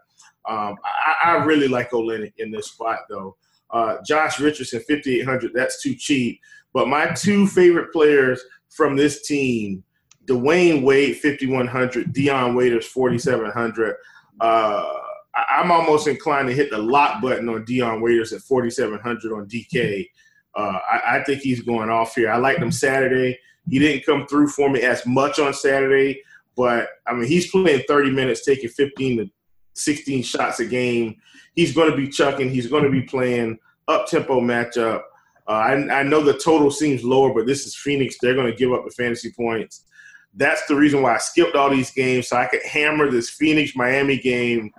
Um, 0.47 0.75
I, 0.85 1.31
I, 1.31 1.43
really 1.43 1.67
like 1.67 1.89
Olynyk 1.89 2.33
in 2.37 2.51
this 2.51 2.67
spot, 2.67 2.99
though. 3.09 3.35
Uh, 3.71 3.97
Josh 4.05 4.39
Richardson, 4.39 4.79
5,800, 4.87 5.51
that's 5.55 5.81
too 5.81 5.95
cheap. 5.95 6.39
But 6.71 6.87
my 6.87 7.07
two 7.07 7.47
favorite 7.47 7.91
players 7.91 8.43
from 8.69 8.95
this 8.95 9.25
team, 9.25 9.83
Dwyane 10.25 10.83
Wade, 10.83 11.17
5,100, 11.17 12.13
Dion 12.13 12.53
Waiters, 12.53 12.85
4,700. 12.85 13.95
Uh, 14.39 14.93
I'm 15.35 15.71
almost 15.71 16.07
inclined 16.07 16.47
to 16.47 16.53
hit 16.53 16.69
the 16.71 16.77
lock 16.77 17.21
button 17.21 17.49
on 17.49 17.65
Dion 17.65 18.01
Waiters 18.01 18.31
at 18.31 18.41
4,700 18.41 19.33
on 19.33 19.47
DK. 19.47 20.07
Uh, 20.55 20.79
I, 20.89 21.17
I, 21.17 21.23
think 21.25 21.41
he's 21.41 21.61
going 21.61 21.89
off 21.89 22.15
here. 22.15 22.31
I 22.31 22.37
liked 22.37 22.61
him 22.61 22.71
Saturday. 22.71 23.37
He 23.69 23.79
didn't 23.79 24.05
come 24.05 24.25
through 24.27 24.47
for 24.47 24.69
me 24.69 24.81
as 24.83 25.05
much 25.05 25.37
on 25.37 25.53
Saturday, 25.53 26.21
but 26.55 26.87
I 27.05 27.13
mean, 27.13 27.27
he's 27.27 27.51
playing 27.51 27.83
30 27.87 28.11
minutes, 28.11 28.45
taking 28.45 28.69
15 28.69 29.17
to 29.17 29.29
16 29.73 30.23
shots 30.23 30.61
a 30.61 30.65
game. 30.65 31.17
He's 31.55 31.73
going 31.73 31.91
to 31.91 31.97
be 31.97 32.07
chucking. 32.07 32.49
He's 32.49 32.67
going 32.67 32.83
to 32.83 32.89
be 32.89 33.01
playing 33.01 33.57
up 33.89 34.07
tempo 34.07 34.39
matchup. 34.39 35.01
Uh, 35.47 35.51
I, 35.51 35.99
I 35.99 36.03
know 36.03 36.21
the 36.21 36.37
total 36.37 36.71
seems 36.71 37.03
lower, 37.03 37.33
but 37.33 37.45
this 37.45 37.65
is 37.65 37.75
Phoenix. 37.75 38.15
They're 38.21 38.33
going 38.33 38.49
to 38.49 38.57
give 38.57 38.71
up 38.71 38.85
the 38.85 38.91
fantasy 38.91 39.31
points. 39.31 39.85
That's 40.33 40.65
the 40.67 40.75
reason 40.75 41.01
why 41.01 41.15
I 41.15 41.17
skipped 41.17 41.55
all 41.55 41.69
these 41.69 41.91
games 41.91 42.29
so 42.29 42.37
I 42.37 42.47
could 42.47 42.63
hammer 42.63 43.11
this 43.11 43.29
Phoenix 43.29 43.75
Miami 43.75 44.17
game 44.17 44.71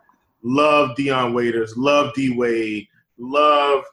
love 0.47 0.95
Dion 0.95 1.35
Waiters, 1.35 1.77
love 1.77 2.15
D 2.15 2.35
Wade, 2.35 2.87
love 3.19 3.85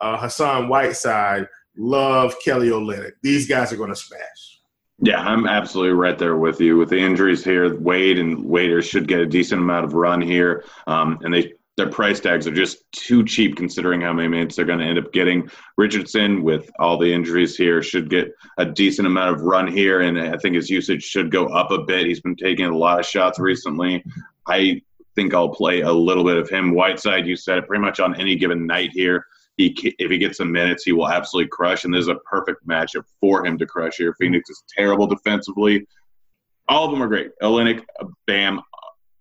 uh, 0.00 0.16
Hassan 0.16 0.68
Whiteside, 0.68 1.48
love 1.76 2.34
Kelly 2.44 2.68
Olynyk. 2.68 3.12
These 3.22 3.48
guys 3.48 3.72
are 3.72 3.76
going 3.76 3.90
to 3.90 3.96
smash. 3.96 4.60
Yeah, 5.00 5.20
I'm 5.20 5.46
absolutely 5.46 5.92
right 5.92 6.18
there 6.18 6.36
with 6.36 6.60
you. 6.60 6.78
With 6.78 6.88
the 6.88 6.98
injuries 6.98 7.44
here, 7.44 7.78
Wade 7.78 8.18
and 8.18 8.44
Waiters 8.44 8.86
should 8.86 9.08
get 9.08 9.20
a 9.20 9.26
decent 9.26 9.60
amount 9.60 9.84
of 9.84 9.92
run 9.92 10.22
here, 10.22 10.64
um, 10.86 11.18
and 11.22 11.34
they 11.34 11.52
their 11.76 11.90
price 11.90 12.20
tags 12.20 12.46
are 12.46 12.54
just 12.54 12.90
too 12.92 13.22
cheap 13.22 13.54
considering 13.54 14.00
how 14.00 14.10
many 14.10 14.28
minutes 14.28 14.56
they're 14.56 14.64
going 14.64 14.78
to 14.78 14.86
end 14.86 14.98
up 14.98 15.12
getting. 15.12 15.50
Richardson, 15.76 16.42
with 16.42 16.70
all 16.78 16.96
the 16.96 17.12
injuries 17.12 17.54
here, 17.54 17.82
should 17.82 18.08
get 18.08 18.32
a 18.56 18.64
decent 18.64 19.06
amount 19.06 19.36
of 19.36 19.42
run 19.42 19.66
here, 19.66 20.00
and 20.00 20.18
I 20.18 20.38
think 20.38 20.54
his 20.54 20.70
usage 20.70 21.02
should 21.02 21.30
go 21.30 21.48
up 21.48 21.70
a 21.72 21.82
bit. 21.82 22.06
He's 22.06 22.22
been 22.22 22.36
taking 22.36 22.64
a 22.64 22.76
lot 22.76 22.98
of 22.98 23.04
shots 23.04 23.38
recently. 23.38 24.02
I 24.46 24.80
think 25.16 25.34
I'll 25.34 25.48
play 25.48 25.80
a 25.80 25.92
little 25.92 26.22
bit 26.22 26.36
of 26.36 26.48
him. 26.48 26.74
Whiteside, 26.74 27.26
you 27.26 27.34
said 27.34 27.58
it 27.58 27.66
pretty 27.66 27.82
much 27.82 27.98
on 27.98 28.14
any 28.20 28.36
given 28.36 28.66
night 28.66 28.90
here. 28.92 29.26
He, 29.56 29.74
if 29.98 30.10
he 30.10 30.18
gets 30.18 30.36
some 30.36 30.52
minutes, 30.52 30.84
he 30.84 30.92
will 30.92 31.08
absolutely 31.08 31.48
crush, 31.48 31.84
and 31.84 31.92
this 31.92 32.02
is 32.02 32.08
a 32.08 32.16
perfect 32.30 32.66
matchup 32.68 33.04
for 33.20 33.44
him 33.44 33.56
to 33.58 33.66
crush 33.66 33.96
here. 33.96 34.14
Phoenix 34.20 34.50
is 34.50 34.62
terrible 34.76 35.06
defensively. 35.06 35.86
All 36.68 36.84
of 36.84 36.90
them 36.90 37.02
are 37.02 37.08
great. 37.08 37.30
Olynyk, 37.42 37.82
Bam. 38.26 38.60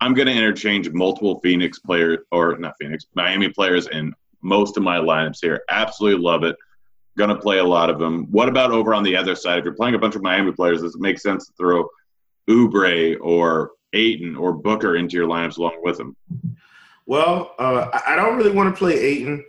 I'm 0.02 0.14
going 0.14 0.28
to 0.28 0.34
interchange 0.34 0.90
multiple 0.92 1.40
Phoenix 1.42 1.80
players, 1.80 2.20
or 2.32 2.58
not 2.58 2.74
Phoenix, 2.80 3.06
Miami 3.16 3.48
players 3.50 3.88
in 3.88 4.14
most 4.42 4.76
of 4.76 4.84
my 4.84 4.98
lineups 4.98 5.40
here. 5.42 5.64
Absolutely 5.70 6.22
love 6.22 6.44
it. 6.44 6.58
Going 7.18 7.30
to 7.30 7.38
play 7.38 7.60
a 7.60 7.64
lot 7.64 7.90
of 7.90 7.98
them. 7.98 8.28
What 8.30 8.50
about 8.50 8.72
over 8.72 8.94
on 8.94 9.04
the 9.04 9.16
other 9.16 9.36
side? 9.36 9.60
If 9.60 9.64
you're 9.64 9.74
playing 9.74 9.96
a 9.96 10.00
bunch 10.00 10.16
of 10.16 10.22
Miami 10.22 10.52
players, 10.52 10.82
does 10.82 10.96
it 10.96 11.02
make 11.02 11.18
sense 11.18 11.48
to 11.48 11.54
throw 11.58 11.88
Oubre 12.50 13.18
or 13.22 13.72
Ayton 13.96 14.36
or 14.36 14.54
Booker 14.54 14.96
into 14.96 15.16
your 15.16 15.28
lineups 15.28 15.58
along 15.58 15.80
with 15.82 16.00
him? 16.00 16.16
Well, 17.06 17.54
uh, 17.60 18.00
I 18.06 18.16
don't 18.16 18.38
really 18.38 18.52
want 18.52 18.74
to 18.74 18.78
play 18.78 18.94
Ayton. 19.00 19.44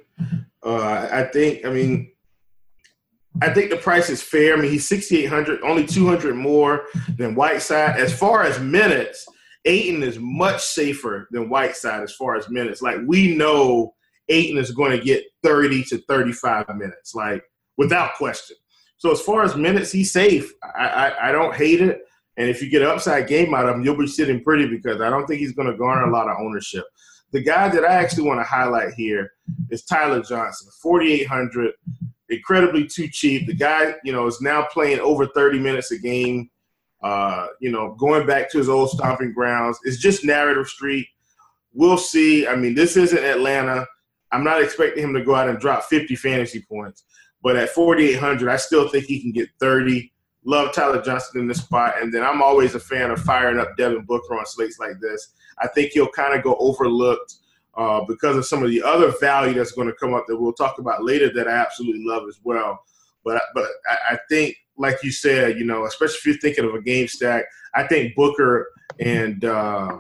Uh, 0.63 1.09
I 1.11 1.25
think, 1.25 1.65
I 1.65 1.71
mean, 1.71 2.11
I 3.43 3.53
think 3.53 3.71
the 3.71 3.77
price 3.77 4.09
is 4.09 4.23
fair. 4.23 4.57
I 4.57 4.61
mean, 4.61 4.71
he's 4.71 4.89
6,800, 4.89 5.61
only 5.63 5.87
200 5.87 6.35
more 6.35 6.85
than 7.17 7.35
Whiteside. 7.35 7.99
As 7.99 8.17
far 8.17 8.43
as 8.43 8.59
minutes, 8.61 9.27
Ayton 9.65 10.03
is 10.03 10.19
much 10.19 10.63
safer 10.63 11.29
than 11.31 11.49
Whiteside 11.49 12.03
as 12.03 12.15
far 12.15 12.37
as 12.37 12.49
minutes. 12.49 12.83
Like, 12.83 12.99
we 13.07 13.37
know 13.37 13.95
Ayton 14.29 14.59
is 14.59 14.71
going 14.71 14.97
to 14.97 15.05
get 15.05 15.25
30 15.43 15.85
to 15.85 15.99
35 16.09 16.69
minutes, 16.77 17.15
like, 17.15 17.43
without 17.77 18.15
question. 18.15 18.57
So, 18.99 19.13
as 19.13 19.21
far 19.21 19.45
as 19.45 19.57
minutes, 19.57 19.93
he's 19.93 20.13
safe. 20.13 20.51
I, 20.63 20.87
I, 20.87 21.29
I 21.29 21.33
don't 21.33 21.55
hate 21.55 21.83
it. 21.83 22.01
And 22.37 22.49
if 22.51 22.63
you 22.63 22.69
get 22.69 22.83
an 22.83 22.89
upside 22.89 23.29
game 23.29 23.55
out 23.55 23.69
of 23.69 23.77
him, 23.77 23.83
you'll 23.83 23.97
be 23.97 24.07
sitting 24.07 24.43
pretty 24.43 24.67
because 24.69 25.01
I 25.01 25.09
don't 25.09 25.27
think 25.27 25.41
he's 25.41 25.53
going 25.53 25.71
to 25.71 25.77
garner 25.77 26.09
a 26.09 26.13
lot 26.13 26.29
of 26.29 26.37
ownership. 26.39 26.85
The 27.33 27.43
guy 27.43 27.69
that 27.69 27.85
I 27.85 27.95
actually 27.95 28.29
want 28.29 28.41
to 28.41 28.45
highlight 28.45 28.95
here 28.95 29.33
is 29.71 29.85
Tyler 29.85 30.23
Johnson, 30.23 30.69
4,800, 30.81 31.73
incredibly 32.29 32.87
too 32.87 33.09
cheap. 33.09 33.47
The 33.47 33.55
guy, 33.55 33.95
you 34.05 34.13
know, 34.13 34.27
is 34.27 34.41
now 34.41 34.67
playing 34.73 35.01
over 35.01 35.27
30 35.27 35.59
minutes 35.59 35.91
a 35.91 35.99
game. 35.99 36.51
Uh, 37.03 37.49
you 37.61 37.71
know, 37.71 37.95
going 37.95 38.27
back 38.27 38.51
to 38.51 38.59
his 38.59 38.69
old 38.69 38.91
stomping 38.91 39.33
grounds. 39.33 39.79
It's 39.85 39.99
just 39.99 40.25
narrative 40.25 40.67
street. 40.67 41.07
We'll 41.73 41.99
see. 41.99 42.47
I 42.47 42.57
mean, 42.57 42.75
this 42.75 42.97
isn't 42.97 43.23
Atlanta. 43.23 43.87
I'm 44.33 44.43
not 44.43 44.63
expecting 44.63 45.05
him 45.05 45.15
to 45.15 45.25
go 45.25 45.35
out 45.35 45.49
and 45.49 45.59
drop 45.59 45.85
50 45.85 46.17
fantasy 46.17 46.65
points, 46.69 47.05
but 47.43 47.57
at 47.57 47.69
4,800, 47.71 48.49
I 48.49 48.57
still 48.57 48.89
think 48.89 49.05
he 49.05 49.21
can 49.21 49.31
get 49.31 49.51
30. 49.61 50.11
Love 50.47 50.73
Tyler 50.73 51.03
Johnson 51.03 51.41
in 51.41 51.49
this 51.49 51.59
spot, 51.59 52.01
and 52.01 52.15
then 52.15 52.23
I'm 52.23 52.41
always 52.41 52.77
a 52.77 52.81
fan 52.81 53.11
of 53.11 53.21
firing 53.21 53.59
up 53.59 53.77
Devin 53.77 54.05
Booker 54.05 54.39
on 54.39 54.47
slates 54.47 54.79
like 54.79 55.01
this. 55.01 55.35
I 55.59 55.67
think 55.67 55.91
he'll 55.91 56.07
kind 56.09 56.35
of 56.35 56.45
go 56.45 56.55
overlooked 56.61 57.35
uh, 57.77 58.03
because 58.07 58.37
of 58.37 58.47
some 58.47 58.63
of 58.63 58.71
the 58.71 58.81
other 58.81 59.13
value 59.21 59.55
that's 59.55 59.73
going 59.73 59.89
to 59.89 59.95
come 59.95 60.15
up 60.15 60.25
that 60.29 60.41
we'll 60.41 60.53
talk 60.53 60.79
about 60.79 61.05
later 61.05 61.33
that 61.35 61.49
I 61.49 61.51
absolutely 61.51 62.05
love 62.07 62.29
as 62.29 62.39
well. 62.45 62.81
But 63.25 63.43
but 63.55 63.67
I, 63.91 64.15
I 64.15 64.19
think, 64.31 64.57
like 64.79 65.03
you 65.03 65.11
said, 65.11 65.59
you 65.59 65.65
know, 65.65 65.85
especially 65.85 66.17
if 66.17 66.27
you're 66.27 66.37
thinking 66.37 66.65
of 66.65 66.75
a 66.75 66.81
game 66.81 67.09
stack, 67.09 67.45
I 67.75 67.87
think 67.87 68.15
Booker 68.15 68.69
and 69.01 69.45
uh, 69.45 69.99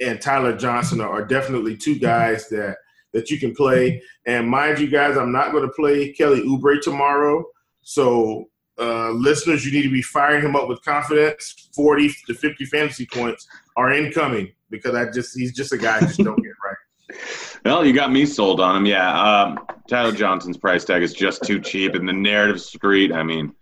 and 0.00 0.20
Tyler 0.20 0.56
Johnson 0.56 1.00
are 1.00 1.24
definitely 1.24 1.76
two 1.76 1.98
guys 1.98 2.48
that 2.48 2.78
that 3.12 3.30
you 3.30 3.38
can 3.38 3.54
play. 3.54 4.02
And 4.26 4.48
mind 4.48 4.80
you, 4.80 4.88
guys, 4.88 5.16
I'm 5.16 5.32
not 5.32 5.52
going 5.52 5.64
to 5.64 5.72
play 5.72 6.12
Kelly 6.12 6.42
Oubre 6.42 6.82
tomorrow, 6.82 7.44
so 7.82 8.49
uh, 8.80 9.10
listeners, 9.10 9.64
you 9.64 9.72
need 9.72 9.82
to 9.82 9.90
be 9.90 10.02
firing 10.02 10.44
him 10.44 10.56
up 10.56 10.68
with 10.68 10.82
confidence. 10.82 11.68
40 11.74 12.10
to 12.26 12.34
50 12.34 12.64
fantasy 12.64 13.06
points 13.06 13.46
are 13.76 13.92
incoming 13.92 14.52
because 14.70 14.94
I 14.94 15.10
just 15.10 15.36
he's 15.38 15.52
just 15.52 15.72
a 15.72 15.78
guy 15.78 15.98
I 15.98 16.00
just 16.00 16.18
don't 16.18 16.42
get 16.42 16.52
right. 16.64 16.76
Well, 17.62 17.84
you 17.84 17.92
got 17.92 18.10
me 18.10 18.24
sold 18.24 18.58
on 18.58 18.74
him. 18.74 18.86
Yeah, 18.86 19.20
um, 19.20 19.58
Tyler 19.86 20.12
Johnson's 20.12 20.56
price 20.56 20.82
tag 20.82 21.02
is 21.02 21.12
just 21.12 21.42
too 21.42 21.60
cheap, 21.60 21.94
and 21.94 22.08
the 22.08 22.12
narrative 22.12 22.58
street. 22.58 23.12
I 23.12 23.22
mean, 23.22 23.52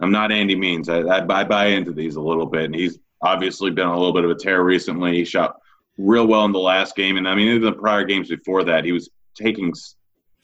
I'm 0.00 0.10
not 0.10 0.32
Andy 0.32 0.56
Means. 0.56 0.88
I, 0.88 1.02
I, 1.02 1.40
I 1.40 1.44
buy 1.44 1.66
into 1.66 1.92
these 1.92 2.16
a 2.16 2.20
little 2.20 2.46
bit, 2.46 2.64
and 2.64 2.74
he's 2.74 2.98
obviously 3.22 3.70
been 3.70 3.86
a 3.86 3.96
little 3.96 4.12
bit 4.12 4.24
of 4.24 4.30
a 4.30 4.34
tear 4.34 4.64
recently. 4.64 5.18
He 5.18 5.24
shot 5.24 5.56
real 5.98 6.26
well 6.26 6.46
in 6.46 6.52
the 6.52 6.58
last 6.58 6.96
game, 6.96 7.16
and 7.16 7.28
I 7.28 7.36
mean, 7.36 7.48
in 7.48 7.62
the 7.62 7.72
prior 7.72 8.04
games 8.04 8.28
before 8.28 8.64
that, 8.64 8.84
he 8.84 8.90
was 8.90 9.08
taking 9.36 9.72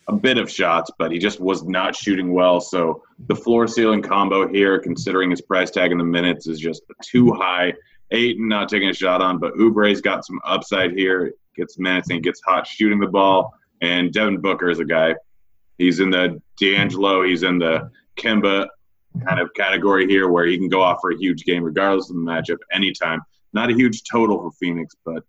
a 0.09 0.15
bit 0.15 0.39
of 0.39 0.51
shots, 0.51 0.91
but 0.99 1.11
he 1.11 1.19
just 1.19 1.41
was 1.41 1.65
not 1.65 1.97
shooting 1.97 2.33
well. 2.33 2.61
So 2.61 3.03
the 3.27 3.35
floor 3.35 3.67
ceiling 3.67 4.03
combo 4.03 4.47
here, 4.47 4.79
considering 4.79 5.31
his 5.31 5.41
price 5.41 5.71
tag 5.71 5.93
in 5.93 5.99
the 5.99 6.05
minutes, 6.05 6.47
is 6.47 6.61
just 6.61 6.83
too 7.03 7.33
high. 7.33 7.73
Ayton 8.11 8.49
not 8.49 8.69
taking 8.69 8.91
a 8.91 8.95
shot 8.95 9.23
on, 9.23 9.39
but 9.39 9.55
Oubre's 9.59 10.01
got 10.01 10.25
some 10.25 10.41
upside 10.45 10.93
here. 10.93 11.33
Gets 11.57 11.79
minutes 11.79 12.11
and 12.11 12.23
gets 12.23 12.41
hot 12.47 12.67
shooting 12.67 13.01
the 13.01 13.07
ball. 13.07 13.55
And 13.81 14.13
Devin 14.13 14.41
Booker 14.41 14.71
is 14.71 14.79
a 14.79 14.85
guy. 14.85 15.15
He's 15.79 16.01
in 16.01 16.11
the 16.11 16.41
D'Angelo, 16.59 17.23
he's 17.25 17.43
in 17.43 17.59
the 17.59 17.91
Kemba 18.17 18.69
kind 19.27 19.41
of 19.41 19.53
category 19.55 20.07
here 20.07 20.29
where 20.29 20.47
he 20.47 20.59
can 20.59 20.69
go 20.69 20.83
off 20.83 20.99
for 21.01 21.13
a 21.13 21.17
huge 21.17 21.45
game 21.45 21.63
regardless 21.63 22.11
of 22.11 22.17
the 22.17 22.23
matchup 22.23 22.59
anytime. 22.73 23.21
Not 23.53 23.71
a 23.71 23.75
huge 23.75 24.03
total 24.11 24.39
for 24.39 24.51
Phoenix, 24.53 24.95
but 25.05 25.23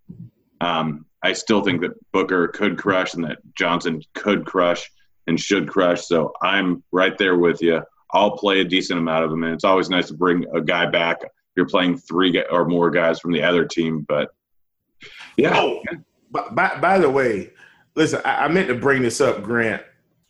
um, 0.61 1.05
I 1.25 1.33
still 1.33 1.63
think 1.63 1.81
that 1.81 1.93
Booker 2.11 2.47
could 2.49 2.77
crush 2.77 3.15
and 3.15 3.23
that 3.23 3.39
Johnson 3.55 3.99
could 4.13 4.45
crush 4.45 4.91
and 5.25 5.39
should 5.39 5.67
crush. 5.67 6.05
So 6.05 6.31
I'm 6.43 6.83
right 6.91 7.17
there 7.17 7.35
with 7.35 7.63
you. 7.63 7.81
I'll 8.11 8.37
play 8.37 8.59
a 8.59 8.63
decent 8.63 8.99
amount 8.99 9.23
of 9.23 9.31
them, 9.31 9.43
and 9.43 9.51
it's 9.51 9.63
always 9.63 9.89
nice 9.89 10.07
to 10.09 10.13
bring 10.13 10.45
a 10.53 10.61
guy 10.61 10.85
back. 10.85 11.21
You're 11.55 11.65
playing 11.65 11.97
three 11.97 12.43
or 12.51 12.65
more 12.65 12.91
guys 12.91 13.19
from 13.19 13.31
the 13.31 13.41
other 13.41 13.65
team, 13.65 14.05
but 14.07 14.35
yeah. 15.35 15.53
Oh, 15.55 15.81
by, 16.29 16.77
by 16.79 16.99
the 16.99 17.09
way, 17.09 17.53
listen, 17.95 18.21
I, 18.23 18.45
I, 18.45 18.47
meant 18.47 18.67
to 18.67 18.75
bring 18.75 19.01
this 19.01 19.19
up, 19.19 19.41
Grant. 19.41 19.81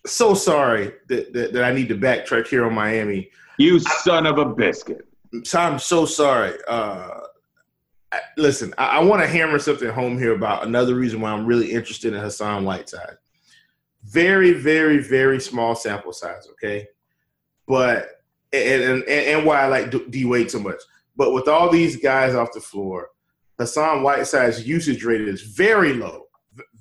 So 0.05 0.33
sorry 0.33 0.93
that, 1.09 1.33
that, 1.33 1.51
that 1.51 1.63
I 1.65 1.73
need 1.73 1.89
to 1.89 1.95
backtrack 1.95 2.47
here 2.47 2.65
on 2.65 2.73
Miami. 2.73 3.31
You 3.57 3.79
son 3.79 4.25
I, 4.25 4.29
of 4.29 4.37
a 4.37 4.45
biscuit. 4.45 5.05
I'm 5.53 5.77
so 5.77 6.05
sorry. 6.05 6.53
Uh, 6.69 7.19
listen, 8.37 8.73
I, 8.77 8.97
I 8.97 9.03
want 9.03 9.21
to 9.21 9.27
hammer 9.27 9.59
something 9.59 9.89
home 9.89 10.17
here 10.17 10.35
about 10.35 10.65
another 10.65 10.95
reason 10.95 11.21
why 11.21 11.31
I'm 11.31 11.45
really 11.45 11.71
interested 11.71 12.13
in 12.13 12.19
Hassan 12.19 12.65
Whiteside. 12.65 13.17
Very, 14.03 14.51
very, 14.51 14.99
very 14.99 15.39
small 15.39 15.75
sample 15.75 16.13
size, 16.13 16.47
okay? 16.51 16.87
But 17.67 18.21
and 18.53 18.83
and, 18.83 19.03
and 19.09 19.45
why 19.45 19.61
I 19.61 19.67
like 19.67 19.93
D 20.11 20.25
Wade 20.25 20.51
so 20.51 20.59
much. 20.59 20.81
But 21.15 21.33
with 21.33 21.47
all 21.47 21.69
these 21.69 21.97
guys 21.97 22.35
off 22.35 22.53
the 22.53 22.59
floor, 22.59 23.09
Hassan 23.57 24.03
Whiteside's 24.03 24.67
usage 24.67 25.03
rate 25.03 25.21
is 25.21 25.41
very 25.41 25.93
low, 25.93 26.25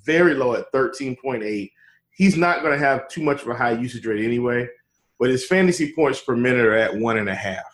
very 0.04 0.34
low 0.34 0.54
at 0.54 0.72
13.8. 0.72 1.70
He's 2.10 2.36
not 2.36 2.62
going 2.62 2.78
to 2.78 2.84
have 2.84 3.08
too 3.08 3.22
much 3.22 3.42
of 3.42 3.48
a 3.48 3.54
high 3.54 3.72
usage 3.72 4.06
rate 4.06 4.24
anyway, 4.24 4.68
but 5.18 5.30
his 5.30 5.46
fantasy 5.46 5.92
points 5.92 6.20
per 6.20 6.36
minute 6.36 6.64
are 6.64 6.74
at 6.74 6.96
one 6.96 7.18
and 7.18 7.28
a 7.28 7.34
half. 7.34 7.73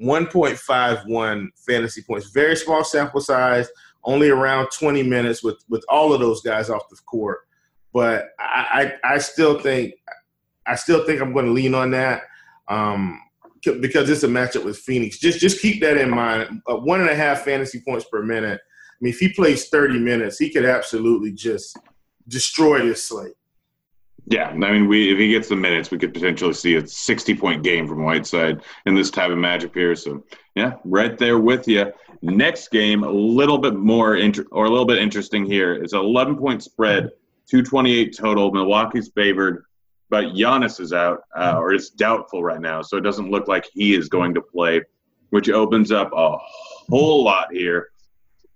1.51 0.00 1.48
fantasy 1.66 2.02
points. 2.02 2.30
Very 2.30 2.56
small 2.56 2.84
sample 2.84 3.20
size, 3.20 3.68
only 4.04 4.30
around 4.30 4.68
20 4.76 5.02
minutes 5.02 5.42
with 5.42 5.62
with 5.68 5.84
all 5.88 6.12
of 6.12 6.20
those 6.20 6.40
guys 6.42 6.70
off 6.70 6.88
the 6.88 6.96
court. 7.06 7.40
But 7.92 8.30
I 8.38 8.94
I, 9.04 9.14
I 9.14 9.18
still 9.18 9.58
think 9.58 9.94
I 10.66 10.76
still 10.76 11.04
think 11.04 11.20
I'm 11.20 11.32
going 11.32 11.46
to 11.46 11.52
lean 11.52 11.74
on 11.74 11.90
that 11.92 12.22
um, 12.68 13.20
because 13.62 14.08
it's 14.10 14.22
a 14.22 14.28
matchup 14.28 14.64
with 14.64 14.78
Phoenix. 14.78 15.18
Just 15.18 15.40
just 15.40 15.60
keep 15.60 15.80
that 15.82 15.96
in 15.96 16.10
mind. 16.10 16.62
Uh, 16.68 16.76
one 16.76 17.00
and 17.00 17.10
a 17.10 17.14
half 17.14 17.42
fantasy 17.42 17.80
points 17.80 18.06
per 18.10 18.22
minute. 18.22 18.60
I 18.60 18.96
mean, 19.00 19.12
if 19.12 19.18
he 19.18 19.32
plays 19.32 19.68
30 19.68 19.98
minutes, 19.98 20.38
he 20.38 20.50
could 20.50 20.64
absolutely 20.64 21.32
just 21.32 21.76
destroy 22.28 22.82
this 22.82 23.04
slate. 23.04 23.34
Yeah, 24.26 24.48
I 24.48 24.54
mean, 24.54 24.86
we 24.86 25.12
if 25.12 25.18
he 25.18 25.28
gets 25.28 25.48
the 25.48 25.56
minutes, 25.56 25.90
we 25.90 25.98
could 25.98 26.14
potentially 26.14 26.54
see 26.54 26.76
a 26.76 26.86
60 26.86 27.34
point 27.34 27.62
game 27.64 27.88
from 27.88 28.04
Whiteside 28.04 28.62
in 28.86 28.94
this 28.94 29.10
type 29.10 29.30
of 29.30 29.38
Magic 29.38 29.74
here. 29.74 29.96
So, 29.96 30.24
yeah, 30.54 30.74
right 30.84 31.18
there 31.18 31.38
with 31.38 31.66
you. 31.66 31.92
Next 32.22 32.70
game, 32.70 33.02
a 33.02 33.10
little 33.10 33.58
bit 33.58 33.74
more 33.74 34.16
inter- 34.16 34.46
or 34.52 34.66
a 34.66 34.70
little 34.70 34.86
bit 34.86 34.98
interesting 34.98 35.44
here. 35.44 35.74
It's 35.74 35.92
an 35.92 36.00
11 36.00 36.36
point 36.36 36.62
spread, 36.62 37.10
228 37.50 38.16
total. 38.16 38.52
Milwaukee's 38.52 39.10
favored, 39.12 39.64
but 40.08 40.26
Giannis 40.26 40.78
is 40.78 40.92
out 40.92 41.22
uh, 41.36 41.56
or 41.56 41.74
is 41.74 41.90
doubtful 41.90 42.44
right 42.44 42.60
now, 42.60 42.80
so 42.80 42.96
it 42.96 43.00
doesn't 43.00 43.30
look 43.30 43.48
like 43.48 43.66
he 43.72 43.96
is 43.96 44.08
going 44.08 44.34
to 44.34 44.40
play, 44.40 44.82
which 45.30 45.48
opens 45.50 45.90
up 45.90 46.12
a 46.12 46.38
whole 46.88 47.24
lot 47.24 47.48
here. 47.52 47.88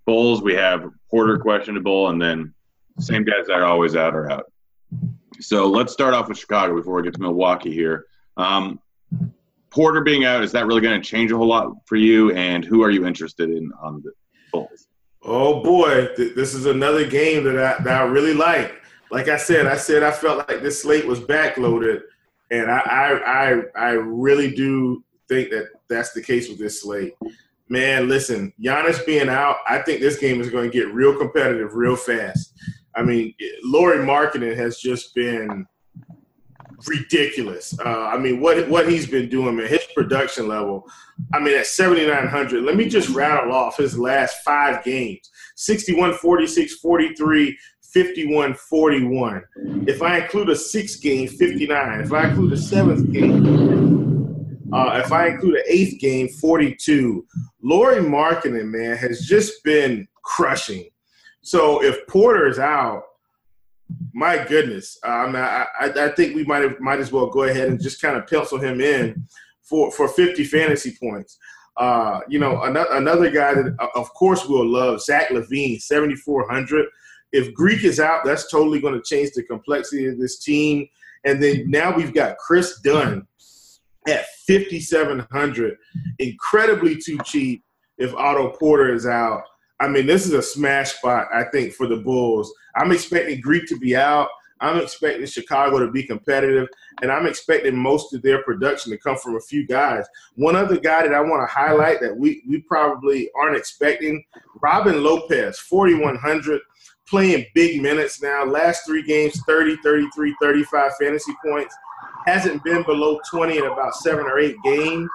Bulls, 0.05 0.43
we 0.43 0.55
have 0.55 0.89
Porter 1.11 1.39
questionable, 1.39 2.11
and 2.11 2.23
then 2.23 2.55
same 3.01 3.25
guys 3.25 3.49
that 3.49 3.55
are 3.55 3.65
always 3.65 3.97
out 3.97 4.15
are 4.15 4.31
out. 4.31 4.53
So 5.41 5.67
let's 5.67 5.93
start 5.93 6.15
off 6.15 6.29
with 6.29 6.39
Chicago 6.39 6.75
before 6.75 6.95
we 6.95 7.03
get 7.03 7.15
to 7.15 7.21
Milwaukee 7.21 7.73
here. 7.73 8.07
Um, 8.37 8.81
Porter 9.71 10.01
being 10.01 10.25
out, 10.25 10.43
is 10.43 10.53
that 10.53 10.67
really 10.67 10.81
going 10.81 11.01
to 11.01 11.07
change 11.07 11.31
a 11.33 11.37
whole 11.37 11.47
lot 11.47 11.71
for 11.85 11.97
you? 11.97 12.33
And 12.33 12.65
who 12.65 12.83
are 12.83 12.91
you 12.91 13.07
interested 13.07 13.51
in 13.51 13.71
on 13.83 14.03
the 14.03 14.13
Bulls? 14.53 14.89
Oh 15.23 15.63
boy, 15.63 16.09
this 16.17 16.55
is 16.55 16.67
another 16.67 17.07
game 17.07 17.45
that 17.45 17.59
I, 17.59 17.83
that 17.83 18.03
I 18.03 18.05
really 18.05 18.33
like. 18.33 18.81
Like 19.11 19.29
I 19.29 19.37
said, 19.37 19.67
I 19.67 19.77
said 19.77 20.03
I 20.03 20.13
felt 20.13 20.49
like 20.49 20.63
this 20.63 20.83
slate 20.83 21.07
was 21.07 21.21
backloaded, 21.21 22.03
and 22.51 22.71
I 22.71 22.79
I 22.79 23.19
I, 23.27 23.63
I 23.77 23.91
really 23.91 24.55
do 24.55 25.05
think 25.29 25.51
that 25.51 25.67
that's 25.89 26.13
the 26.13 26.23
case 26.23 26.49
with 26.49 26.59
this 26.59 26.83
slate. 26.83 27.15
Man, 27.69 28.09
listen, 28.09 28.53
Giannis 28.63 29.05
being 29.05 29.29
out, 29.29 29.57
I 29.69 29.79
think 29.79 30.01
this 30.01 30.19
game 30.19 30.41
is 30.41 30.51
going 30.51 30.71
to 30.71 30.77
get 30.77 30.95
real 30.95 31.17
competitive 31.17 31.75
real 31.75 31.97
fast. 31.97 32.53
I 32.97 33.03
mean, 33.03 33.35
Lauri 33.63 33.99
Markkanen 33.99 34.57
has 34.57 34.79
just 34.79 35.15
been 35.15 35.67
ridiculous. 36.87 37.79
Uh, 37.79 38.11
I 38.13 38.19
mean, 38.19 38.41
what 38.41 38.69
what 38.69 38.89
he's 38.89 39.07
been 39.07 39.29
doing, 39.29 39.57
man, 39.57 39.69
his 39.69 39.87
production 39.95 40.49
level. 40.49 40.89
I 41.33 41.39
mean, 41.41 41.57
at 41.57 41.67
7,900, 41.67 42.63
let 42.63 42.77
me 42.77 42.89
just 42.89 43.09
rattle 43.11 43.53
off 43.53 43.77
his 43.79 43.99
last 43.99 44.43
five 44.45 44.85
games 44.85 45.31
61, 45.57 46.15
46, 46.15 46.75
43, 46.77 47.59
51, 47.83 48.55
41. 48.55 49.43
If 49.87 50.03
I 50.03 50.19
include 50.19 50.51
a 50.51 50.57
sixth 50.57 51.03
game, 51.03 51.29
59. 51.29 52.01
If 52.01 52.13
I 52.13 52.29
include 52.29 52.53
a 52.53 52.57
seventh 52.57 53.13
game, 53.13 54.71
uh, 54.73 55.01
if 55.05 55.13
I 55.13 55.29
include 55.29 55.57
an 55.57 55.65
eighth 55.69 56.01
game, 56.01 56.29
42. 56.29 57.25
Lauri 57.63 58.03
Markkanen, 58.03 58.67
man, 58.67 58.97
has 58.97 59.21
just 59.21 59.63
been 59.65 60.07
crushing. 60.23 60.89
So 61.47 61.81
if 61.81 62.05
Porter 62.09 62.49
is 62.49 62.59
out, 62.59 63.05
my 64.13 64.45
goodness, 64.49 64.99
um, 65.05 65.37
I, 65.37 65.67
I, 65.81 66.09
think 66.09 66.35
we 66.35 66.43
might 66.43 66.65
have, 66.65 66.81
might 66.81 66.99
as 66.99 67.13
well 67.13 67.29
go 67.29 67.45
ahead 67.45 67.69
and 67.69 67.81
just 67.81 68.03
kind 68.03 68.17
of 68.17 68.27
pencil 68.27 68.59
him 68.59 68.81
in 68.81 69.29
for 69.63 69.93
for 69.93 70.09
50 70.09 70.43
fantasy 70.43 70.97
points. 71.01 71.39
Uh, 71.77 72.19
you 72.29 72.41
know, 72.41 72.63
another, 72.63 72.91
another 72.95 73.31
guy 73.31 73.55
that 73.55 73.77
of 73.95 74.13
course 74.15 74.49
we'll 74.49 74.69
love, 74.69 75.01
Zach 75.01 75.29
LaVine, 75.29 75.81
7,400. 75.81 76.87
If 77.31 77.55
Greek 77.55 77.85
is 77.85 78.01
out, 78.01 78.25
that's 78.25 78.51
totally 78.51 78.81
going 78.81 78.95
to 78.95 79.03
change 79.03 79.31
the 79.37 79.45
complexity 79.45 80.07
of 80.07 80.19
this 80.19 80.41
team. 80.41 80.89
And 81.25 81.41
then 81.41 81.71
now 81.71 81.97
we've 81.97 82.13
got 82.13 82.39
Kris 82.39 82.81
Dunn 82.81 83.25
at 84.09 84.25
5,700, 84.49 85.77
incredibly 86.19 86.97
too 86.97 87.19
cheap 87.25 87.63
if 87.99 88.13
Otto 88.15 88.51
Porter 88.51 88.93
is 88.93 89.07
out. 89.07 89.45
I 89.81 89.89
mean, 89.89 90.07
this 90.07 90.27
is 90.27 90.33
a 90.33 90.43
smash 90.43 90.95
spot, 90.95 91.29
I 91.33 91.45
think, 91.45 91.73
for 91.73 91.87
the 91.87 91.97
Bulls. 91.97 92.53
I'm 92.75 92.93
expecting 92.93 93.41
Greek 93.41 93.67
to 93.69 93.79
be 93.79 93.97
out. 93.97 94.29
I'm 94.61 94.79
expecting 94.79 95.27
Chicago 95.27 95.79
to 95.79 95.91
be 95.91 96.03
competitive, 96.03 96.69
and 97.03 97.13
I'm 97.13 97.27
expecting 97.27 97.77
most 97.77 98.15
of 98.15 98.23
their 98.23 98.43
production 98.43 98.91
to 98.93 98.99
come 98.99 99.19
from 99.19 99.37
a 99.37 99.41
few 99.41 99.67
guys. 99.67 100.07
One 100.35 100.57
other 100.57 100.79
guy 100.79 101.03
that 101.03 101.15
I 101.15 101.21
want 101.21 101.47
to 101.47 101.55
highlight 101.55 102.01
that 102.01 102.17
we, 102.17 102.43
we 102.49 102.63
probably 102.63 103.29
aren't 103.39 103.57
expecting 103.57 104.25
Robin 104.63 105.05
Lopez, 105.05 105.59
4,100, 105.59 106.61
playing 107.07 107.45
big 107.55 107.83
minutes 107.83 108.23
now. 108.23 108.45
Last 108.45 108.87
three 108.87 109.03
games, 109.03 109.39
30, 109.47 109.77
33, 109.83 110.35
35 110.41 110.93
fantasy 110.99 111.33
points. 111.45 111.75
Hasn't 112.27 112.65
been 112.65 112.83
below 112.83 113.21
20 113.31 113.59
in 113.59 113.67
about 113.67 113.95
seven 113.95 114.25
or 114.25 114.39
eight 114.39 114.57
games. 114.65 115.09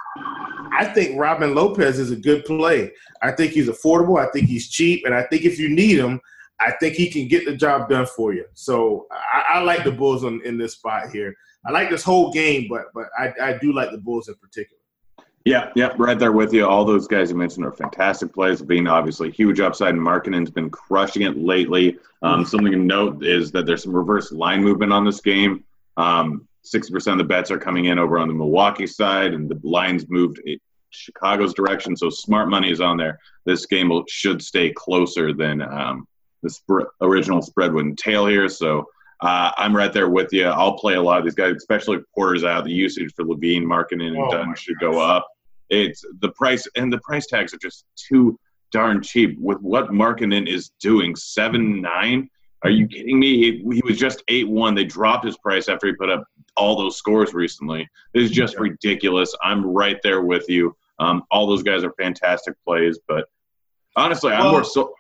I 0.71 0.86
think 0.86 1.19
Robin 1.19 1.53
Lopez 1.53 1.99
is 1.99 2.12
a 2.12 2.15
good 2.15 2.45
play. 2.45 2.91
I 3.21 3.31
think 3.31 3.51
he's 3.51 3.67
affordable. 3.67 4.19
I 4.19 4.31
think 4.31 4.47
he's 4.47 4.69
cheap. 4.69 5.05
And 5.05 5.13
I 5.13 5.23
think 5.23 5.43
if 5.43 5.60
you 5.60 5.69
need 5.69 5.97
him, 5.97 6.19
I 6.60 6.71
think 6.79 6.95
he 6.95 7.10
can 7.10 7.27
get 7.27 7.45
the 7.45 7.55
job 7.55 7.89
done 7.89 8.05
for 8.05 8.34
you. 8.34 8.45
So 8.53 9.07
I, 9.12 9.57
I 9.57 9.62
like 9.62 9.84
the 9.84 9.91
Bulls 9.91 10.23
on, 10.23 10.41
in 10.45 10.57
this 10.57 10.73
spot 10.73 11.10
here. 11.12 11.36
I 11.65 11.71
like 11.71 11.89
this 11.89 12.03
whole 12.03 12.31
game, 12.31 12.67
but 12.69 12.86
but 12.93 13.05
I, 13.17 13.34
I 13.41 13.57
do 13.57 13.73
like 13.73 13.91
the 13.91 13.97
Bulls 13.97 14.27
in 14.29 14.36
particular. 14.36 14.79
Yeah, 15.43 15.71
yeah, 15.75 15.91
right 15.97 16.19
there 16.19 16.31
with 16.31 16.53
you. 16.53 16.67
All 16.67 16.86
those 16.86 17.07
guys 17.07 17.31
you 17.31 17.36
mentioned 17.36 17.65
are 17.65 17.71
fantastic 17.71 18.31
plays. 18.31 18.62
Being 18.62 18.88
obviously 18.88 19.31
huge 19.31 19.60
upside, 19.60 19.95
and 19.95 20.01
Markkanen's 20.01 20.51
been 20.51 20.69
crushing 20.69 21.23
it 21.23 21.38
lately. 21.38 21.97
Um, 22.21 22.41
mm-hmm. 22.41 22.49
something 22.49 22.71
to 22.71 22.77
note 22.77 23.25
is 23.25 23.51
that 23.51 23.65
there's 23.65 23.84
some 23.84 23.95
reverse 23.95 24.31
line 24.31 24.63
movement 24.63 24.93
on 24.93 25.03
this 25.03 25.19
game. 25.19 25.63
Um, 25.97 26.47
60% 26.65 27.12
of 27.13 27.17
the 27.17 27.24
bets 27.24 27.52
are 27.52 27.58
coming 27.58 27.86
in 27.86 28.00
over 28.00 28.19
on 28.19 28.28
the 28.28 28.34
Milwaukee 28.34 28.88
side, 28.88 29.34
and 29.34 29.50
the 29.50 29.60
lines 29.63 30.06
moved 30.10 30.39
Chicago's 30.91 31.54
direction. 31.54 31.95
So 31.95 32.10
smart 32.10 32.50
money 32.50 32.71
is 32.71 32.82
on 32.82 32.97
there. 32.97 33.19
This 33.45 33.65
game 33.65 33.89
will, 33.89 34.04
should 34.08 34.41
stay 34.41 34.71
closer 34.71 35.34
than 35.34 35.62
um, 35.62 36.08
the 36.43 36.50
sp- 36.54 36.91
original 37.02 37.41
spread 37.41 37.74
would 37.74 37.86
entail 37.86 38.28
here. 38.28 38.47
So 38.50 38.86
uh, 39.21 39.52
I'm 39.58 39.76
right 39.76 39.93
there 39.93 40.10
with 40.10 40.30
you. 40.32 40.45
I'll 40.45 40.78
play 40.78 40.95
a 40.95 41.02
lot 41.02 41.19
of 41.19 41.24
these 41.24 41.36
guys, 41.36 41.56
especially 41.56 42.00
Porter's 42.13 42.43
out. 42.43 42.65
The 42.65 42.71
usage 42.71 43.13
for 43.15 43.24
LaVine, 43.24 43.63
Markkanen, 43.63 44.08
and 44.08 44.17
oh 44.17 44.32
Dunn 44.32 44.56
should 44.56 44.80
gosh. 44.80 44.91
go 44.91 45.00
up. 45.00 45.28
It's 45.69 46.04
the 46.19 46.30
price, 46.30 46.67
and 46.76 46.91
the 46.91 47.00
price 47.00 47.28
tags 47.28 47.54
are 47.54 47.60
just 47.60 47.86
too 47.95 48.38
darn 48.71 49.02
cheap 49.02 49.38
with 49.39 49.60
what 49.60 49.89
Markkanen 49.89 50.47
is 50.47 50.71
doing. 50.82 51.15
Seven 51.15 51.82
nine. 51.82 52.30
Are 52.63 52.69
you 52.69 52.88
kidding 52.88 53.19
me? 53.19 53.38
He, 53.38 53.76
he 53.76 53.82
was 53.84 53.97
just 53.97 54.24
eight 54.28 54.47
one. 54.47 54.76
They 54.76 54.84
dropped 54.84 55.26
his 55.26 55.38
price 55.38 55.69
after 55.69 55.88
he 55.88 55.93
put 55.93 56.10
up 56.10 56.24
all 56.57 56.75
those 56.75 56.97
scores 56.97 57.33
recently. 57.33 57.87
Is 58.13 58.31
just 58.31 58.57
ridiculous. 58.57 59.33
I'm 59.43 59.65
right 59.65 59.99
there 60.03 60.21
with 60.21 60.49
you. 60.49 60.75
Um, 60.99 61.23
all 61.31 61.47
those 61.47 61.63
guys 61.63 61.83
are 61.83 61.93
fantastic 61.99 62.53
plays, 62.65 62.99
but 63.07 63.25
honestly, 63.95 64.31
I'm 64.31 64.51
more 64.51 64.63
so. 64.63 64.93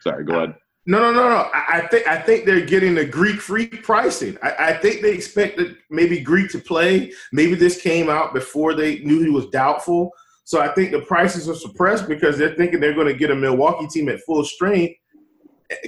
Sorry, 0.00 0.24
go 0.24 0.34
ahead. 0.34 0.54
No, 0.86 1.00
no, 1.00 1.12
no, 1.12 1.28
no. 1.28 1.50
I, 1.52 1.86
think 1.90 2.06
I 2.08 2.18
think 2.18 2.46
they're 2.46 2.64
getting 2.64 2.94
the 2.94 3.04
Greek 3.04 3.42
Freak 3.42 3.82
pricing. 3.82 4.38
I, 4.42 4.54
I, 4.58 4.72
think 4.72 5.02
they 5.02 5.12
expected 5.12 5.76
maybe 5.90 6.20
Greek 6.20 6.50
to 6.52 6.58
play. 6.58 7.12
Maybe 7.30 7.56
this 7.56 7.82
came 7.82 8.08
out 8.08 8.32
before 8.32 8.72
they 8.72 9.00
knew 9.00 9.22
he 9.22 9.28
was 9.28 9.48
doubtful. 9.48 10.10
So 10.44 10.62
I 10.62 10.72
think 10.72 10.92
the 10.92 11.02
prices 11.02 11.46
are 11.46 11.54
suppressed 11.54 12.08
because 12.08 12.38
they're 12.38 12.54
thinking 12.54 12.80
they're 12.80 12.94
going 12.94 13.06
to 13.06 13.12
get 13.12 13.30
a 13.30 13.34
Milwaukee 13.34 13.86
team 13.86 14.08
at 14.08 14.20
full 14.20 14.44
strength. 14.44 14.94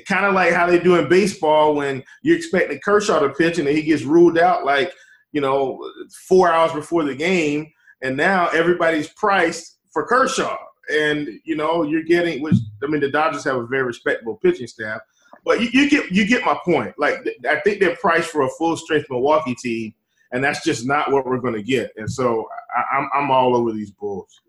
Kind 0.07 0.27
of 0.27 0.35
like 0.35 0.53
how 0.53 0.67
they 0.67 0.79
do 0.79 0.97
in 0.97 1.09
baseball 1.09 1.77
when 1.77 2.05
you're 2.23 2.37
expecting 2.37 2.79
Kershaw 2.85 3.21
to 3.21 3.31
pitch 3.31 3.59
and 3.59 3.67
he 3.67 3.81
gets 3.81 4.03
ruled 4.03 4.37
out 4.37 4.67
like 4.67 4.93
you 5.33 5.41
know 5.41 5.81
four 6.29 6.51
hours 6.51 6.73
before 6.73 7.05
the 7.05 7.15
game, 7.15 7.73
and 8.03 8.17
now 8.17 8.49
everybody's 8.49 9.09
priced 9.09 9.79
for 9.93 10.07
Kershaw 10.07 10.57
and 10.91 11.41
you 11.45 11.57
know 11.57 11.83
you're 11.83 12.03
getting 12.03 12.43
which 12.43 12.57
I 12.83 12.87
mean 12.87 13.01
the 13.01 13.11
Dodgers 13.11 13.45
have 13.45 13.57
a 13.57 13.67
very 13.67 13.85
respectable 13.85 14.37
pitching 14.37 14.67
staff, 14.67 15.01
but 15.45 15.61
you, 15.61 15.69
you 15.73 15.91
get 15.91 16.11
you 16.11 16.27
get 16.27 16.45
my 16.45 16.59
point. 16.65 16.95
Like 16.99 17.27
I 17.49 17.61
think 17.61 17.81
they're 17.81 17.97
priced 17.97 18.31
for 18.31 18.43
a 18.43 18.49
full 18.59 18.77
strength 18.77 19.07
Milwaukee 19.11 19.55
team, 19.55 19.95
and 20.33 20.43
that's 20.43 20.65
just 20.65 20.87
not 20.87 21.13
what 21.13 21.27
we're 21.27 21.39
going 21.39 21.55
to 21.55 21.63
get. 21.63 21.93
And 21.97 22.11
so 22.11 22.49
I, 22.77 22.99
I'm 22.99 23.11
I'm 23.15 23.31
all 23.31 23.57
over 23.57 23.73
these 23.73 23.91
Bulls. 23.91 24.41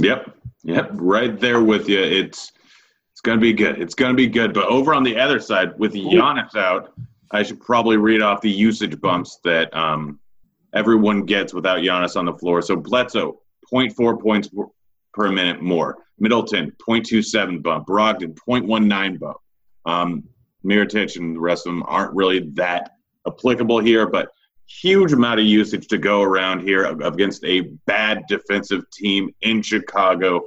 Yep, 0.00 0.34
yep, 0.62 0.90
right 0.94 1.38
there 1.38 1.62
with 1.62 1.88
you. 1.88 2.00
It's 2.00 2.52
it's 3.12 3.20
going 3.20 3.38
to 3.38 3.42
be 3.42 3.52
good. 3.52 3.80
It's 3.80 3.94
going 3.94 4.12
to 4.12 4.16
be 4.16 4.28
good. 4.28 4.52
But 4.54 4.66
over 4.66 4.94
on 4.94 5.02
the 5.02 5.18
other 5.18 5.40
side, 5.40 5.78
with 5.78 5.94
Giannis 5.94 6.56
out, 6.56 6.92
I 7.32 7.42
should 7.42 7.60
probably 7.60 7.96
read 7.96 8.22
off 8.22 8.40
the 8.40 8.50
usage 8.50 9.00
bumps 9.00 9.38
that 9.44 9.74
um, 9.76 10.18
everyone 10.74 11.24
gets 11.24 11.54
without 11.54 11.78
Giannis 11.78 12.16
on 12.16 12.24
the 12.24 12.34
floor. 12.34 12.60
So 12.62 12.76
Bledsoe, 12.76 13.40
0.4 13.72 14.20
points 14.20 14.48
per 15.12 15.30
minute 15.30 15.62
more. 15.62 15.98
Middleton, 16.18 16.72
0.27 16.86 17.62
bump. 17.62 17.86
Brogdon, 17.86 18.34
0.19 18.34 19.18
bump. 19.18 19.36
Um, 19.86 20.24
Mirotic 20.64 21.16
and 21.16 21.36
the 21.36 21.40
rest 21.40 21.66
of 21.66 21.72
them 21.72 21.84
aren't 21.86 22.14
really 22.14 22.50
that 22.54 22.90
applicable 23.26 23.78
here, 23.78 24.06
but 24.06 24.30
huge 24.66 25.12
amount 25.12 25.40
of 25.40 25.46
usage 25.46 25.88
to 25.88 25.98
go 25.98 26.22
around 26.22 26.60
here 26.60 26.84
against 27.02 27.44
a 27.44 27.62
bad 27.86 28.24
defensive 28.28 28.84
team 28.92 29.30
in 29.42 29.62
Chicago. 29.62 30.46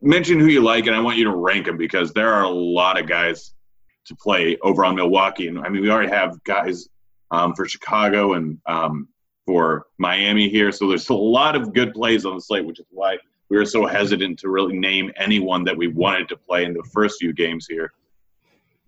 Mention 0.00 0.40
who 0.40 0.46
you 0.46 0.62
like, 0.62 0.86
and 0.86 0.96
I 0.96 1.00
want 1.00 1.18
you 1.18 1.24
to 1.24 1.36
rank 1.36 1.66
them 1.66 1.76
because 1.76 2.12
there 2.12 2.32
are 2.32 2.44
a 2.44 2.50
lot 2.50 2.98
of 2.98 3.06
guys 3.06 3.54
to 4.04 4.16
play 4.16 4.56
over 4.62 4.84
on 4.84 4.96
Milwaukee. 4.96 5.48
And 5.48 5.58
I 5.58 5.68
mean, 5.68 5.82
we 5.82 5.90
already 5.90 6.10
have 6.10 6.42
guys 6.44 6.88
um, 7.30 7.54
for 7.54 7.66
Chicago 7.66 8.34
and 8.34 8.58
um, 8.66 9.08
for 9.46 9.86
Miami 9.98 10.48
here. 10.48 10.72
So 10.72 10.88
there's 10.88 11.08
a 11.08 11.14
lot 11.14 11.56
of 11.56 11.72
good 11.72 11.94
plays 11.94 12.24
on 12.24 12.34
the 12.34 12.40
slate, 12.40 12.64
which 12.64 12.80
is 12.80 12.86
why 12.90 13.18
we 13.48 13.56
were 13.56 13.66
so 13.66 13.86
hesitant 13.86 14.38
to 14.40 14.48
really 14.48 14.78
name 14.78 15.12
anyone 15.16 15.64
that 15.64 15.76
we 15.76 15.88
wanted 15.88 16.28
to 16.28 16.36
play 16.36 16.64
in 16.64 16.72
the 16.72 16.82
first 16.92 17.20
few 17.20 17.32
games 17.32 17.66
here. 17.66 17.92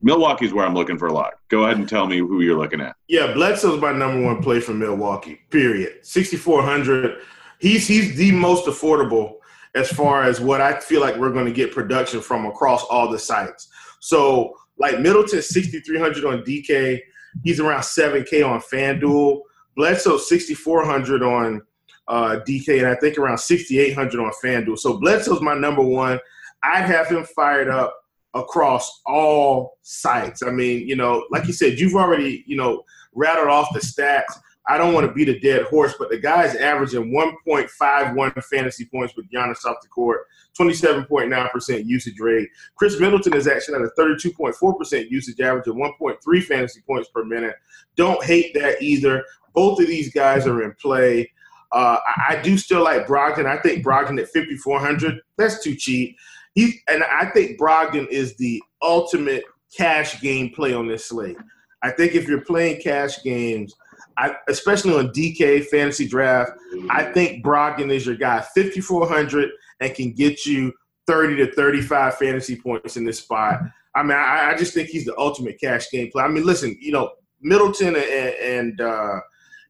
Milwaukee's 0.03 0.53
where 0.53 0.67
I'm 0.67 0.75
looking 0.75 0.99
for 0.99 1.07
a 1.07 1.13
lot. 1.13 1.35
Go 1.49 1.65
ahead 1.65 1.79
and 1.79 1.89
tell 1.89 2.07
me 2.07 2.19
who 2.19 2.43
you're 2.43 2.59
looking 2.59 2.81
at. 2.81 2.95
Yeah, 3.09 3.33
Bledsoe's 3.33 3.81
my 3.81 3.93
number 3.93 4.23
one 4.23 4.43
play 4.43 4.61
for 4.61 4.75
Milwaukee. 4.75 5.41
Period. 5.51 6.05
6,400. 6.05 7.23
He's 7.59 7.89
he's 7.89 8.15
the 8.17 8.31
most 8.33 8.67
affordable 8.67 9.37
as 9.75 9.91
far 9.91 10.23
as 10.23 10.41
what 10.41 10.61
I 10.61 10.79
feel 10.79 11.01
like 11.01 11.17
we're 11.17 11.33
going 11.33 11.47
to 11.47 11.53
get 11.53 11.73
production 11.73 12.21
from 12.21 12.45
across 12.45 12.85
all 12.85 13.11
the 13.11 13.19
sites. 13.19 13.69
So 14.01 14.57
like 14.79 15.01
Middleton, 15.01 15.43
6,300 15.43 16.25
on 16.25 16.43
DK. 16.43 17.01
He's 17.43 17.61
around 17.61 17.83
7K 17.83 18.47
on 18.49 18.61
FanDuel. 18.61 19.41
Bledsoe 19.77 20.19
6,400 20.19 21.23
on 21.23 21.63
uh, 22.07 22.41
DK, 22.47 22.79
and 22.79 22.87
I 22.87 22.95
think 22.97 23.19
around 23.19 23.39
6,800 23.39 24.21
on 24.21 24.33
FanDuel. 24.45 24.79
So 24.79 24.99
Bledsoe's 24.99 25.41
my 25.41 25.55
number 25.55 25.83
one. 25.83 26.19
I'd 26.63 26.85
have 26.85 27.09
him 27.09 27.25
fired 27.25 27.69
up 27.69 27.95
across 28.35 29.03
all 29.07 29.79
sites. 29.83 30.43
I 30.43 30.51
mean, 30.51 30.87
you 30.89 30.97
know, 30.97 31.25
like 31.31 31.47
you 31.47 31.53
said, 31.53 31.79
you've 31.79 31.95
already, 31.95 32.45
you 32.47 32.57
know, 32.57 32.83
rattled 33.15 33.49
off 33.49 33.73
the 33.73 33.81
stats. 33.81 34.33
I 34.67 34.79
don't 34.79 34.95
want 34.95 35.07
to 35.07 35.13
beat 35.13 35.29
a 35.29 35.39
dead 35.39 35.63
horse, 35.67 35.95
but 35.99 36.09
the 36.09 36.19
guy's 36.19 36.55
averaging 36.57 37.13
1.51 37.13 38.45
fantasy 38.45 38.87
points 38.87 39.15
with 39.15 39.31
Giannis 39.31 39.65
off 39.67 39.77
the 39.83 39.89
court, 39.89 40.27
27.9% 40.59 41.85
usage 41.85 42.19
rate. 42.19 42.49
Khris 42.77 42.99
Middleton 42.99 43.35
is 43.35 43.47
actually 43.47 43.75
at 43.75 43.83
a 43.83 43.91
32.4% 43.99 45.11
usage 45.11 45.41
average 45.41 45.67
of 45.67 45.77
1.3 45.77 46.43
fantasy 46.45 46.81
points 46.87 47.11
per 47.11 47.25
minute. 47.25 47.57
Don't 47.97 48.25
hate 48.25 48.55
that 48.55 48.81
either. 48.81 49.25
Both 49.53 49.81
of 49.81 49.87
these 49.87 50.13
guys 50.13 50.47
are 50.47 50.63
in 50.63 50.73
play. 50.81 51.31
Uh, 51.71 51.99
I, 52.07 52.35
I, 52.35 52.43
do 52.43 52.57
still 52.57 52.85
like 52.85 53.07
Brogdon. 53.07 53.47
I 53.47 53.59
think 53.59 53.85
Brogdon 53.85 54.21
at 54.21 54.29
5,400, 54.29 55.21
that's 55.37 55.63
too 55.63 55.75
cheap. 55.75 56.17
He, 56.55 56.81
and 56.89 57.03
I 57.03 57.27
think 57.27 57.59
Brogdon 57.59 58.07
is 58.09 58.37
the 58.37 58.63
ultimate 58.81 59.43
cash 59.77 60.21
game 60.21 60.51
play 60.51 60.73
on 60.73 60.87
this 60.87 61.07
slate. 61.07 61.37
I 61.83 61.91
think 61.91 62.15
if 62.15 62.29
you're 62.29 62.41
playing 62.41 62.81
cash 62.81 63.23
games, 63.23 63.75
I, 64.17 64.37
especially 64.49 64.95
on 64.95 65.09
DK 65.09 65.67
fantasy 65.67 66.07
draft, 66.07 66.53
I 66.91 67.05
think 67.05 67.45
Brogdon 67.45 67.91
is 67.93 68.07
your 68.07 68.17
guy. 68.17 68.41
5,400 68.55 69.51
and 69.81 69.95
can 69.95 70.13
get 70.13 70.47
you 70.47 70.73
30 71.07 71.37
to 71.37 71.53
35 71.53 72.17
fantasy 72.17 72.57
points 72.57 72.97
in 72.97 73.05
this 73.05 73.19
spot. 73.19 73.61
I 73.95 74.03
mean, 74.03 74.17
I, 74.17 74.51
I 74.53 74.57
just 74.57 74.75
think 74.75 74.89
he's 74.89 75.05
the 75.05 75.19
ultimate 75.19 75.61
cash 75.61 75.91
game 75.91 76.11
play. 76.11 76.25
I 76.25 76.29
mean, 76.29 76.45
listen, 76.45 76.77
you 76.81 76.93
know, 76.93 77.13
Middleton 77.41 77.97
and, 77.97 77.97
and 77.97 78.81
uh, 78.81 79.21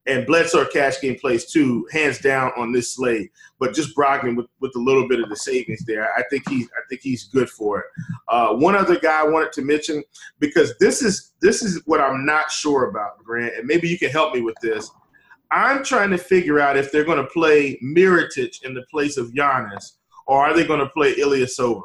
and 0.07 0.27
Bledsoe 0.27 0.67
cash 0.67 1.01
game 1.01 1.17
plays 1.19 1.51
too, 1.51 1.87
hands 1.91 2.19
down 2.19 2.53
on 2.57 2.73
this 2.73 2.95
slate. 2.95 3.31
But 3.59 3.75
just 3.75 3.97
Brogdon 3.97 4.37
with, 4.37 4.47
with 4.61 4.75
a 4.77 4.81
little 4.81 5.09
bit 5.09 5.21
of 5.21 5.31
the 5.31 5.37
savings 5.37 5.85
there, 5.87 6.13
I 6.13 6.23
think 6.31 6.49
he's 6.49 6.67
I 6.67 6.83
think 6.89 7.01
he's 7.03 7.25
good 7.25 7.49
for 7.49 7.81
it. 7.81 7.87
Uh, 8.29 8.55
one 8.55 8.75
other 8.75 8.99
guy 8.99 9.21
I 9.21 9.29
wanted 9.29 9.53
to 9.53 9.63
mention 9.63 10.03
because 10.41 10.77
this 10.79 11.03
is 11.03 11.33
this 11.41 11.63
is 11.63 11.83
what 11.87 12.01
I'm 12.01 12.27
not 12.27 12.51
sure 12.51 12.89
about, 12.91 13.19
Grant, 13.25 13.55
and 13.57 13.67
maybe 13.67 13.89
you 13.89 13.99
can 13.99 14.11
help 14.11 14.35
me 14.35 14.43
with 14.43 14.57
this. 14.61 14.91
I'm 15.51 15.85
trying 15.85 16.11
to 16.11 16.19
figure 16.19 16.59
out 16.59 16.77
if 16.77 16.91
they're 16.91 17.05
going 17.05 17.23
to 17.23 17.31
play 17.31 17.79
Mirotic 17.83 18.63
in 18.65 18.75
the 18.75 18.83
place 18.91 19.17
of 19.17 19.33
Giannis, 19.33 19.93
or 20.27 20.45
are 20.45 20.55
they 20.55 20.67
going 20.67 20.81
to 20.81 20.89
play 20.89 21.15
Ilyasova? 21.15 21.83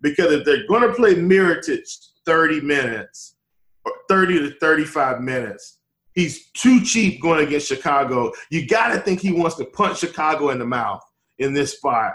Because 0.00 0.32
if 0.32 0.44
they're 0.44 0.66
going 0.66 0.82
to 0.82 0.92
play 0.92 1.14
Mirotic 1.14 1.86
30 2.26 2.60
minutes, 2.62 3.36
or 3.84 3.92
30 4.08 4.50
to 4.50 4.58
35 4.58 5.20
minutes, 5.20 5.73
He's 6.14 6.46
too 6.50 6.80
cheap 6.82 7.20
going 7.20 7.44
against 7.44 7.66
Chicago. 7.66 8.32
You 8.50 8.66
got 8.66 8.88
to 8.88 9.00
think 9.00 9.20
he 9.20 9.32
wants 9.32 9.56
to 9.56 9.64
punch 9.64 9.98
Chicago 9.98 10.50
in 10.50 10.58
the 10.58 10.66
mouth 10.66 11.02
in 11.38 11.52
this 11.52 11.76
spot. 11.76 12.12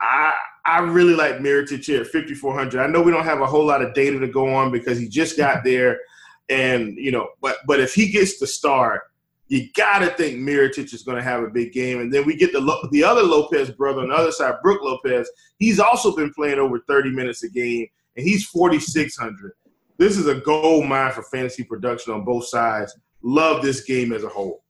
I 0.00 0.32
I 0.64 0.80
really 0.80 1.14
like 1.14 1.36
Mirotic 1.36 1.84
here 1.84 2.00
at 2.00 2.08
5400. 2.08 2.80
I 2.80 2.86
know 2.86 3.02
we 3.02 3.12
don't 3.12 3.24
have 3.24 3.40
a 3.40 3.46
whole 3.46 3.66
lot 3.66 3.82
of 3.82 3.94
data 3.94 4.18
to 4.18 4.26
go 4.26 4.52
on 4.52 4.72
because 4.72 4.98
he 4.98 5.08
just 5.08 5.36
got 5.36 5.64
there, 5.64 6.00
and 6.48 6.96
you 6.96 7.12
know, 7.12 7.28
but 7.40 7.58
but 7.66 7.78
if 7.78 7.94
he 7.94 8.10
gets 8.10 8.38
the 8.38 8.46
start, 8.46 9.02
you 9.48 9.68
got 9.76 10.00
to 10.00 10.08
think 10.08 10.38
Mirotic 10.38 10.92
is 10.92 11.02
going 11.02 11.18
to 11.18 11.22
have 11.22 11.42
a 11.42 11.50
big 11.50 11.72
game. 11.72 12.00
And 12.00 12.12
then 12.12 12.24
we 12.24 12.36
get 12.36 12.52
the 12.52 12.88
the 12.90 13.04
other 13.04 13.22
Lopez 13.22 13.70
brother 13.70 14.00
on 14.00 14.08
the 14.08 14.14
other 14.14 14.32
side, 14.32 14.54
Brook 14.62 14.82
Lopez. 14.82 15.30
He's 15.58 15.78
also 15.78 16.16
been 16.16 16.32
playing 16.32 16.58
over 16.58 16.80
30 16.88 17.10
minutes 17.10 17.42
a 17.42 17.50
game, 17.50 17.86
and 18.16 18.26
he's 18.26 18.46
4600. 18.46 19.52
This 19.98 20.18
is 20.18 20.26
a 20.26 20.34
gold 20.34 20.86
mine 20.86 21.12
for 21.12 21.22
fantasy 21.22 21.64
production 21.64 22.12
on 22.12 22.24
both 22.24 22.46
sides 22.46 22.94
love 23.26 23.60
this 23.60 23.82
game 23.82 24.12
as 24.12 24.22
a 24.24 24.28
whole. 24.28 24.62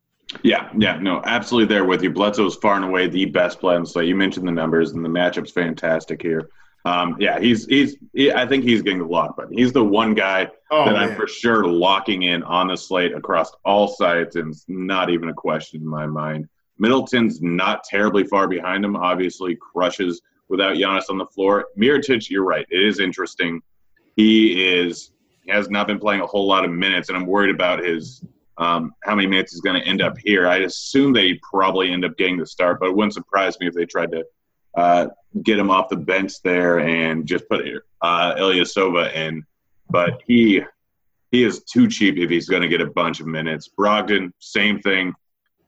Yeah, 0.43 0.71
yeah, 0.77 0.99
no, 0.99 1.23
absolutely 1.25 1.73
there 1.73 1.85
with 1.85 2.03
you. 2.03 2.11
Bledsoe 2.11 2.47
is 2.47 2.57
far 2.57 2.75
and 2.75 2.85
away 2.85 3.07
the 3.07 3.27
best 3.27 3.61
play 3.61 3.77
on 3.77 3.83
the 3.83 3.89
slate. 3.89 4.09
You 4.09 4.17
mentioned 4.17 4.49
the 4.49 4.53
numbers, 4.53 4.93
and 4.93 5.05
the 5.05 5.09
matchup's 5.09 5.53
fantastic 5.53 6.21
here. 6.21 6.49
Um, 6.85 7.17
yeah, 7.21 7.39
he's 7.39 7.67
he's. 7.67 7.97
He, 8.13 8.33
I 8.33 8.47
think 8.47 8.65
he's 8.65 8.83
getting 8.83 9.01
the 9.01 9.07
lock 9.07 9.37
button. 9.37 9.57
He's 9.57 9.73
the 9.73 9.85
one 9.85 10.15
guy 10.15 10.49
oh, 10.71 10.85
that 10.85 10.95
man. 10.95 11.11
I'm 11.11 11.17
for 11.17 11.29
sure 11.29 11.67
locking 11.67 12.23
in 12.23 12.43
on 12.43 12.69
the 12.69 12.77
slate 12.77 13.13
across 13.13 13.53
all 13.65 13.89
sites, 13.89 14.37
and 14.37 14.53
it's 14.53 14.65
not 14.69 15.11
even 15.11 15.29
a 15.29 15.35
question 15.35 15.81
in 15.81 15.87
my 15.87 16.07
mind. 16.07 16.49
Middleton's 16.79 17.41
not 17.41 17.85
terribly 17.85 18.25
far 18.25 18.49
behind 18.49 18.85
him. 18.85 18.97
Obviously, 18.97 19.57
crushes 19.57 20.21
without 20.49 20.77
Giannis 20.77 21.09
on 21.09 21.19
the 21.19 21.27
floor. 21.27 21.67
Mirotic, 21.79 22.29
you're 22.31 22.45
right. 22.45 22.67
It 22.71 22.83
is 22.83 23.01
interesting. 23.01 23.61
He 24.17 24.77
is 24.77 25.13
he 25.43 25.53
has 25.53 25.71
not 25.71 25.87
been 25.87 26.01
playing 26.01 26.21
a 26.21 26.27
whole 26.27 26.47
lot 26.47 26.65
of 26.65 26.71
minutes, 26.73 27.09
and 27.09 27.17
I'm 27.17 27.27
worried 27.27 27.55
about 27.55 27.83
his 27.83 28.23
um, 28.59 28.95
how 29.05 29.15
many 29.15 29.29
minutes 29.29 29.53
he's 29.53 29.61
going 29.61 29.81
to 29.81 29.87
end 29.87 30.03
up 30.03 30.17
here. 30.19 30.49
I 30.49 30.59
assume 30.59 31.13
they 31.13 31.41
probably 31.43 31.93
end 31.93 32.05
up 32.05 32.17
getting 32.17 32.39
the 32.39 32.47
start, 32.47 32.81
but 32.81 32.89
it 32.89 32.97
wouldn't 32.97 33.15
surprise 33.15 33.59
me 33.61 33.67
if 33.67 33.75
they 33.75 33.87
tried 33.87 34.13
to 34.13 34.25
uh, 34.77 35.09
get 35.43 35.59
him 35.59 35.71
off 35.71 35.89
the 35.89 35.97
bench 35.97 36.41
there 36.43 36.81
and 36.81 37.27
just 37.27 37.49
put 37.49 37.67
uh, 38.03 38.35
Ilyasova 38.35 39.15
in. 39.15 39.45
But 39.91 40.23
he 40.27 40.63
he 41.31 41.45
is 41.45 41.65
too 41.65 41.89
cheap 41.89 42.17
if 42.17 42.31
he's 42.31 42.49
going 42.49 42.63
to 42.63 42.69
get 42.69 42.81
a 42.81 42.87
bunch 42.87 43.21
of 43.21 43.27
minutes. 43.27 43.69
Brogdon, 43.69 44.33
same 44.39 44.81
thing. 44.81 45.13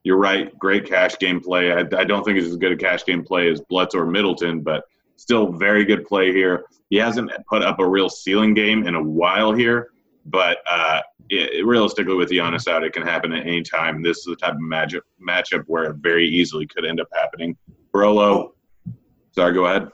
You're 0.04 0.16
right. 0.16 0.56
Great 0.58 0.86
cash 0.86 1.18
game 1.18 1.40
play. 1.40 1.72
I, 1.72 1.80
I 1.80 2.04
don't 2.04 2.24
think 2.24 2.38
it's 2.38 2.48
as 2.48 2.56
good 2.56 2.72
a 2.72 2.76
cash 2.76 3.04
game 3.04 3.24
play 3.24 3.50
as 3.50 3.60
Bledsoe 3.60 3.98
or 3.98 4.06
Middleton, 4.06 4.60
but 4.60 4.84
still 5.16 5.52
very 5.52 5.84
good 5.84 6.06
play 6.06 6.32
here. 6.32 6.64
He 6.90 6.96
hasn't 6.96 7.30
put 7.50 7.62
up 7.62 7.80
a 7.80 7.86
real 7.86 8.08
ceiling 8.08 8.54
game 8.54 8.86
in 8.86 8.94
a 8.94 9.02
while 9.02 9.52
here, 9.52 9.90
but 10.30 10.58
uh, 10.70 11.00
it, 11.30 11.64
realistically, 11.66 12.14
with 12.14 12.30
Giannis 12.30 12.68
out, 12.68 12.84
it 12.84 12.92
can 12.92 13.02
happen 13.02 13.32
at 13.32 13.46
any 13.46 13.62
time. 13.62 14.02
This 14.02 14.18
is 14.18 14.24
the 14.24 14.36
type 14.36 14.54
of 14.54 14.60
matchup 14.60 15.00
matchup 15.26 15.64
where 15.66 15.84
it 15.84 15.96
very 15.96 16.28
easily 16.28 16.66
could 16.66 16.84
end 16.84 17.00
up 17.00 17.08
happening. 17.12 17.56
Brolo, 17.94 18.50
sorry, 19.32 19.52
go 19.52 19.66
ahead. 19.66 19.88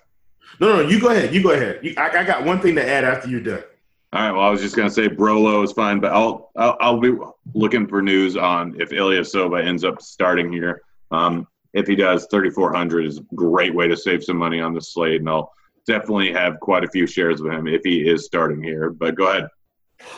No, 0.60 0.76
no, 0.76 0.88
you 0.88 1.00
go 1.00 1.08
ahead. 1.08 1.34
You 1.34 1.42
go 1.42 1.50
ahead. 1.50 1.80
You, 1.82 1.94
I, 1.96 2.18
I, 2.18 2.24
got 2.24 2.44
one 2.44 2.60
thing 2.60 2.76
to 2.76 2.88
add 2.88 3.04
after 3.04 3.28
you're 3.28 3.40
done. 3.40 3.64
All 4.12 4.20
right. 4.20 4.30
Well, 4.30 4.42
I 4.42 4.50
was 4.50 4.60
just 4.60 4.76
gonna 4.76 4.90
say 4.90 5.08
Brolo 5.08 5.64
is 5.64 5.72
fine, 5.72 6.00
but 6.00 6.12
I'll 6.12 6.50
I'll, 6.56 6.76
I'll 6.80 7.00
be 7.00 7.12
looking 7.54 7.86
for 7.86 8.02
news 8.02 8.36
on 8.36 8.80
if 8.80 8.90
Ilyasova 8.90 9.64
ends 9.64 9.84
up 9.84 10.00
starting 10.00 10.52
here. 10.52 10.82
Um, 11.10 11.48
if 11.72 11.88
he 11.88 11.96
does, 11.96 12.28
3,400 12.30 13.04
is 13.04 13.18
a 13.18 13.22
great 13.34 13.74
way 13.74 13.88
to 13.88 13.96
save 13.96 14.22
some 14.22 14.36
money 14.36 14.60
on 14.60 14.74
the 14.74 14.80
slate, 14.80 15.20
and 15.20 15.28
I'll 15.28 15.52
definitely 15.86 16.32
have 16.32 16.60
quite 16.60 16.84
a 16.84 16.88
few 16.88 17.06
shares 17.06 17.40
of 17.40 17.50
him 17.50 17.66
if 17.66 17.82
he 17.84 18.08
is 18.08 18.24
starting 18.24 18.62
here. 18.62 18.90
But 18.90 19.16
go 19.16 19.28
ahead. 19.28 19.48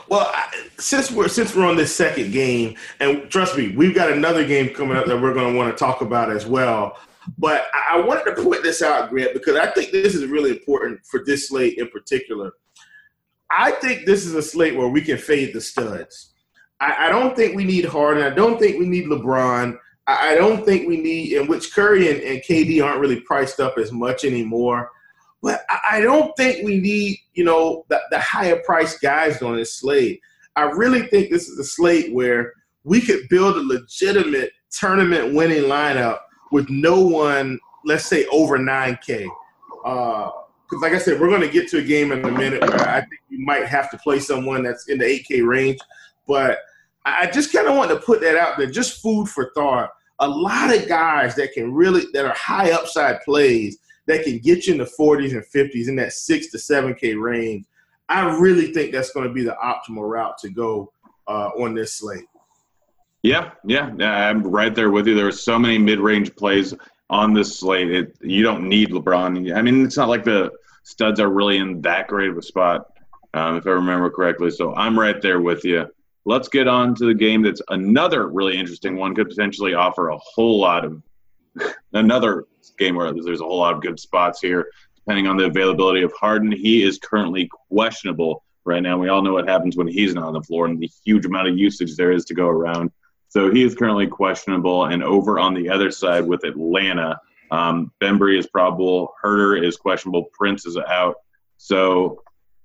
Well, 0.09 0.33
since 0.79 1.11
we're 1.11 1.29
since 1.29 1.55
we're 1.55 1.67
on 1.67 1.77
this 1.77 1.95
second 1.95 2.33
game, 2.33 2.77
and 3.01 3.29
trust 3.31 3.57
me, 3.57 3.75
we've 3.77 3.95
got 3.95 4.11
another 4.11 4.47
game 4.47 4.75
coming 4.75 4.97
up 4.97 5.07
that 5.07 5.21
we're 5.21 5.35
going 5.35 5.53
to 5.53 5.59
want 5.59 5.77
to 5.77 5.79
talk 5.79 6.01
about 6.01 6.31
as 6.31 6.47
well. 6.47 6.97
But 7.39 7.67
I 7.91 8.01
wanted 8.01 8.25
to 8.37 8.43
point 8.43 8.63
this 8.63 8.83
out, 8.83 9.11
Grant, 9.11 9.33
because 9.33 9.57
I 9.57 9.67
think 9.73 9.91
this 9.91 10.15
is 10.15 10.27
really 10.27 10.51
important 10.51 11.05
for 11.05 11.25
this 11.25 11.49
slate 11.49 11.79
in 11.79 11.89
particular. 11.89 12.53
I 13.51 13.73
think 13.73 14.07
this 14.07 14.25
is 14.27 14.35
a 14.35 14.43
slate 14.43 14.77
where 14.77 14.89
we 14.89 15.01
can 15.01 15.19
fade 15.19 15.53
the 15.53 15.61
studs. 15.61 16.35
I, 16.81 17.07
I 17.07 17.09
don't 17.09 17.35
think 17.35 17.57
we 17.57 17.65
need 17.65 17.85
Harden. 17.85 18.23
I 18.23 18.31
don't 18.31 18.59
think 18.59 18.79
we 18.79 18.87
need 18.87 19.07
LeBron. 19.07 19.77
I, 20.07 20.33
I 20.33 20.35
don't 20.35 20.65
think 20.65 20.89
we 20.89 20.99
need, 20.99 21.33
in 21.33 21.47
which 21.47 21.75
Curry 21.75 22.11
and, 22.11 22.21
and 22.21 22.43
KD 22.43 22.85
aren't 22.85 23.01
really 23.01 23.21
priced 23.21 23.61
up 23.61 23.79
as 23.79 23.93
much 23.93 24.25
anymore. 24.25 24.91
But 25.47 25.65
I 25.89 26.01
don't 26.01 26.37
think 26.37 26.65
we 26.65 26.81
need, 26.81 27.19
you 27.35 27.45
know, 27.45 27.85
the, 27.87 28.01
the 28.11 28.19
higher 28.19 28.61
priced 28.65 29.01
guys 29.01 29.41
on 29.43 29.55
this 29.55 29.79
slate. 29.79 30.21
I 30.57 30.63
really 30.63 31.03
think 31.07 31.31
this 31.31 31.49
is 31.49 31.57
a 31.57 31.63
slate 31.63 32.13
where 32.13 32.53
we 32.83 33.01
could 33.01 33.29
build 33.29 33.57
a 33.57 33.61
legitimate 33.61 34.51
tournament 34.73 35.35
winning 35.35 35.63
lineup 35.63 36.19
with 36.51 36.69
no 36.69 37.01
one, 37.01 37.61
let's 37.85 38.07
say, 38.07 38.27
over 38.33 38.59
9K. 38.59 39.29
Because, 39.85 40.33
uh, 40.73 40.81
like 40.81 40.95
I 40.95 40.99
said, 40.99 41.21
we're 41.21 41.29
going 41.29 41.43
to 41.43 41.49
get 41.49 41.69
to 41.69 41.79
a 41.79 41.83
game 41.83 42.11
in 42.11 42.25
a 42.25 42.31
minute 42.33 42.63
where 42.63 42.89
I 42.89 43.03
think 43.03 43.21
you 43.29 43.39
might 43.47 43.67
have 43.67 43.89
to 43.93 43.99
play 43.99 44.19
someone 44.19 44.65
that's 44.65 44.89
in 44.89 44.99
the 44.99 45.05
8K 45.05 45.47
range. 45.47 45.79
But 46.27 46.59
I 47.05 47.31
just 47.31 47.53
kind 47.53 47.69
of 47.69 47.77
want 47.77 47.93
to 47.93 48.01
put 48.01 48.21
that 48.23 48.37
out 48.37 48.59
there, 48.59 48.67
just 48.67 49.01
food 49.01 49.29
for 49.29 49.53
thought. 49.55 49.91
A 50.19 50.27
lot 50.27 50.75
of 50.75 50.89
guys 50.89 51.37
that 51.37 51.53
can 51.53 51.73
really, 51.73 52.03
that 52.15 52.25
are 52.25 52.35
high 52.35 52.73
upside 52.73 53.21
plays 53.21 53.79
that 54.07 54.25
can 54.25 54.39
get 54.39 54.67
you 54.67 54.73
in 54.73 54.79
the 54.79 54.91
40s 54.99 55.33
and 55.33 55.45
50s 55.45 55.89
in 55.89 55.97
that 55.97 56.13
six 56.13 56.49
to 56.49 56.59
7K 56.59 57.21
range, 57.21 57.67
I 58.09 58.37
really 58.39 58.73
think 58.73 58.93
that's 58.93 59.11
going 59.11 59.27
to 59.27 59.33
be 59.33 59.43
the 59.43 59.57
optimal 59.63 60.09
route 60.09 60.39
to 60.39 60.49
go 60.49 60.93
uh, 61.27 61.51
on 61.59 61.75
this 61.75 61.95
slate. 61.95 62.27
Yeah, 63.23 63.51
yeah, 63.65 63.91
I'm 63.99 64.43
right 64.43 64.75
there 64.75 64.91
with 64.91 65.09
you. 65.09 65.17
There 65.17 65.27
are 65.27 65.33
so 65.33 65.59
many 65.59 65.79
mid-range 65.79 66.37
plays 66.37 66.75
on 67.11 67.33
this 67.33 67.59
slate. 67.59 67.91
It, 67.91 68.17
you 68.21 68.43
don't 68.43 68.69
need 68.69 68.91
LeBron. 68.91 69.57
I 69.57 69.63
mean, 69.63 69.85
it's 69.85 69.97
not 69.97 70.09
like 70.09 70.23
the 70.23 70.53
studs 70.85 71.19
are 71.19 71.29
really 71.29 71.59
in 71.59 71.81
that 71.81 72.07
great 72.07 72.31
of 72.31 72.39
a 72.39 72.43
spot, 72.43 72.87
um, 73.35 73.57
if 73.57 73.67
I 73.67 73.71
remember 73.71 74.11
correctly. 74.11 74.51
So 74.51 74.75
I'm 74.75 74.99
right 74.99 75.21
there 75.21 75.41
with 75.41 75.65
you. 75.65 75.87
Let's 76.25 76.49
get 76.49 76.69
on 76.69 76.95
to 76.97 77.07
the 77.07 77.15
game 77.15 77.43
that's 77.43 77.63
another 77.69 78.29
really 78.29 78.57
interesting 78.57 78.97
one. 78.97 79.15
Could 79.15 79.29
potentially 79.29 79.75
offer 79.75 80.09
a 80.11 80.19
whole 80.19 80.61
lot 80.61 80.85
of 80.85 81.03
another 81.93 82.45
game 82.77 82.97
where 82.97 83.13
there's 83.13 83.41
a 83.41 83.45
whole 83.45 83.59
lot 83.59 83.75
of 83.75 83.83
good 83.83 83.99
spots 83.99 84.41
here, 84.41 84.71
depending 84.97 85.27
on 85.27 85.37
the 85.37 85.45
availability 85.45 86.03
of 86.03 86.13
Harden. 86.13 86.53
He 86.53 86.83
is 86.83 86.99
currently 86.99 87.49
questionable 87.71 88.45
right 88.65 88.83
now. 88.83 88.99
We 88.99 89.09
all 89.09 89.23
know 89.23 89.33
what 89.33 89.49
happens 89.49 89.77
when 89.77 89.89
he's 89.89 90.15
not 90.15 90.25
on 90.25 90.35
the 90.35 90.43
floor 90.43 90.67
and 90.67 90.79
the 90.79 90.91
huge 91.05 91.25
amount 91.25 91.49
of 91.49 91.57
usage 91.57 91.97
there 91.97 92.13
is 92.13 92.25
to 92.27 92.35
go 92.35 92.49
around. 92.49 92.91
So 93.29 93.51
he 93.51 93.63
is 93.63 93.75
currently 93.75 94.07
questionable. 94.07 94.87
And 94.87 95.03
over 95.03 95.39
on 95.39 95.55
the 95.55 95.69
other 95.69 95.91
side 95.91 96.27
with 96.27 96.45
Atlanta, 96.45 97.21
um, 97.51 97.93
Bembry 98.01 98.39
is 98.39 98.47
probable, 98.47 99.15
Huerter 99.23 99.63
is 99.63 99.77
questionable, 99.77 100.25
Prince 100.33 100.67
is 100.67 100.77
out. 100.77 101.17
So 101.59 102.23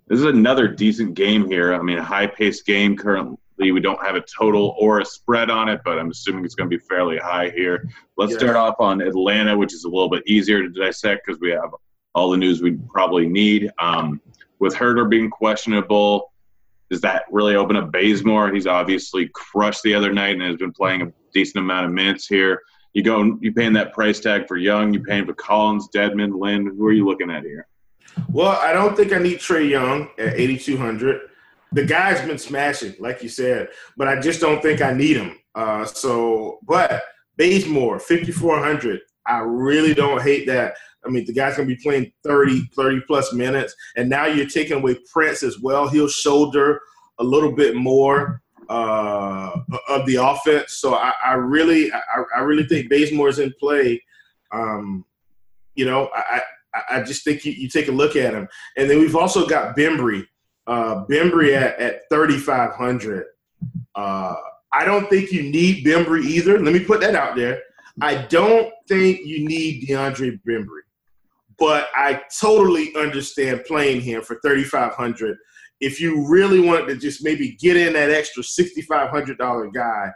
this 0.07 0.19
is 0.19 0.25
another 0.25 0.67
decent 0.67 1.13
game 1.13 1.47
here. 1.47 1.73
I 1.73 1.81
mean, 1.81 1.97
a 1.97 2.03
high 2.03 2.27
paced 2.27 2.65
game 2.65 2.97
currently. 2.97 3.37
We 3.69 3.81
don't 3.81 4.03
have 4.03 4.15
a 4.15 4.21
total 4.21 4.75
or 4.79 5.01
a 5.01 5.05
spread 5.05 5.51
on 5.51 5.69
it, 5.69 5.81
but 5.85 5.99
I'm 5.99 6.09
assuming 6.09 6.45
it's 6.45 6.55
going 6.55 6.69
to 6.69 6.75
be 6.75 6.83
fairly 6.83 7.17
high 7.17 7.51
here. 7.51 7.87
Let's 8.17 8.33
start 8.33 8.55
off 8.55 8.75
on 8.79 9.01
Atlanta, 9.01 9.55
which 9.55 9.73
is 9.73 9.83
a 9.83 9.89
little 9.89 10.09
bit 10.09 10.23
easier 10.25 10.63
to 10.63 10.69
dissect 10.69 11.27
because 11.27 11.39
we 11.39 11.51
have 11.51 11.69
all 12.15 12.31
the 12.31 12.37
news 12.37 12.61
we 12.61 12.77
probably 12.89 13.27
need. 13.27 13.69
Um, 13.77 14.21
with 14.59 14.73
Huerter 14.75 15.09
being 15.09 15.29
questionable, 15.29 16.31
does 16.89 17.01
that 17.01 17.23
really 17.31 17.55
open 17.55 17.75
up 17.75 17.91
Bazemore? 17.91 18.53
He's 18.53 18.67
obviously 18.67 19.29
crushed 19.33 19.83
the 19.83 19.93
other 19.93 20.11
night 20.11 20.35
and 20.35 20.41
has 20.41 20.57
been 20.57 20.73
playing 20.73 21.01
a 21.01 21.13
decent 21.33 21.63
amount 21.63 21.85
of 21.85 21.91
minutes 21.91 22.27
here. 22.27 22.61
You 22.93 23.03
go, 23.03 23.37
you 23.41 23.53
paying 23.53 23.73
that 23.73 23.93
price 23.93 24.19
tag 24.19 24.47
for 24.47 24.57
Young, 24.57 24.93
you 24.93 25.01
paying 25.01 25.25
for 25.25 25.33
Collins, 25.33 25.87
Dedmon, 25.95 26.39
Len. 26.39 26.65
Who 26.65 26.85
are 26.85 26.91
you 26.91 27.05
looking 27.05 27.31
at 27.31 27.43
here? 27.43 27.67
Well, 28.29 28.59
I 28.61 28.73
don't 28.73 28.95
think 28.95 29.13
I 29.13 29.19
need 29.19 29.39
Trae 29.39 29.69
Young 29.69 30.09
at 30.17 30.33
8,200. 30.33 31.30
The 31.73 31.85
guy's 31.85 32.25
been 32.25 32.37
smashing, 32.37 32.95
like 32.99 33.23
you 33.23 33.29
said, 33.29 33.69
but 33.97 34.07
I 34.07 34.19
just 34.19 34.41
don't 34.41 34.61
think 34.61 34.81
I 34.81 34.93
need 34.93 35.17
him. 35.17 35.37
Uh, 35.55 35.85
so, 35.85 36.59
but 36.63 37.01
Bazemore, 37.37 37.99
5,400. 37.99 38.99
I 39.25 39.39
really 39.39 39.93
don't 39.93 40.21
hate 40.21 40.47
that. 40.47 40.75
I 41.05 41.09
mean, 41.09 41.25
the 41.25 41.33
guy's 41.33 41.55
going 41.57 41.67
to 41.67 41.75
be 41.75 41.81
playing 41.81 42.11
30, 42.23 42.69
30 42.75 43.01
plus 43.07 43.33
minutes. 43.33 43.75
And 43.95 44.09
now 44.09 44.25
you're 44.25 44.47
taking 44.47 44.77
away 44.77 44.97
Prince 45.11 45.43
as 45.43 45.59
well. 45.59 45.87
He'll 45.87 46.07
shoulder 46.07 46.81
a 47.19 47.23
little 47.23 47.51
bit 47.51 47.75
more 47.75 48.41
uh, 48.69 49.51
of 49.89 50.05
the 50.05 50.15
offense. 50.15 50.73
So 50.73 50.93
I, 50.93 51.13
I 51.25 51.33
really, 51.33 51.91
I, 51.91 51.99
I, 52.37 52.39
really 52.39 52.63
think 52.63 52.89
Bazemore 52.89 53.27
is 53.27 53.39
in 53.39 53.53
play. 53.59 54.01
Um, 54.51 55.03
you 55.75 55.85
know, 55.85 56.09
I, 56.13 56.41
I 56.89 57.01
just 57.01 57.23
think 57.23 57.43
you, 57.43 57.51
you, 57.51 57.67
take 57.67 57.89
a 57.89 57.91
look 57.91 58.15
at 58.15 58.33
him. 58.33 58.47
And 58.77 58.89
then 58.89 58.99
we've 58.99 59.15
also 59.15 59.45
got 59.45 59.75
Bembry. 59.75 60.25
Uh, 60.67 61.05
Bembry 61.05 61.55
at, 61.55 61.79
at 61.79 62.01
3,500. 62.11 63.25
Uh, 63.95 64.35
I 64.73 64.85
don't 64.85 65.09
think 65.09 65.31
you 65.31 65.43
need 65.43 65.85
Bembry 65.85 66.23
either. 66.23 66.59
Let 66.59 66.73
me 66.73 66.79
put 66.79 67.01
that 67.01 67.15
out 67.15 67.35
there. 67.35 67.61
I 67.99 68.23
don't 68.27 68.73
think 68.87 69.21
you 69.25 69.45
need 69.45 69.87
DeAndre 69.87 70.39
Bembry, 70.47 70.81
but 71.59 71.87
I 71.95 72.21
totally 72.39 72.95
understand 72.95 73.65
playing 73.67 74.01
him 74.01 74.21
for 74.21 74.39
3,500. 74.43 75.37
If 75.81 75.99
you 75.99 76.27
really 76.27 76.59
wanted 76.59 76.87
to 76.87 76.95
just 76.95 77.23
maybe 77.23 77.57
get 77.59 77.75
in 77.75 77.93
that 77.93 78.11
extra 78.11 78.43
$6,500 78.43 79.73
guy, 79.73 80.11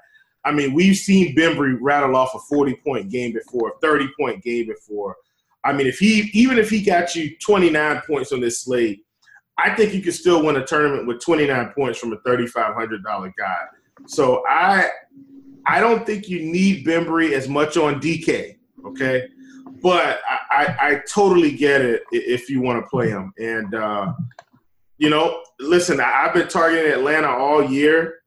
I 0.46 0.52
mean, 0.52 0.74
we've 0.74 0.96
seen 0.96 1.36
Bembry 1.36 1.78
rattle 1.82 2.16
off 2.16 2.36
a 2.36 2.40
40 2.40 2.76
point 2.86 3.10
game 3.10 3.34
before, 3.34 3.70
a 3.70 3.80
30 3.82 4.10
point 4.18 4.44
game 4.44 4.68
before. 4.68 5.16
I 5.64 5.74
mean, 5.74 5.88
if 5.88 5.98
he 5.98 6.30
even 6.34 6.60
if 6.60 6.70
he 6.70 6.84
got 6.84 7.16
you 7.16 7.36
29 7.40 8.04
points 8.08 8.32
on 8.32 8.40
this 8.40 8.62
slate, 8.62 9.00
I 9.58 9.74
think 9.76 9.94
you 9.94 10.02
can 10.02 10.12
still 10.12 10.44
win 10.44 10.58
a 10.58 10.66
tournament 10.66 11.08
with 11.08 11.22
29 11.22 11.74
points 11.76 12.00
from 12.00 12.14
a 12.14 12.18
$3,500 12.18 13.32
guy. 13.38 13.56
So 14.08 14.44
I 14.48 14.90
I 15.66 15.80
don't 15.80 16.06
think 16.06 16.30
you 16.30 16.44
need 16.44 16.86
Bembry 16.86 17.32
as 17.32 17.48
much 17.48 17.76
on 17.78 18.00
DK, 18.00 18.58
okay? 18.86 19.28
But 19.82 20.20
I, 20.30 20.40
I, 20.52 20.78
I 20.80 21.02
totally 21.12 21.52
get 21.52 21.82
it 21.82 22.04
if 22.12 22.50
you 22.50 22.62
want 22.62 22.84
to 22.84 22.90
play 22.90 23.10
him. 23.10 23.34
And, 23.40 23.74
uh, 23.74 24.14
you 24.98 25.10
know, 25.10 25.44
listen, 25.60 26.00
I've 26.00 26.34
been 26.34 26.48
targeting 26.48 26.92
Atlanta 26.92 27.30
all 27.30 27.64
year. 27.64 28.20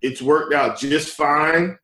It's 0.00 0.22
worked 0.22 0.54
out 0.54 0.78
just 0.78 1.14
fine. 1.14 1.78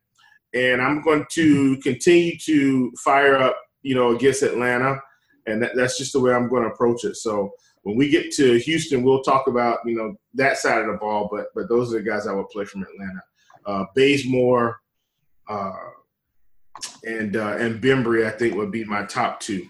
And 0.54 0.80
I'm 0.80 1.02
going 1.02 1.26
to 1.32 1.76
continue 1.78 2.38
to 2.38 2.90
fire 2.98 3.36
up, 3.36 3.56
you 3.82 3.94
know, 3.94 4.16
against 4.16 4.42
Atlanta. 4.42 4.98
And 5.46 5.62
that, 5.62 5.72
that's 5.76 5.98
just 5.98 6.14
the 6.14 6.20
way 6.20 6.32
I'm 6.32 6.48
going 6.48 6.62
to 6.62 6.70
approach 6.70 7.04
it. 7.04 7.16
So 7.16 7.52
when 7.88 7.96
we 7.96 8.10
get 8.10 8.30
to 8.32 8.58
Houston, 8.58 9.02
we'll 9.02 9.22
talk 9.22 9.46
about, 9.46 9.78
you 9.86 9.94
know, 9.94 10.14
that 10.34 10.58
side 10.58 10.82
of 10.82 10.88
the 10.88 10.98
ball. 10.98 11.26
But 11.32 11.46
but 11.54 11.70
those 11.70 11.92
are 11.92 11.96
the 11.96 12.02
guys 12.02 12.26
I 12.26 12.34
would 12.34 12.50
play 12.50 12.66
from 12.66 12.82
Atlanta 12.82 13.22
uh, 13.64 13.84
Bazemore, 13.94 14.80
uh, 15.48 15.72
and 17.04 17.34
uh, 17.34 17.56
and 17.58 17.82
Bembry, 17.82 18.26
I 18.26 18.30
think 18.30 18.56
would 18.56 18.70
be 18.70 18.84
my 18.84 19.04
top 19.04 19.40
two. 19.40 19.66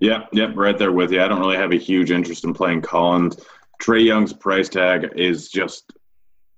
Yep, 0.00 0.28
yep, 0.32 0.50
right 0.54 0.76
there 0.76 0.92
with 0.92 1.12
you. 1.12 1.22
I 1.22 1.28
don't 1.28 1.40
really 1.40 1.56
have 1.56 1.72
a 1.72 1.76
huge 1.76 2.10
interest 2.10 2.44
in 2.44 2.52
playing 2.52 2.82
Collins. 2.82 3.38
Trae 3.82 4.04
Young's 4.04 4.34
price 4.34 4.68
tag 4.68 5.08
is 5.16 5.48
just 5.48 5.94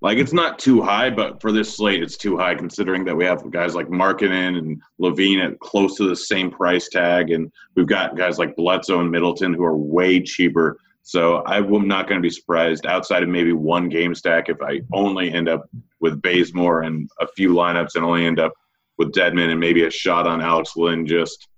like 0.03 0.19
it's 0.19 0.33
not 0.33 0.59
too 0.59 0.83
high, 0.83 1.11
but 1.11 1.41
for 1.41 1.53
this 1.53 1.77
slate, 1.77 2.03
it's 2.03 2.17
too 2.17 2.37
high 2.37 2.57
considering 2.57 3.05
that 3.05 3.17
we 3.17 3.25
have 3.25 3.49
guys 3.53 3.77
like 3.77 3.87
Markkanen 3.87 4.59
and 4.59 4.83
LaVine 5.01 5.45
at 5.45 5.61
close 5.61 5.97
to 5.97 6.09
the 6.09 6.17
same 6.17 6.51
price 6.51 6.89
tag, 6.89 7.31
and 7.31 7.53
we've 7.77 7.87
got 7.87 8.17
guys 8.17 8.37
like 8.39 8.57
Bledsoe 8.57 9.01
and 9.01 9.11
Middleton 9.11 9.55
who 9.55 9.65
are 9.65 9.77
way 9.77 10.21
cheaper. 10.21 10.77
So 11.05 11.45
I'm 11.47 11.87
not 11.87 12.09
going 12.09 12.21
to 12.21 12.27
be 12.27 12.31
surprised 12.31 12.85
outside 12.85 13.23
of 13.23 13.29
maybe 13.29 13.53
one 13.53 13.89
game 13.89 14.15
stack 14.15 14.49
if 14.49 14.61
I 14.61 14.81
only 14.93 15.33
end 15.33 15.49
up 15.49 15.69
with 16.01 16.21
Bazemore 16.21 16.83
and 16.83 17.09
a 17.21 17.27
few 17.29 17.53
lineups 17.53 17.95
and 17.95 18.05
only 18.05 18.27
end 18.27 18.41
up 18.41 18.53
with 18.99 19.13
Dedmon 19.13 19.51
and 19.51 19.61
maybe 19.61 19.85
a 19.85 19.91
shot 19.91 20.27
on 20.27 20.41
Alex 20.41 20.77
Len 20.77 21.07
just 21.07 21.49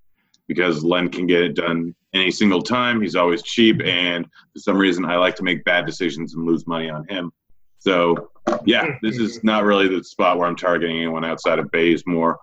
because 0.49 0.85
Len 0.85 1.09
can 1.09 1.27
get 1.27 1.43
it 1.43 1.55
done 1.55 1.95
any 2.13 2.31
single 2.31 2.63
time. 2.63 3.01
He's 3.01 3.17
always 3.17 3.43
cheap, 3.43 3.81
and 3.83 4.27
for 4.53 4.59
some 4.59 4.77
reason, 4.77 5.07
I 5.07 5.17
like 5.17 5.37
to 5.37 5.43
make 5.43 5.65
bad 5.65 5.87
decisions 5.87 6.35
and 6.35 6.45
lose 6.45 6.67
money 6.67 6.91
on 6.91 7.07
him. 7.09 7.33
So, 7.79 8.31
yeah, 8.65 8.85
mm-hmm. 8.87 9.07
this 9.07 9.19
is 9.19 9.43
not 9.45 9.65
really 9.65 9.89
the 9.89 10.03
spot 10.05 10.39
where 10.39 10.47
I'm 10.47 10.57
targeting 10.57 10.97
anyone 10.97 11.25
outside 11.25 11.59
of 11.59 11.71
Bazemore. 11.71 12.39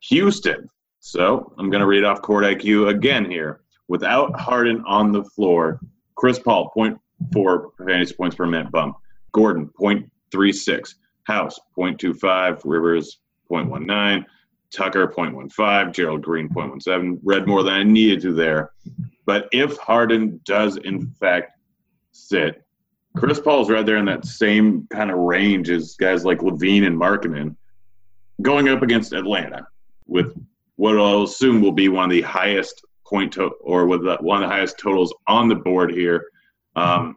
Houston. 0.00 0.68
So 1.00 1.52
I'm 1.58 1.70
going 1.70 1.80
to 1.80 1.86
read 1.86 2.04
off 2.04 2.22
court 2.22 2.44
IQ 2.44 2.88
again 2.88 3.30
here. 3.30 3.60
Without 3.88 4.38
Harden 4.38 4.82
on 4.86 5.12
the 5.12 5.24
floor, 5.24 5.80
Chris 6.16 6.38
Paul, 6.38 6.70
0.4 6.76 7.70
fantasy 7.86 8.14
points 8.14 8.36
per 8.36 8.46
minute 8.46 8.70
bump. 8.70 8.96
Gordon, 9.32 9.70
0.36. 9.80 10.94
House, 11.24 11.58
0.25. 11.76 12.62
Rivers, 12.64 13.20
0.19. 13.50 14.24
Tucker, 14.74 15.08
0.15. 15.08 15.92
Gerald 15.92 16.22
Green, 16.22 16.48
0.17. 16.48 17.20
Read 17.22 17.46
more 17.46 17.62
than 17.62 17.74
I 17.74 17.82
needed 17.82 18.20
to 18.22 18.32
there. 18.32 18.72
But 19.24 19.48
if 19.52 19.76
Harden 19.78 20.40
does, 20.44 20.76
in 20.76 21.06
fact, 21.20 21.52
sit, 22.12 22.62
Chris 23.16 23.40
Paul's 23.40 23.70
right 23.70 23.84
there 23.84 23.96
in 23.96 24.04
that 24.04 24.24
same 24.24 24.86
kind 24.90 25.10
of 25.10 25.18
range 25.18 25.70
as 25.70 25.96
guys 25.96 26.24
like 26.24 26.38
LaVine 26.38 26.86
and 26.86 26.96
Markkanen 26.96 27.56
going 28.42 28.68
up 28.68 28.82
against 28.82 29.12
Atlanta 29.12 29.66
with 30.06 30.34
what 30.76 30.96
I'll 30.96 31.24
assume 31.24 31.60
will 31.60 31.72
be 31.72 31.88
one 31.88 32.04
of 32.04 32.10
the 32.10 32.22
highest 32.22 32.84
point 33.06 33.32
to, 33.32 33.48
or 33.60 33.86
with 33.86 34.04
the, 34.04 34.16
one 34.20 34.42
of 34.42 34.48
the 34.48 34.54
highest 34.54 34.78
totals 34.78 35.12
on 35.26 35.48
the 35.48 35.56
board 35.56 35.92
here. 35.92 36.26
Um, 36.76 37.16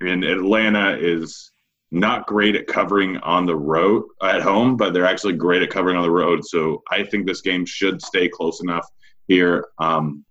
and 0.00 0.22
Atlanta 0.24 0.96
is 0.96 1.50
not 1.90 2.26
great 2.26 2.54
at 2.54 2.66
covering 2.66 3.16
on 3.18 3.46
the 3.46 3.56
road 3.56 4.04
at 4.22 4.42
home, 4.42 4.76
but 4.76 4.92
they're 4.92 5.06
actually 5.06 5.32
great 5.32 5.62
at 5.62 5.70
covering 5.70 5.96
on 5.96 6.02
the 6.02 6.10
road. 6.10 6.44
So 6.44 6.82
I 6.90 7.02
think 7.02 7.26
this 7.26 7.40
game 7.40 7.66
should 7.66 8.00
stay 8.00 8.28
close 8.28 8.62
enough 8.62 8.86
here. 9.26 9.66
Um, 9.78 10.24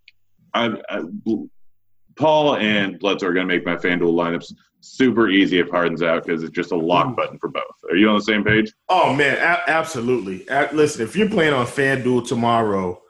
I, 0.53 0.81
I, 0.89 1.03
Paul 2.19 2.57
and 2.57 2.99
Bledsoe 2.99 3.27
are 3.27 3.33
going 3.33 3.47
to 3.47 3.55
make 3.55 3.65
my 3.65 3.77
FanDuel 3.77 4.13
lineups 4.13 4.53
super 4.81 5.29
easy 5.29 5.59
if 5.59 5.69
Harden's 5.69 6.03
out 6.03 6.25
because 6.25 6.43
it's 6.43 6.53
just 6.53 6.71
a 6.71 6.75
lock 6.75 7.07
mm. 7.07 7.15
button 7.15 7.39
for 7.39 7.47
both. 7.47 7.63
Are 7.89 7.95
you 7.95 8.09
on 8.09 8.15
the 8.15 8.23
same 8.23 8.43
page? 8.43 8.73
Oh 8.89 9.13
man, 9.13 9.37
a- 9.37 9.69
absolutely. 9.69 10.45
A- 10.49 10.69
listen, 10.73 11.01
if 11.01 11.15
you're 11.15 11.29
playing 11.29 11.53
on 11.53 11.65
FanDuel 11.65 12.27
tomorrow, 12.27 13.01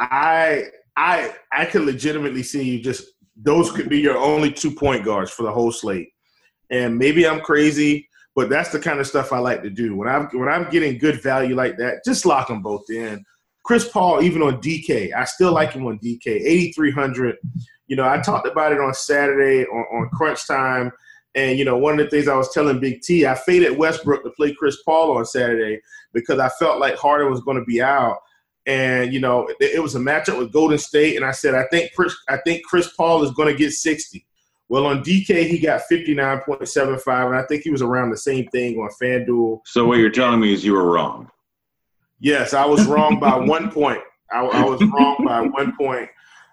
I 0.00 0.64
I 0.96 1.34
I 1.52 1.66
could 1.66 1.82
legitimately 1.82 2.42
see 2.42 2.62
you 2.62 2.82
just 2.82 3.04
those 3.36 3.70
could 3.70 3.88
be 3.88 4.00
your 4.00 4.16
only 4.16 4.50
two 4.50 4.70
point 4.70 5.04
guards 5.04 5.30
for 5.30 5.42
the 5.42 5.52
whole 5.52 5.70
slate. 5.70 6.08
And 6.70 6.98
maybe 6.98 7.26
I'm 7.26 7.40
crazy, 7.40 8.08
but 8.34 8.48
that's 8.48 8.70
the 8.70 8.80
kind 8.80 8.98
of 8.98 9.06
stuff 9.06 9.32
I 9.32 9.38
like 9.38 9.62
to 9.62 9.70
do. 9.70 9.94
When 9.94 10.08
I'm 10.08 10.26
when 10.32 10.48
I'm 10.48 10.70
getting 10.70 10.98
good 10.98 11.22
value 11.22 11.54
like 11.54 11.76
that, 11.78 12.02
just 12.04 12.24
lock 12.24 12.48
them 12.48 12.62
both 12.62 12.88
in. 12.90 13.24
Chris 13.64 13.86
Paul, 13.86 14.22
even 14.22 14.40
on 14.40 14.62
DK, 14.62 15.12
I 15.14 15.24
still 15.24 15.52
like 15.52 15.72
him 15.72 15.86
on 15.86 15.98
DK, 15.98 16.26
8,300. 16.26 17.36
You 17.88 17.96
know, 17.96 18.08
I 18.08 18.18
talked 18.20 18.46
about 18.46 18.72
it 18.72 18.80
on 18.80 18.94
Saturday 18.94 19.64
on, 19.66 19.84
on 19.92 20.10
Crunch 20.10 20.46
Time. 20.46 20.92
And, 21.34 21.58
you 21.58 21.64
know, 21.64 21.76
one 21.76 21.98
of 21.98 22.06
the 22.06 22.10
things 22.10 22.28
I 22.28 22.36
was 22.36 22.52
telling 22.52 22.80
Big 22.80 23.02
T, 23.02 23.26
I 23.26 23.34
faded 23.34 23.76
Westbrook 23.76 24.24
to 24.24 24.30
play 24.30 24.54
Chris 24.54 24.82
Paul 24.82 25.16
on 25.16 25.24
Saturday 25.24 25.80
because 26.12 26.38
I 26.38 26.48
felt 26.58 26.80
like 26.80 26.96
Harden 26.96 27.30
was 27.30 27.40
going 27.40 27.58
to 27.58 27.64
be 27.64 27.82
out 27.82 28.18
and 28.68 29.12
you 29.12 29.18
know 29.18 29.48
it, 29.48 29.56
it, 29.60 29.82
was 29.82 29.96
a 29.96 29.98
matchup 29.98 30.38
with 30.38 30.52
Golden 30.52 30.78
State, 30.78 31.16
and 31.16 31.24
I 31.24 31.32
said 31.32 31.54
I 31.54 31.64
think 31.72 31.90
Chris, 31.96 32.14
I 32.28 32.36
think 32.44 32.64
Chris 32.64 32.92
Paul 32.92 33.24
is 33.24 33.32
going 33.32 33.48
to 33.48 33.54
get 33.58 33.72
sixty. 33.72 34.26
Well, 34.68 34.86
on 34.86 35.02
DK 35.02 35.48
he 35.48 35.58
got 35.58 35.82
fifty 35.82 36.14
nine 36.14 36.40
point 36.40 36.68
seven 36.68 36.98
five, 36.98 37.26
and 37.26 37.36
I 37.36 37.42
think 37.44 37.62
he 37.62 37.70
was 37.70 37.82
around 37.82 38.10
the 38.10 38.18
same 38.18 38.46
thing 38.48 38.76
on 38.76 38.90
FanDuel. 39.02 39.60
So 39.64 39.86
what 39.86 39.98
you're 39.98 40.10
telling 40.10 40.40
me 40.40 40.52
is 40.52 40.64
you 40.64 40.74
were 40.74 40.92
wrong. 40.92 41.30
Yes, 42.20 42.52
I 42.52 42.66
was 42.66 42.84
wrong 42.86 43.18
by 43.18 43.36
one 43.38 43.70
point. 43.70 44.02
I, 44.30 44.40
I 44.40 44.64
was 44.64 44.82
wrong 44.84 45.24
by 45.24 45.40
one 45.40 45.74
point, 45.74 46.10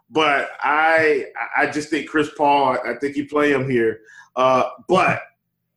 but 0.09 0.49
I 0.61 1.25
I 1.57 1.67
just 1.67 1.89
think 1.89 2.09
Chris 2.09 2.29
Paul. 2.37 2.77
I 2.85 2.95
think 2.99 3.15
you 3.15 3.27
play 3.27 3.51
him 3.51 3.69
here, 3.69 3.99
uh, 4.35 4.69
but. 4.87 5.21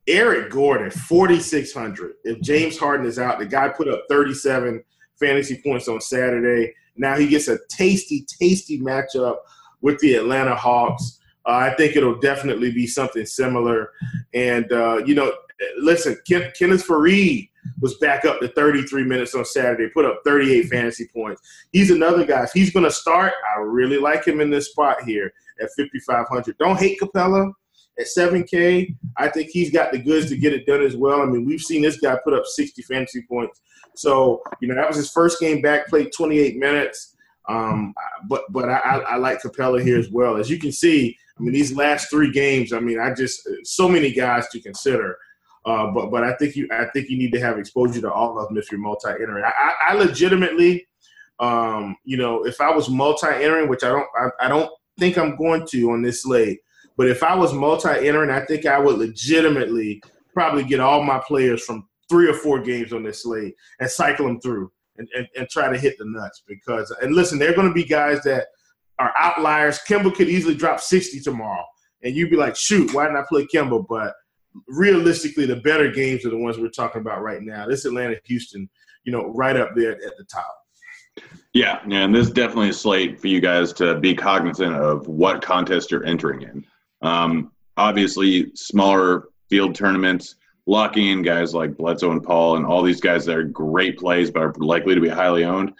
Eric 0.07 0.49
Gordon, 0.49 0.89
4,600. 0.89 2.13
If 2.23 2.41
James 2.41 2.79
Harden 2.79 3.05
is 3.05 3.19
out, 3.19 3.37
the 3.37 3.45
guy 3.45 3.69
put 3.69 3.87
up 3.87 4.05
37 4.09 4.83
fantasy 5.19 5.61
points 5.63 5.87
on 5.87 6.01
Saturday. 6.01 6.73
Now 6.97 7.15
he 7.15 7.27
gets 7.27 7.47
a 7.47 7.59
tasty, 7.69 8.25
tasty 8.39 8.79
matchup 8.79 9.37
with 9.81 9.99
the 9.99 10.15
Atlanta 10.15 10.55
Hawks. 10.55 11.19
Uh, 11.45 11.51
I 11.51 11.75
think 11.75 11.95
it'll 11.95 12.19
definitely 12.19 12.71
be 12.71 12.87
something 12.87 13.25
similar. 13.25 13.91
And, 14.33 14.71
uh, 14.71 15.01
you 15.05 15.15
know, 15.15 15.31
listen, 15.79 16.17
Ken, 16.27 16.51
Kenneth 16.57 16.87
Faried 16.87 17.49
was 17.79 17.97
back 17.97 18.25
up 18.25 18.39
to 18.39 18.47
33 18.49 19.03
minutes 19.03 19.35
on 19.35 19.45
Saturday, 19.45 19.89
put 19.89 20.05
up 20.05 20.21
38 20.25 20.67
fantasy 20.69 21.07
points. 21.13 21.41
He's 21.71 21.91
another 21.91 22.25
guy. 22.25 22.43
If 22.43 22.51
he's 22.51 22.71
going 22.71 22.85
to 22.85 22.91
start, 22.91 23.33
I 23.55 23.61
really 23.61 23.97
like 23.97 24.25
him 24.25 24.41
in 24.41 24.49
this 24.49 24.69
spot 24.71 25.03
here 25.03 25.33
at 25.61 25.69
5,500. 25.77 26.57
Don't 26.57 26.79
hate 26.79 26.99
Capela 26.99 27.51
at 27.99 28.07
7K. 28.07 28.95
I 29.17 29.29
think 29.29 29.49
he's 29.49 29.71
got 29.71 29.91
the 29.91 29.99
goods 29.99 30.29
to 30.29 30.37
get 30.37 30.53
it 30.53 30.65
done 30.65 30.81
as 30.81 30.95
well. 30.95 31.21
I 31.21 31.25
mean, 31.25 31.45
we've 31.45 31.61
seen 31.61 31.81
this 31.81 31.99
guy 31.99 32.17
put 32.23 32.33
up 32.33 32.45
60 32.45 32.81
fantasy 32.83 33.23
points. 33.29 33.61
So, 33.95 34.41
you 34.61 34.67
know, 34.67 34.75
that 34.75 34.87
was 34.87 34.97
his 34.97 35.11
first 35.11 35.39
game 35.39 35.61
back, 35.61 35.87
played 35.87 36.11
28 36.15 36.57
minutes. 36.57 37.15
Um, 37.49 37.95
but 38.27 38.43
but 38.51 38.69
I, 38.69 38.99
I 38.99 39.15
like 39.17 39.41
Capela 39.41 39.81
here 39.81 39.97
as 39.97 40.09
well. 40.11 40.37
As 40.37 40.51
you 40.51 40.59
can 40.59 40.71
see, 40.71 41.17
I 41.37 41.41
mean, 41.41 41.51
these 41.51 41.75
last 41.75 42.09
three 42.09 42.31
games, 42.31 42.73
I 42.73 42.79
mean, 42.79 42.99
I 42.99 43.13
just 43.13 43.41
so 43.63 43.89
many 43.89 44.11
guys 44.11 44.47
to 44.49 44.61
consider. 44.61 45.17
Uh, 45.69 45.91
but 45.91 46.09
but 46.09 46.23
I 46.23 46.33
think 46.37 46.55
you 46.55 46.67
I 46.71 46.85
think 46.85 47.09
you 47.09 47.17
need 47.17 47.31
to 47.33 47.39
have 47.39 47.59
exposure 47.59 48.01
to 48.01 48.11
all 48.11 48.39
of 48.39 48.47
them 48.47 48.57
if 48.57 48.71
you're 48.71 48.81
multi-entering. 48.81 49.43
I, 49.43 49.49
I, 49.49 49.73
I 49.89 49.93
legitimately, 49.93 50.87
um, 51.39 51.95
you 52.03 52.17
know, 52.17 52.43
if 52.43 52.59
I 52.59 52.71
was 52.71 52.89
multi-entering, 52.89 53.69
which 53.69 53.83
I 53.83 53.89
don't 53.89 54.07
I, 54.19 54.45
I 54.45 54.47
don't 54.47 54.71
think 54.97 55.19
I'm 55.19 55.35
going 55.35 55.67
to 55.67 55.91
on 55.91 56.01
this 56.01 56.23
slate, 56.23 56.57
but 56.97 57.07
if 57.07 57.21
I 57.21 57.35
was 57.35 57.53
multi-entering, 57.53 58.31
I 58.31 58.43
think 58.45 58.65
I 58.65 58.79
would 58.79 58.97
legitimately 58.97 60.01
probably 60.33 60.63
get 60.63 60.79
all 60.79 61.03
my 61.03 61.21
players 61.27 61.63
from 61.63 61.87
three 62.09 62.27
or 62.27 62.33
four 62.33 62.59
games 62.59 62.91
on 62.91 63.03
this 63.03 63.21
slate 63.21 63.53
and 63.79 63.91
cycle 63.91 64.25
them 64.25 64.41
through 64.41 64.71
and, 64.97 65.07
and, 65.15 65.27
and 65.37 65.47
try 65.49 65.71
to 65.71 65.77
hit 65.77 65.99
the 65.99 66.05
nuts 66.05 66.41
because 66.47 66.89
and 67.03 67.13
listen, 67.13 67.37
there 67.37 67.51
are 67.51 67.55
going 67.55 67.67
to 67.67 67.73
be 67.75 67.83
guys 67.83 68.23
that 68.23 68.47
are 68.97 69.13
outliers. 69.19 69.81
Kemba 69.87 70.15
could 70.15 70.29
easily 70.29 70.55
drop 70.55 70.79
60 70.79 71.19
tomorrow, 71.19 71.63
and 72.01 72.15
you'd 72.15 72.31
be 72.31 72.37
like, 72.37 72.55
shoot, 72.55 72.91
why 72.91 73.05
didn't 73.05 73.19
I 73.19 73.25
play 73.29 73.45
Kemba? 73.53 73.85
But 73.87 74.15
realistically, 74.67 75.45
the 75.45 75.57
better 75.57 75.91
games 75.91 76.25
are 76.25 76.29
the 76.29 76.37
ones 76.37 76.57
we're 76.57 76.69
talking 76.69 77.01
about 77.01 77.21
right 77.21 77.41
now. 77.41 77.67
This 77.67 77.85
Atlanta 77.85 78.15
Houston, 78.25 78.69
you 79.03 79.11
know, 79.11 79.33
right 79.33 79.55
up 79.55 79.71
there 79.75 79.93
at 79.93 80.17
the 80.17 80.25
top. 80.25 80.55
Yeah, 81.53 81.79
and 81.89 82.13
this 82.13 82.27
is 82.27 82.33
definitely 82.33 82.69
a 82.69 82.73
slate 82.73 83.19
for 83.19 83.27
you 83.27 83.41
guys 83.41 83.73
to 83.73 83.99
be 83.99 84.13
cognizant 84.13 84.75
of 84.75 85.07
what 85.07 85.41
contest 85.41 85.91
you're 85.91 86.05
entering 86.05 86.43
in. 86.43 86.65
Um, 87.01 87.51
obviously, 87.75 88.51
smaller 88.55 89.29
field 89.49 89.73
tournaments, 89.75 90.35
locking 90.67 91.07
in 91.07 91.21
guys 91.23 91.53
like 91.53 91.75
Bledsoe 91.75 92.11
and 92.11 92.23
Paul 92.23 92.57
and 92.57 92.65
all 92.65 92.83
these 92.83 93.01
guys 93.01 93.25
that 93.25 93.35
are 93.35 93.43
great 93.43 93.97
plays 93.97 94.29
but 94.29 94.43
are 94.43 94.53
likely 94.57 94.93
to 94.93 95.01
be 95.01 95.09
highly 95.09 95.43
owned, 95.43 95.73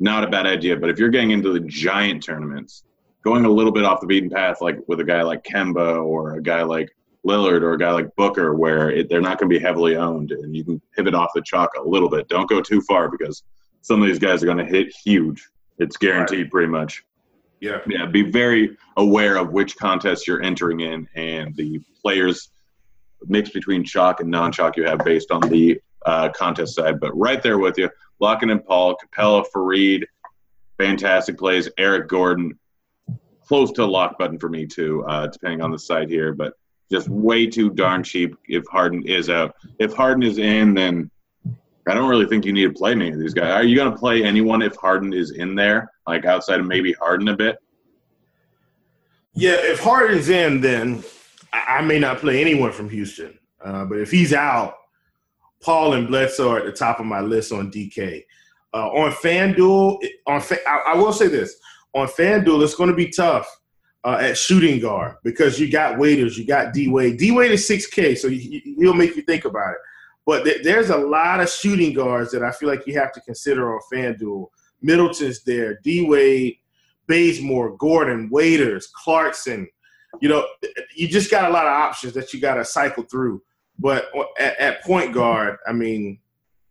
not 0.00 0.24
a 0.24 0.26
bad 0.26 0.46
idea. 0.46 0.76
But 0.76 0.90
if 0.90 0.98
you're 0.98 1.10
getting 1.10 1.30
into 1.30 1.52
the 1.52 1.60
giant 1.60 2.24
tournaments, 2.24 2.82
going 3.22 3.44
a 3.44 3.50
little 3.50 3.72
bit 3.72 3.84
off 3.84 4.00
the 4.00 4.06
beaten 4.06 4.28
path, 4.28 4.60
like 4.60 4.78
with 4.88 4.98
a 4.98 5.04
guy 5.04 5.22
like 5.22 5.44
Kemba 5.44 6.04
or 6.04 6.34
a 6.34 6.42
guy 6.42 6.62
like 6.62 6.90
Lillard 7.26 7.62
or 7.62 7.72
a 7.74 7.78
guy 7.78 7.92
like 7.92 8.14
Booker, 8.16 8.54
where 8.54 8.90
it, 8.90 9.08
they're 9.08 9.20
not 9.20 9.38
going 9.38 9.50
to 9.50 9.58
be 9.58 9.62
heavily 9.62 9.96
owned 9.96 10.32
and 10.32 10.56
you 10.56 10.64
can 10.64 10.80
pivot 10.94 11.14
off 11.14 11.30
the 11.34 11.42
chalk 11.42 11.70
a 11.78 11.88
little 11.88 12.08
bit. 12.08 12.28
Don't 12.28 12.48
go 12.48 12.60
too 12.60 12.80
far 12.82 13.08
because 13.08 13.42
some 13.82 14.02
of 14.02 14.08
these 14.08 14.18
guys 14.18 14.42
are 14.42 14.46
going 14.46 14.58
to 14.58 14.64
hit 14.64 14.92
huge. 15.04 15.48
It's 15.78 15.96
guaranteed 15.96 16.44
right. 16.44 16.50
pretty 16.50 16.68
much. 16.68 17.04
Yeah. 17.60 17.78
Yeah. 17.86 18.06
Be 18.06 18.22
very 18.22 18.76
aware 18.96 19.36
of 19.36 19.52
which 19.52 19.76
contests 19.76 20.26
you're 20.26 20.42
entering 20.42 20.80
in 20.80 21.08
and 21.14 21.54
the 21.56 21.80
players 22.00 22.50
mix 23.26 23.50
between 23.50 23.84
chalk 23.84 24.20
and 24.20 24.30
non-chalk 24.30 24.76
you 24.76 24.84
have 24.84 24.98
based 25.04 25.30
on 25.30 25.40
the 25.48 25.80
uh, 26.04 26.28
contest 26.30 26.74
side. 26.74 26.98
But 26.98 27.16
right 27.16 27.42
there 27.42 27.58
with 27.58 27.78
you, 27.78 27.88
locking 28.18 28.50
in 28.50 28.58
Paul, 28.58 28.96
Capela, 28.96 29.44
Faried, 29.54 30.04
fantastic 30.78 31.38
plays. 31.38 31.68
Eric 31.78 32.08
Gordon, 32.08 32.58
close 33.44 33.70
to 33.72 33.84
a 33.84 33.86
lock 33.86 34.18
button 34.18 34.38
for 34.38 34.48
me 34.48 34.66
too, 34.66 35.04
uh, 35.06 35.28
depending 35.28 35.60
on 35.60 35.70
the 35.70 35.78
side 35.78 36.08
here. 36.08 36.32
But 36.32 36.54
just 36.92 37.08
way 37.08 37.46
too 37.46 37.70
darn 37.70 38.04
cheap 38.04 38.36
if 38.46 38.64
Harden 38.70 39.02
is 39.06 39.30
out. 39.30 39.56
If 39.78 39.94
Harden 39.94 40.22
is 40.22 40.38
in, 40.38 40.74
then 40.74 41.10
I 41.88 41.94
don't 41.94 42.08
really 42.08 42.26
think 42.26 42.44
you 42.44 42.52
need 42.52 42.66
to 42.66 42.72
play 42.72 42.94
many 42.94 43.12
of 43.12 43.18
these 43.18 43.34
guys. 43.34 43.50
Are 43.50 43.64
you 43.64 43.74
going 43.74 43.90
to 43.90 43.96
play 43.96 44.22
anyone 44.22 44.62
if 44.62 44.76
Harden 44.76 45.12
is 45.12 45.32
in 45.32 45.54
there, 45.54 45.90
like 46.06 46.24
outside 46.26 46.60
of 46.60 46.66
maybe 46.66 46.92
Harden 46.92 47.28
a 47.28 47.36
bit? 47.36 47.56
Yeah, 49.34 49.56
if 49.56 49.80
Harden's 49.80 50.28
in, 50.28 50.60
then 50.60 51.02
I 51.52 51.80
may 51.80 51.98
not 51.98 52.18
play 52.18 52.40
anyone 52.40 52.70
from 52.72 52.90
Houston. 52.90 53.38
Uh, 53.64 53.86
but 53.86 53.98
if 53.98 54.10
he's 54.10 54.34
out, 54.34 54.74
Paul 55.62 55.94
and 55.94 56.06
Bledsoe 56.06 56.50
are 56.50 56.58
at 56.58 56.66
the 56.66 56.72
top 56.72 57.00
of 57.00 57.06
my 57.06 57.20
list 57.20 57.52
on 57.52 57.70
DK. 57.72 58.24
Uh, 58.74 58.88
on 58.88 59.12
FanDuel, 59.12 59.98
on 60.26 60.40
Fa- 60.40 60.68
I, 60.68 60.92
I, 60.92 60.96
will 60.96 61.12
say 61.12 61.28
this: 61.28 61.56
on 61.94 62.08
FanDuel, 62.08 62.62
it's 62.62 62.74
going 62.74 62.90
to 62.90 62.96
be 62.96 63.08
tough 63.08 63.46
uh, 64.04 64.18
at 64.20 64.36
shooting 64.36 64.80
guard 64.80 65.16
because 65.22 65.60
you 65.60 65.70
got 65.70 65.98
Waiters, 65.98 66.36
you 66.36 66.46
got 66.46 66.72
D 66.72 66.88
Wade. 66.88 67.18
D 67.18 67.30
Wade 67.30 67.52
is 67.52 67.66
six 67.66 67.86
K, 67.86 68.14
so 68.14 68.28
he, 68.28 68.74
will 68.76 68.94
make 68.94 69.14
you 69.16 69.22
think 69.22 69.44
about 69.44 69.72
it. 69.72 69.78
But 70.26 70.44
th- 70.44 70.62
there's 70.62 70.90
a 70.90 70.96
lot 70.96 71.40
of 71.40 71.48
shooting 71.48 71.92
guards 71.92 72.32
that 72.32 72.42
I 72.42 72.52
feel 72.52 72.68
like 72.68 72.86
you 72.86 72.98
have 72.98 73.12
to 73.12 73.20
consider 73.20 73.74
on 73.74 73.80
FanDuel. 73.92 74.46
Middleton's 74.80 75.44
there, 75.44 75.78
D 75.84 76.06
Wade, 76.08 76.56
Bazemore, 77.06 77.76
Gordon, 77.76 78.28
Waiters, 78.30 78.88
Clarkson. 78.88 79.68
You 80.20 80.28
know, 80.28 80.46
you 80.94 81.08
just 81.08 81.30
got 81.30 81.48
a 81.48 81.52
lot 81.52 81.66
of 81.66 81.72
options 81.72 82.12
that 82.14 82.32
you 82.34 82.40
got 82.40 82.54
to 82.54 82.64
cycle 82.64 83.04
through. 83.04 83.42
But 83.78 84.10
at, 84.38 84.58
at, 84.58 84.82
point 84.84 85.14
guard, 85.14 85.56
I 85.66 85.72
mean, 85.72 86.18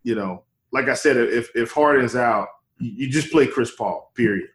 you 0.03 0.15
know, 0.15 0.43
like 0.71 0.87
I 0.87 0.93
said, 0.93 1.17
if 1.17 1.49
if 1.55 1.71
Harden's 1.71 2.15
out, 2.15 2.47
you 2.79 3.09
just 3.09 3.31
play 3.31 3.47
Chris 3.47 3.71
Paul. 3.75 4.11
Period. 4.15 4.49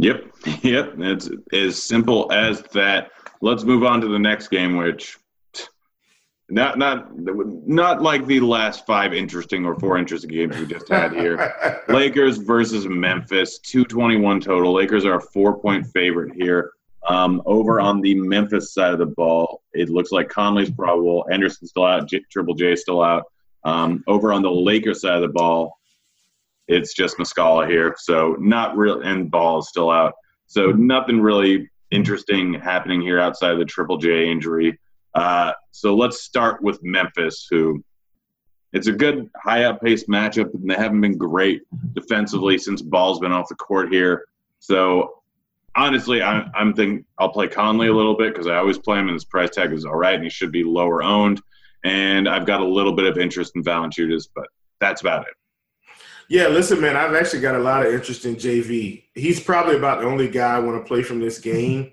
Yep, 0.00 0.24
yep. 0.62 0.94
It's 0.98 1.30
as 1.52 1.82
simple 1.82 2.32
as 2.32 2.62
that. 2.72 3.10
Let's 3.42 3.64
move 3.64 3.84
on 3.84 4.00
to 4.00 4.08
the 4.08 4.18
next 4.18 4.48
game, 4.48 4.76
which 4.76 5.18
not 6.50 6.78
not 6.78 7.10
not 7.16 8.02
like 8.02 8.26
the 8.26 8.40
last 8.40 8.86
five 8.86 9.12
interesting 9.12 9.66
or 9.66 9.78
four 9.78 9.98
interesting 9.98 10.30
games 10.30 10.56
we 10.56 10.66
just 10.66 10.88
had 10.88 11.12
here. 11.12 11.82
Lakers 11.88 12.38
versus 12.38 12.86
Memphis, 12.86 13.58
two 13.58 13.84
twenty 13.84 14.16
one 14.16 14.40
total. 14.40 14.72
Lakers 14.72 15.04
are 15.04 15.16
a 15.16 15.20
four 15.20 15.58
point 15.58 15.86
favorite 15.86 16.34
here. 16.34 16.72
Um, 17.08 17.42
over 17.46 17.80
on 17.80 18.00
the 18.00 18.14
Memphis 18.14 18.74
side 18.74 18.92
of 18.92 18.98
the 18.98 19.06
ball, 19.06 19.62
it 19.72 19.88
looks 19.88 20.12
like 20.12 20.28
Conley's 20.28 20.70
probable. 20.70 21.26
Anderson's 21.30 21.70
still 21.70 21.84
out. 21.84 22.08
J- 22.08 22.24
Triple 22.30 22.54
J 22.54 22.76
still 22.76 23.02
out. 23.02 23.24
Um, 23.64 24.02
over 24.06 24.32
on 24.32 24.42
the 24.42 24.50
Lakers 24.50 25.02
side 25.02 25.14
of 25.16 25.22
the 25.22 25.28
ball, 25.28 25.79
it's 26.70 26.94
just 26.94 27.18
Muscala 27.18 27.68
here. 27.68 27.96
So 27.98 28.36
not 28.38 28.76
real, 28.76 29.02
and 29.02 29.30
Ball 29.30 29.58
is 29.58 29.68
still 29.68 29.90
out. 29.90 30.14
So 30.46 30.70
nothing 30.70 31.20
really 31.20 31.68
interesting 31.90 32.54
happening 32.54 33.00
here 33.00 33.18
outside 33.18 33.52
of 33.52 33.58
the 33.58 33.64
Triple 33.64 33.98
J 33.98 34.30
injury. 34.30 34.78
Uh, 35.14 35.52
so 35.72 35.96
let's 35.96 36.22
start 36.22 36.62
with 36.62 36.80
Memphis, 36.82 37.48
who 37.50 37.82
it's 38.72 38.86
a 38.86 38.92
good 38.92 39.28
high 39.36 39.64
up 39.64 39.82
pace 39.82 40.04
matchup, 40.06 40.54
and 40.54 40.70
they 40.70 40.76
haven't 40.76 41.00
been 41.00 41.18
great 41.18 41.62
defensively 41.94 42.56
since 42.56 42.80
Ball's 42.80 43.18
been 43.18 43.32
off 43.32 43.48
the 43.48 43.56
court 43.56 43.92
here. 43.92 44.26
So 44.60 45.22
honestly, 45.74 46.22
I'm, 46.22 46.52
I'm 46.54 46.72
thinking 46.72 47.04
I'll 47.18 47.30
play 47.30 47.48
Conley 47.48 47.88
a 47.88 47.94
little 47.94 48.16
bit 48.16 48.32
because 48.32 48.46
I 48.46 48.56
always 48.56 48.78
play 48.78 49.00
him, 49.00 49.08
and 49.08 49.14
his 49.14 49.24
price 49.24 49.50
tag 49.50 49.72
is 49.72 49.84
all 49.84 49.96
right, 49.96 50.14
and 50.14 50.22
he 50.22 50.30
should 50.30 50.52
be 50.52 50.62
lower 50.62 51.02
owned. 51.02 51.42
And 51.82 52.28
I've 52.28 52.46
got 52.46 52.60
a 52.60 52.64
little 52.64 52.92
bit 52.92 53.06
of 53.06 53.18
interest 53.18 53.56
in 53.56 53.64
Valanciunas, 53.64 54.28
but 54.32 54.46
that's 54.78 55.00
about 55.00 55.26
it. 55.26 55.34
Yeah, 56.30 56.46
listen, 56.46 56.80
man, 56.80 56.96
I've 56.96 57.16
actually 57.16 57.40
got 57.40 57.56
a 57.56 57.58
lot 57.58 57.84
of 57.84 57.92
interest 57.92 58.24
in 58.24 58.36
JV. 58.36 59.02
He's 59.14 59.40
probably 59.40 59.74
about 59.74 59.98
the 59.98 60.06
only 60.06 60.28
guy 60.28 60.54
I 60.54 60.60
want 60.60 60.80
to 60.80 60.86
play 60.86 61.02
from 61.02 61.18
this 61.18 61.40
game. 61.40 61.90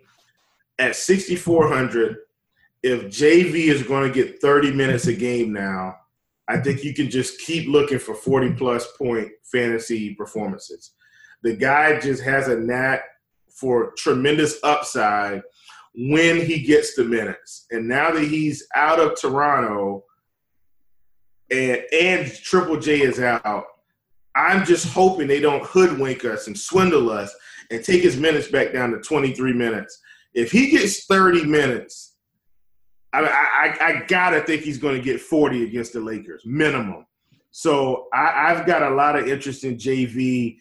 At 0.77 0.95
6,400, 0.95 2.17
if 2.83 3.05
JV 3.05 3.69
is 3.69 3.81
going 3.81 4.07
to 4.07 4.13
get 4.13 4.39
30 4.39 4.73
minutes 4.73 5.07
a 5.07 5.13
game 5.13 5.51
now, 5.51 5.95
I 6.47 6.59
think 6.59 6.83
you 6.83 6.93
can 6.93 7.09
just 7.09 7.41
keep 7.41 7.67
looking 7.67 7.97
for 7.97 8.13
40 8.13 8.53
plus 8.53 8.85
point 8.95 9.27
fantasy 9.51 10.13
performances. 10.13 10.91
The 11.41 11.55
guy 11.55 11.99
just 11.99 12.21
has 12.21 12.47
a 12.47 12.59
knack 12.59 13.05
for 13.49 13.93
tremendous 13.97 14.59
upside 14.61 15.41
when 15.95 16.45
he 16.45 16.61
gets 16.61 16.93
the 16.93 17.05
minutes. 17.05 17.65
And 17.71 17.87
now 17.87 18.11
that 18.11 18.23
he's 18.23 18.67
out 18.75 18.99
of 18.99 19.19
Toronto 19.19 20.03
and 21.49 21.81
and 21.91 22.31
Triple 22.31 22.79
J 22.79 23.01
is 23.01 23.19
out, 23.19 23.65
I'm 24.37 24.65
just 24.65 24.87
hoping 24.93 25.27
they 25.27 25.39
don't 25.39 25.65
hoodwink 25.65 26.25
us 26.25 26.47
and 26.47 26.57
swindle 26.57 27.09
us 27.09 27.35
and 27.71 27.83
take 27.83 28.03
his 28.03 28.17
minutes 28.17 28.49
back 28.49 28.71
down 28.71 28.91
to 28.91 28.99
23 28.99 29.53
minutes. 29.53 29.99
If 30.33 30.51
he 30.51 30.69
gets 30.69 31.05
30 31.05 31.45
minutes, 31.45 32.15
I, 33.13 33.21
I, 33.21 33.85
I 33.85 34.03
gotta 34.07 34.41
think 34.41 34.61
he's 34.61 34.77
going 34.77 34.95
to 34.95 35.01
get 35.01 35.19
40 35.19 35.63
against 35.63 35.93
the 35.93 35.99
Lakers 35.99 36.43
minimum. 36.45 37.05
So 37.51 38.07
I, 38.13 38.53
have 38.53 38.67
got 38.67 38.83
a 38.83 38.89
lot 38.91 39.17
of 39.17 39.27
interest 39.27 39.63
in 39.63 39.77
JV 39.77 40.57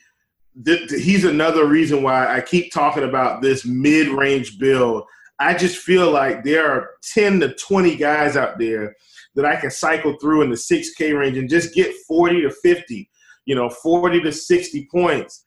he's 0.65 1.25
another 1.25 1.67
reason 1.67 2.03
why 2.03 2.35
I 2.35 2.41
keep 2.41 2.73
talking 2.73 3.05
about 3.05 3.43
this 3.43 3.67
mid-range 3.67 4.59
build. 4.59 5.05
I 5.39 5.55
just 5.55 5.79
feel 5.79 6.11
like 6.11 6.45
there 6.45 6.71
are 6.71 6.91
10 7.13 7.41
to 7.41 7.55
20 7.55 7.97
guys 7.97 8.37
out 8.37 8.59
there 8.59 8.97
that 9.35 9.45
I 9.45 9.57
can 9.57 9.71
cycle 9.71 10.17
through 10.19 10.43
in 10.43 10.51
the 10.51 10.57
6K 10.57 11.19
range 11.19 11.37
and 11.37 11.51
just 11.51 11.75
get 11.75 11.95
40 12.09 12.43
to 12.43 12.51
50, 12.51 13.11
you 13.47 13.55
know, 13.55 13.71
40 13.71 14.21
to 14.21 14.33
60 14.33 14.89
points. 14.93 15.45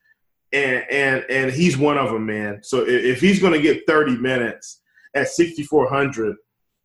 and 0.52 0.84
and 0.90 1.26
and 1.30 1.52
he's 1.52 1.78
one 1.78 1.98
of 2.00 2.12
them, 2.12 2.26
man. 2.26 2.62
So 2.64 2.84
if, 2.88 3.22
he's 3.22 3.40
going 3.40 3.54
to 3.54 3.62
get 3.62 3.86
30 3.86 4.18
minutes 4.18 4.82
at 5.14 5.28
6400, 5.28 6.36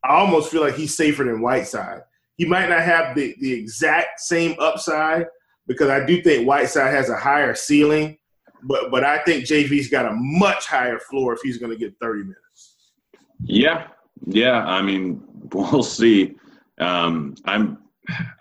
I 0.03 0.17
almost 0.17 0.51
feel 0.51 0.61
like 0.61 0.75
he's 0.75 0.95
safer 0.95 1.23
than 1.23 1.41
Whiteside. 1.41 2.01
He 2.37 2.45
might 2.45 2.69
not 2.69 2.81
have 2.81 3.15
the 3.15 3.35
the 3.39 3.51
exact 3.51 4.19
same 4.19 4.55
upside 4.59 5.25
because 5.65 5.89
I 5.89 6.05
do 6.05 6.21
think 6.21 6.47
Whiteside 6.47 6.93
has 6.93 7.09
a 7.09 7.17
higher 7.17 7.55
ceiling, 7.55 8.19
but 8.63 8.91
but 8.91 9.03
I 9.03 9.23
think 9.23 9.45
JV's 9.45 9.89
got 9.89 10.05
a 10.05 10.13
much 10.13 10.67
higher 10.67 10.99
floor 10.99 11.33
if 11.33 11.39
he's 11.41 11.57
going 11.57 11.71
to 11.71 11.77
get 11.77 11.95
30 11.99 12.21
minutes. 12.21 12.75
Yeah, 13.41 13.87
yeah. 14.27 14.63
I 14.65 14.81
mean, 14.81 15.23
we'll 15.53 15.81
see. 15.81 16.35
Um, 16.79 17.35
I'm 17.45 17.79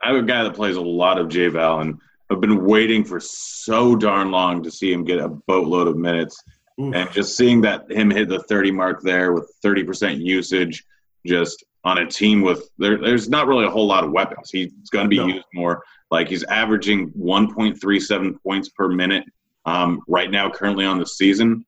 I'm 0.02 0.16
a 0.16 0.22
guy 0.22 0.44
that 0.44 0.54
plays 0.54 0.76
a 0.76 0.82
lot 0.82 1.18
of 1.18 1.28
J 1.28 1.48
Val, 1.48 1.80
and 1.80 1.98
I've 2.34 2.40
been 2.40 2.64
waiting 2.64 3.04
for 3.04 3.20
so 3.20 3.94
darn 3.94 4.30
long 4.30 4.62
to 4.64 4.70
see 4.70 4.92
him 4.92 5.04
get 5.04 5.18
a 5.18 5.28
boatload 5.28 5.86
of 5.86 5.96
minutes. 5.96 6.42
Oof. 6.80 6.94
And 6.94 7.10
just 7.12 7.36
seeing 7.36 7.60
that 7.60 7.90
him 7.90 8.10
hit 8.10 8.28
the 8.28 8.42
30 8.42 8.72
mark 8.72 9.00
there 9.02 9.32
with 9.32 9.52
30% 9.64 10.18
usage, 10.20 10.84
just 11.24 11.64
on 11.84 11.98
a 11.98 12.06
team 12.06 12.42
with 12.42 12.68
there, 12.78 12.98
there's 12.98 13.28
not 13.28 13.46
really 13.46 13.64
a 13.64 13.70
whole 13.70 13.86
lot 13.86 14.02
of 14.02 14.10
weapons. 14.10 14.50
He's 14.50 14.72
going 14.90 15.04
to 15.04 15.08
be 15.08 15.18
no. 15.18 15.26
used 15.26 15.46
more. 15.54 15.84
Like 16.10 16.28
he's 16.28 16.42
averaging 16.44 17.10
1.37 17.12 18.42
points 18.42 18.68
per 18.70 18.88
minute 18.88 19.24
um, 19.64 20.00
right 20.08 20.30
now, 20.30 20.50
currently 20.50 20.84
on 20.84 20.98
the 20.98 21.06
season. 21.06 21.64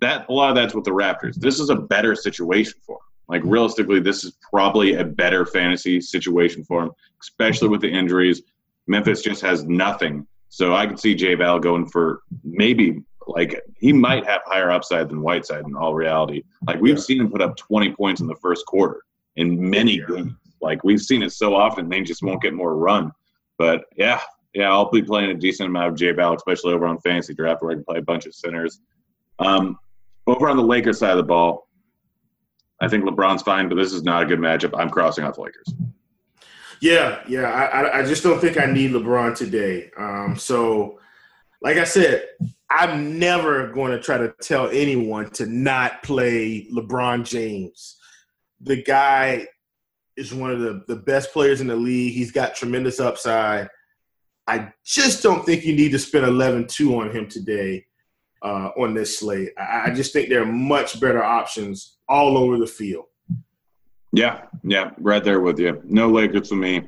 That 0.00 0.26
a 0.28 0.32
lot 0.32 0.50
of 0.50 0.54
that's 0.54 0.74
with 0.74 0.84
the 0.84 0.92
Raptors. 0.92 1.34
This 1.34 1.58
is 1.58 1.70
a 1.70 1.76
better 1.76 2.14
situation 2.14 2.74
for 2.86 2.96
him. 2.96 3.00
Like 3.28 3.42
realistically, 3.44 4.00
this 4.00 4.24
is 4.24 4.36
probably 4.48 4.94
a 4.94 5.04
better 5.04 5.44
fantasy 5.44 6.00
situation 6.00 6.64
for 6.64 6.84
him, 6.84 6.90
especially 7.20 7.68
with 7.68 7.80
the 7.80 7.90
injuries. 7.90 8.42
Memphis 8.90 9.22
just 9.22 9.40
has 9.42 9.64
nothing. 9.64 10.26
So 10.48 10.74
I 10.74 10.86
could 10.86 10.98
see 10.98 11.14
J 11.14 11.36
Val 11.36 11.60
going 11.60 11.86
for 11.86 12.22
maybe 12.42 13.02
like 13.28 13.62
he 13.76 13.92
might 13.92 14.26
have 14.26 14.42
higher 14.44 14.70
upside 14.70 15.08
than 15.08 15.22
Whiteside 15.22 15.64
in 15.64 15.76
all 15.76 15.94
reality. 15.94 16.42
Like 16.66 16.80
we've 16.80 16.96
yeah. 16.96 17.00
seen 17.00 17.20
him 17.20 17.30
put 17.30 17.40
up 17.40 17.56
20 17.56 17.92
points 17.94 18.20
in 18.20 18.26
the 18.26 18.34
first 18.36 18.66
quarter 18.66 19.02
in 19.36 19.70
many 19.70 19.98
yeah. 19.98 20.06
games. 20.08 20.32
Like 20.60 20.82
we've 20.82 21.00
seen 21.00 21.22
it 21.22 21.30
so 21.30 21.54
often, 21.54 21.88
they 21.88 22.02
just 22.02 22.22
won't 22.22 22.42
get 22.42 22.52
more 22.52 22.76
run. 22.76 23.12
But 23.58 23.84
yeah, 23.96 24.20
yeah, 24.54 24.70
I'll 24.70 24.90
be 24.90 25.02
playing 25.02 25.30
a 25.30 25.34
decent 25.34 25.68
amount 25.68 25.92
of 25.92 25.94
J 25.94 26.10
Val, 26.10 26.34
especially 26.34 26.74
over 26.74 26.86
on 26.86 26.98
Fantasy 26.98 27.32
Draft 27.32 27.62
where 27.62 27.70
I 27.70 27.74
can 27.74 27.84
play 27.84 27.98
a 27.98 28.02
bunch 28.02 28.26
of 28.26 28.34
centers. 28.34 28.80
Um, 29.38 29.78
over 30.26 30.50
on 30.50 30.56
the 30.56 30.64
Lakers 30.64 30.98
side 30.98 31.12
of 31.12 31.16
the 31.16 31.22
ball, 31.22 31.68
I 32.80 32.88
think 32.88 33.04
LeBron's 33.04 33.42
fine, 33.42 33.68
but 33.68 33.76
this 33.76 33.92
is 33.92 34.02
not 34.02 34.24
a 34.24 34.26
good 34.26 34.40
matchup. 34.40 34.76
I'm 34.76 34.90
crossing 34.90 35.24
off 35.24 35.36
the 35.36 35.42
Lakers. 35.42 35.74
Yeah, 36.80 37.22
yeah. 37.28 37.42
I, 37.42 38.00
I 38.00 38.02
just 38.04 38.22
don't 38.22 38.40
think 38.40 38.58
I 38.58 38.66
need 38.66 38.92
LeBron 38.92 39.36
today. 39.36 39.90
Um, 39.98 40.36
so, 40.36 40.98
like 41.60 41.76
I 41.76 41.84
said, 41.84 42.24
I'm 42.70 43.18
never 43.18 43.68
going 43.72 43.92
to 43.92 44.00
try 44.00 44.16
to 44.16 44.32
tell 44.40 44.70
anyone 44.70 45.30
to 45.32 45.46
not 45.46 46.02
play 46.02 46.66
LeBron 46.72 47.24
James. 47.24 47.98
The 48.62 48.82
guy 48.82 49.46
is 50.16 50.32
one 50.32 50.50
of 50.50 50.60
the, 50.60 50.84
the 50.86 50.96
best 50.96 51.32
players 51.32 51.60
in 51.60 51.66
the 51.66 51.76
league. 51.76 52.14
He's 52.14 52.32
got 52.32 52.54
tremendous 52.54 52.98
upside. 52.98 53.68
I 54.46 54.72
just 54.84 55.22
don't 55.22 55.44
think 55.44 55.64
you 55.64 55.76
need 55.76 55.92
to 55.92 55.98
spend 55.98 56.24
11 56.24 56.66
2 56.68 56.98
on 56.98 57.10
him 57.10 57.28
today 57.28 57.84
uh, 58.42 58.70
on 58.78 58.94
this 58.94 59.18
slate. 59.18 59.50
I, 59.58 59.90
I 59.90 59.94
just 59.94 60.12
think 60.12 60.28
there 60.28 60.42
are 60.42 60.52
much 60.52 60.98
better 60.98 61.22
options 61.22 61.98
all 62.08 62.38
over 62.38 62.58
the 62.58 62.66
field. 62.66 63.06
Yeah, 64.12 64.42
yeah, 64.64 64.90
right 64.98 65.22
there 65.22 65.40
with 65.40 65.58
you. 65.58 65.80
No 65.84 66.10
Lakers 66.10 66.48
for 66.48 66.56
me. 66.56 66.82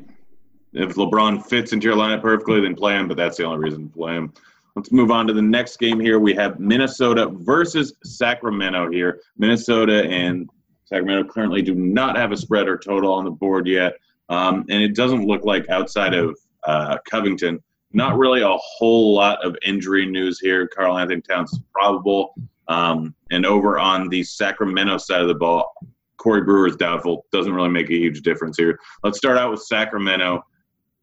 If 0.72 0.94
LeBron 0.96 1.44
fits 1.46 1.72
into 1.72 1.86
your 1.86 1.96
lineup 1.96 2.22
perfectly, 2.22 2.60
then 2.60 2.74
play 2.74 2.94
him, 2.94 3.06
but 3.06 3.16
that's 3.16 3.36
the 3.36 3.44
only 3.44 3.58
reason 3.58 3.88
to 3.88 3.94
play 3.94 4.14
him. 4.14 4.32
Let's 4.74 4.90
move 4.90 5.10
on 5.10 5.26
to 5.26 5.34
the 5.34 5.42
next 5.42 5.78
game 5.78 6.00
here. 6.00 6.18
We 6.18 6.34
have 6.34 6.58
Minnesota 6.58 7.28
versus 7.28 7.92
Sacramento 8.04 8.90
here. 8.90 9.20
Minnesota 9.36 10.04
and 10.04 10.48
Sacramento 10.86 11.28
currently 11.28 11.60
do 11.60 11.74
not 11.74 12.16
have 12.16 12.32
a 12.32 12.36
spread 12.36 12.68
or 12.68 12.78
total 12.78 13.12
on 13.12 13.24
the 13.24 13.30
board 13.30 13.66
yet. 13.66 13.94
Um, 14.30 14.64
and 14.70 14.82
it 14.82 14.94
doesn't 14.94 15.26
look 15.26 15.44
like 15.44 15.68
outside 15.68 16.14
of 16.14 16.38
uh, 16.64 16.96
Covington, 17.08 17.62
not 17.92 18.16
really 18.16 18.40
a 18.40 18.56
whole 18.56 19.14
lot 19.14 19.44
of 19.44 19.56
injury 19.64 20.06
news 20.06 20.40
here. 20.40 20.66
Karl-Anthony 20.66 21.20
Towns 21.20 21.52
is 21.52 21.60
probable. 21.72 22.34
Um, 22.68 23.14
and 23.30 23.44
over 23.44 23.78
on 23.78 24.08
the 24.08 24.22
Sacramento 24.22 24.96
side 24.96 25.20
of 25.20 25.28
the 25.28 25.34
ball, 25.34 25.74
Corey 26.22 26.42
Brewer 26.42 26.68
is 26.68 26.76
doubtful. 26.76 27.26
Doesn't 27.32 27.52
really 27.52 27.68
make 27.68 27.90
a 27.90 27.96
huge 27.96 28.20
difference 28.20 28.56
here. 28.56 28.78
Let's 29.02 29.18
start 29.18 29.38
out 29.38 29.50
with 29.50 29.60
Sacramento. 29.60 30.44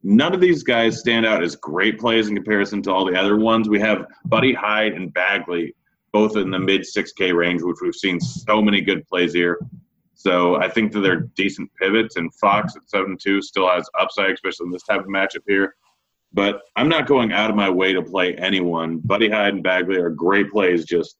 None 0.02 0.34
of 0.34 0.40
these 0.40 0.64
guys 0.64 1.00
stand 1.00 1.26
out 1.26 1.44
as 1.44 1.58
great 1.58 2.00
plays 2.00 2.30
in 2.30 2.36
comparison 2.36 2.82
to 2.84 2.94
all 2.94 3.04
the 3.04 3.20
other 3.20 3.36
ones. 3.36 3.68
We 3.68 3.82
have 3.82 4.06
Buddy 4.26 4.54
Hield 4.54 4.94
and 4.94 5.14
Bagley, 5.14 5.76
both 6.14 6.38
in 6.38 6.50
the 6.50 6.60
mid 6.60 6.82
6K 6.82 7.36
range, 7.36 7.62
which 7.62 7.80
we've 7.82 7.94
seen 7.94 8.22
so 8.22 8.62
many 8.62 8.80
good 8.80 9.06
plays 9.08 9.34
here. 9.34 9.60
So 10.14 10.56
I 10.56 10.70
think 10.70 10.94
that 10.94 11.02
they're 11.02 11.28
decent 11.36 11.70
pivots, 11.76 12.16
and 12.16 12.34
Fox 12.36 12.78
at 12.78 12.90
7 12.90 13.18
2 13.22 13.42
still 13.42 13.68
has 13.70 13.90
upside, 14.00 14.32
especially 14.32 14.68
in 14.68 14.72
this 14.72 14.84
type 14.84 15.02
of 15.02 15.08
matchup 15.08 15.44
here. 15.48 15.76
But 16.32 16.62
I'm 16.78 16.88
not 16.88 17.08
going 17.08 17.34
out 17.34 17.50
of 17.50 17.58
my 17.58 17.70
way 17.70 17.92
to 17.92 18.02
play 18.02 18.36
anyone. 18.36 19.00
Buddy 19.00 19.28
Hield 19.28 19.56
and 19.56 19.64
Bagley 19.64 19.98
are 19.98 20.10
great 20.10 20.50
plays, 20.50 20.86
just 20.86 21.18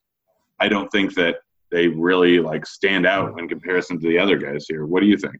I 0.62 0.70
don't 0.70 0.89
think 0.89 1.16
that 1.16 1.38
they 1.72 1.88
really 1.88 2.39
like 2.39 2.65
stand 2.65 3.05
out 3.05 3.30
mm-hmm. 3.30 3.39
in 3.39 3.49
comparison 3.49 3.99
to 3.99 4.07
the 4.07 4.17
other 4.17 4.38
guys 4.38 4.65
here. 4.67 4.86
What 4.86 5.01
do 5.01 5.07
you 5.07 5.17
think? 5.17 5.36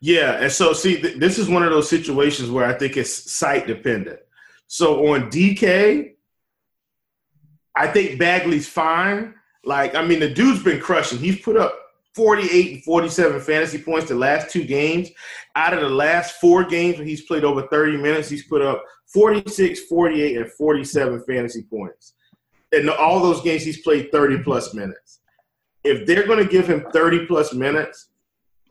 Yeah, 0.00 0.32
and 0.42 0.52
so 0.52 0.72
see, 0.72 1.00
th- 1.00 1.18
this 1.18 1.38
is 1.38 1.48
one 1.48 1.62
of 1.62 1.70
those 1.70 1.88
situations 1.88 2.50
where 2.50 2.66
I 2.66 2.74
think 2.74 2.96
it's 2.96 3.32
site 3.32 3.66
dependent. 3.66 4.20
So 4.66 5.12
on 5.12 5.30
DK, 5.30 6.12
I 7.74 7.86
think 7.88 8.18
Bagley's 8.18 8.68
fine. 8.68 9.34
Like, 9.64 9.94
I 9.94 10.04
mean, 10.04 10.20
the 10.20 10.32
dude's 10.32 10.62
been 10.62 10.80
crushing. 10.80 11.18
He's 11.18 11.40
put 11.40 11.56
up 11.56 11.78
48 12.14 12.72
and 12.74 12.84
47 12.84 13.40
fantasy 13.40 13.78
points 13.78 14.08
the 14.08 14.14
last 14.14 14.50
two 14.50 14.64
games. 14.64 15.10
Out 15.54 15.74
of 15.74 15.80
the 15.80 15.88
last 15.88 16.40
four 16.40 16.64
games 16.64 16.98
when 16.98 17.06
he's 17.06 17.22
played 17.22 17.44
over 17.44 17.66
30 17.68 17.96
minutes, 17.96 18.28
he's 18.28 18.46
put 18.46 18.62
up 18.62 18.82
46, 19.12 19.84
48, 19.84 20.36
and 20.36 20.52
47 20.52 21.24
fantasy 21.26 21.62
points. 21.62 22.14
And 22.72 22.90
all 22.90 23.20
those 23.20 23.42
games 23.42 23.62
he's 23.62 23.82
played 23.82 24.10
30 24.12 24.42
plus 24.42 24.74
minutes 24.74 25.20
if 25.86 26.06
they're 26.06 26.26
going 26.26 26.44
to 26.44 26.50
give 26.50 26.66
him 26.66 26.84
30 26.92 27.26
plus 27.26 27.54
minutes, 27.54 28.08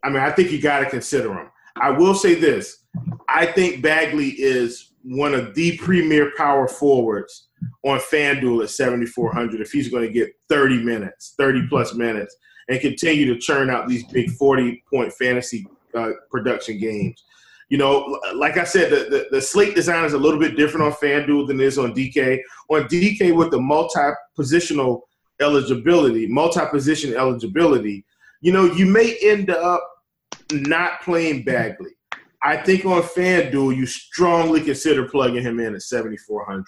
I 0.03 0.09
mean, 0.09 0.19
I 0.19 0.31
think 0.31 0.51
you 0.51 0.61
got 0.61 0.79
to 0.79 0.89
consider 0.89 1.33
him. 1.33 1.49
I 1.77 1.89
will 1.91 2.15
say 2.15 2.35
this 2.35 2.85
I 3.27 3.45
think 3.45 3.81
Bagley 3.81 4.29
is 4.29 4.93
one 5.03 5.33
of 5.33 5.53
the 5.55 5.77
premier 5.77 6.31
power 6.37 6.67
forwards 6.67 7.47
on 7.83 7.99
FanDuel 7.99 8.63
at 8.63 8.69
7,400 8.69 9.61
if 9.61 9.71
he's 9.71 9.89
going 9.89 10.05
to 10.05 10.11
get 10.11 10.31
30 10.49 10.83
minutes, 10.83 11.35
30 11.37 11.67
plus 11.67 11.93
minutes, 11.93 12.35
and 12.69 12.79
continue 12.79 13.31
to 13.33 13.39
churn 13.39 13.69
out 13.69 13.87
these 13.87 14.05
big 14.05 14.31
40 14.31 14.83
point 14.91 15.13
fantasy 15.13 15.67
uh, 15.93 16.11
production 16.31 16.79
games. 16.79 17.23
You 17.69 17.79
know, 17.79 18.19
like 18.35 18.57
I 18.57 18.63
said, 18.63 18.91
the, 18.91 19.09
the, 19.09 19.27
the, 19.31 19.41
slate 19.41 19.73
design 19.73 20.05
is 20.05 20.13
a 20.13 20.19
little 20.19 20.39
bit 20.39 20.55
different 20.55 20.85
on 20.85 20.91
FanDuel 20.93 21.47
than 21.47 21.59
it 21.59 21.65
is 21.65 21.79
on 21.79 21.95
DK. 21.95 22.39
On 22.69 22.83
DK, 22.83 23.35
with 23.35 23.49
the 23.49 23.59
multi 23.59 23.99
positional 24.37 25.01
eligibility, 25.41 26.27
multi-position 26.27 27.15
eligibility, 27.15 28.05
you 28.41 28.51
know, 28.51 28.65
you 28.65 28.85
may 28.85 29.17
end 29.21 29.49
up 29.49 29.87
not 30.51 31.01
playing 31.01 31.43
Bagley. 31.43 31.91
I 32.43 32.57
think 32.57 32.85
on 32.85 33.01
FanDuel, 33.01 33.75
you 33.75 33.85
strongly 33.85 34.61
consider 34.61 35.09
plugging 35.09 35.41
him 35.41 35.59
in 35.59 35.73
at 35.73 35.81
7,400. 35.81 36.63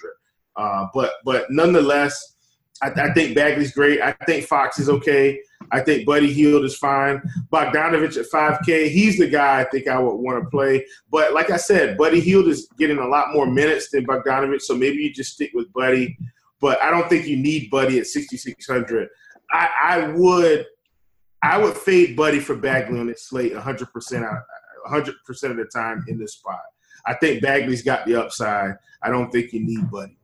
Uh, 0.56 0.88
but 0.92 1.12
but 1.24 1.46
nonetheless, 1.52 2.36
I, 2.82 2.90
I, 2.90 3.14
think 3.14 3.36
Bagley's 3.36 3.74
great. 3.74 4.02
I 4.02 4.14
think 4.26 4.46
Fox 4.46 4.80
is 4.80 4.90
okay. 4.90 5.40
I 5.72 5.82
think 5.82 6.06
Buddy 6.06 6.32
Hield 6.32 6.66
is 6.66 6.78
fine. 6.78 7.22
Bogdanovic 7.52 8.18
at 8.18 8.26
5K, 8.32 8.90
he's 8.90 9.18
the 9.18 9.28
guy 9.28 9.62
I 9.62 9.64
think 9.66 9.88
I 9.88 10.00
would 10.00 10.16
want 10.16 10.44
to 10.44 10.50
play. 10.50 10.86
But 11.12 11.34
like 11.34 11.52
I 11.52 11.58
said, 11.58 11.98
Buddy 11.98 12.20
Hield 12.20 12.48
is 12.48 12.68
getting 12.78 12.98
a 12.98 13.08
lot 13.08 13.34
more 13.34 13.46
minutes 13.46 13.90
than 13.92 14.06
Bogdanovic, 14.06 14.62
so 14.62 14.76
maybe 14.76 14.98
you 14.98 15.14
just 15.14 15.34
stick 15.34 15.52
with 15.54 15.72
Buddy 15.74 16.18
but 16.60 16.82
I 16.82 16.92
don't 16.92 17.08
think 17.10 17.28
you 17.28 17.38
need 17.38 17.70
Buddy 17.70 18.00
at 18.00 18.08
6,600. 18.08 19.10
I, 19.52 19.70
I 19.84 20.08
would 20.10 20.66
I 21.44 21.58
would 21.58 21.78
fade 21.78 22.16
Buddy 22.16 22.40
for 22.40 22.56
Bagley 22.56 23.00
on 23.00 23.08
this 23.08 23.28
slate 23.28 23.54
100 23.54 23.94
percent 23.94 24.24
100 24.24 25.16
percent 25.26 25.52
of 25.52 25.58
the 25.58 25.66
time 25.66 26.04
in 26.08 26.18
this 26.18 26.34
spot. 26.34 26.60
I 27.06 27.14
think 27.14 27.42
Bagley's 27.42 27.84
got 27.84 28.06
the 28.06 28.16
upside. 28.16 28.76
I 29.02 29.10
don't 29.10 29.32
think 29.32 29.54
you 29.54 29.62
need 29.62 29.90
Buddy. 29.90 30.18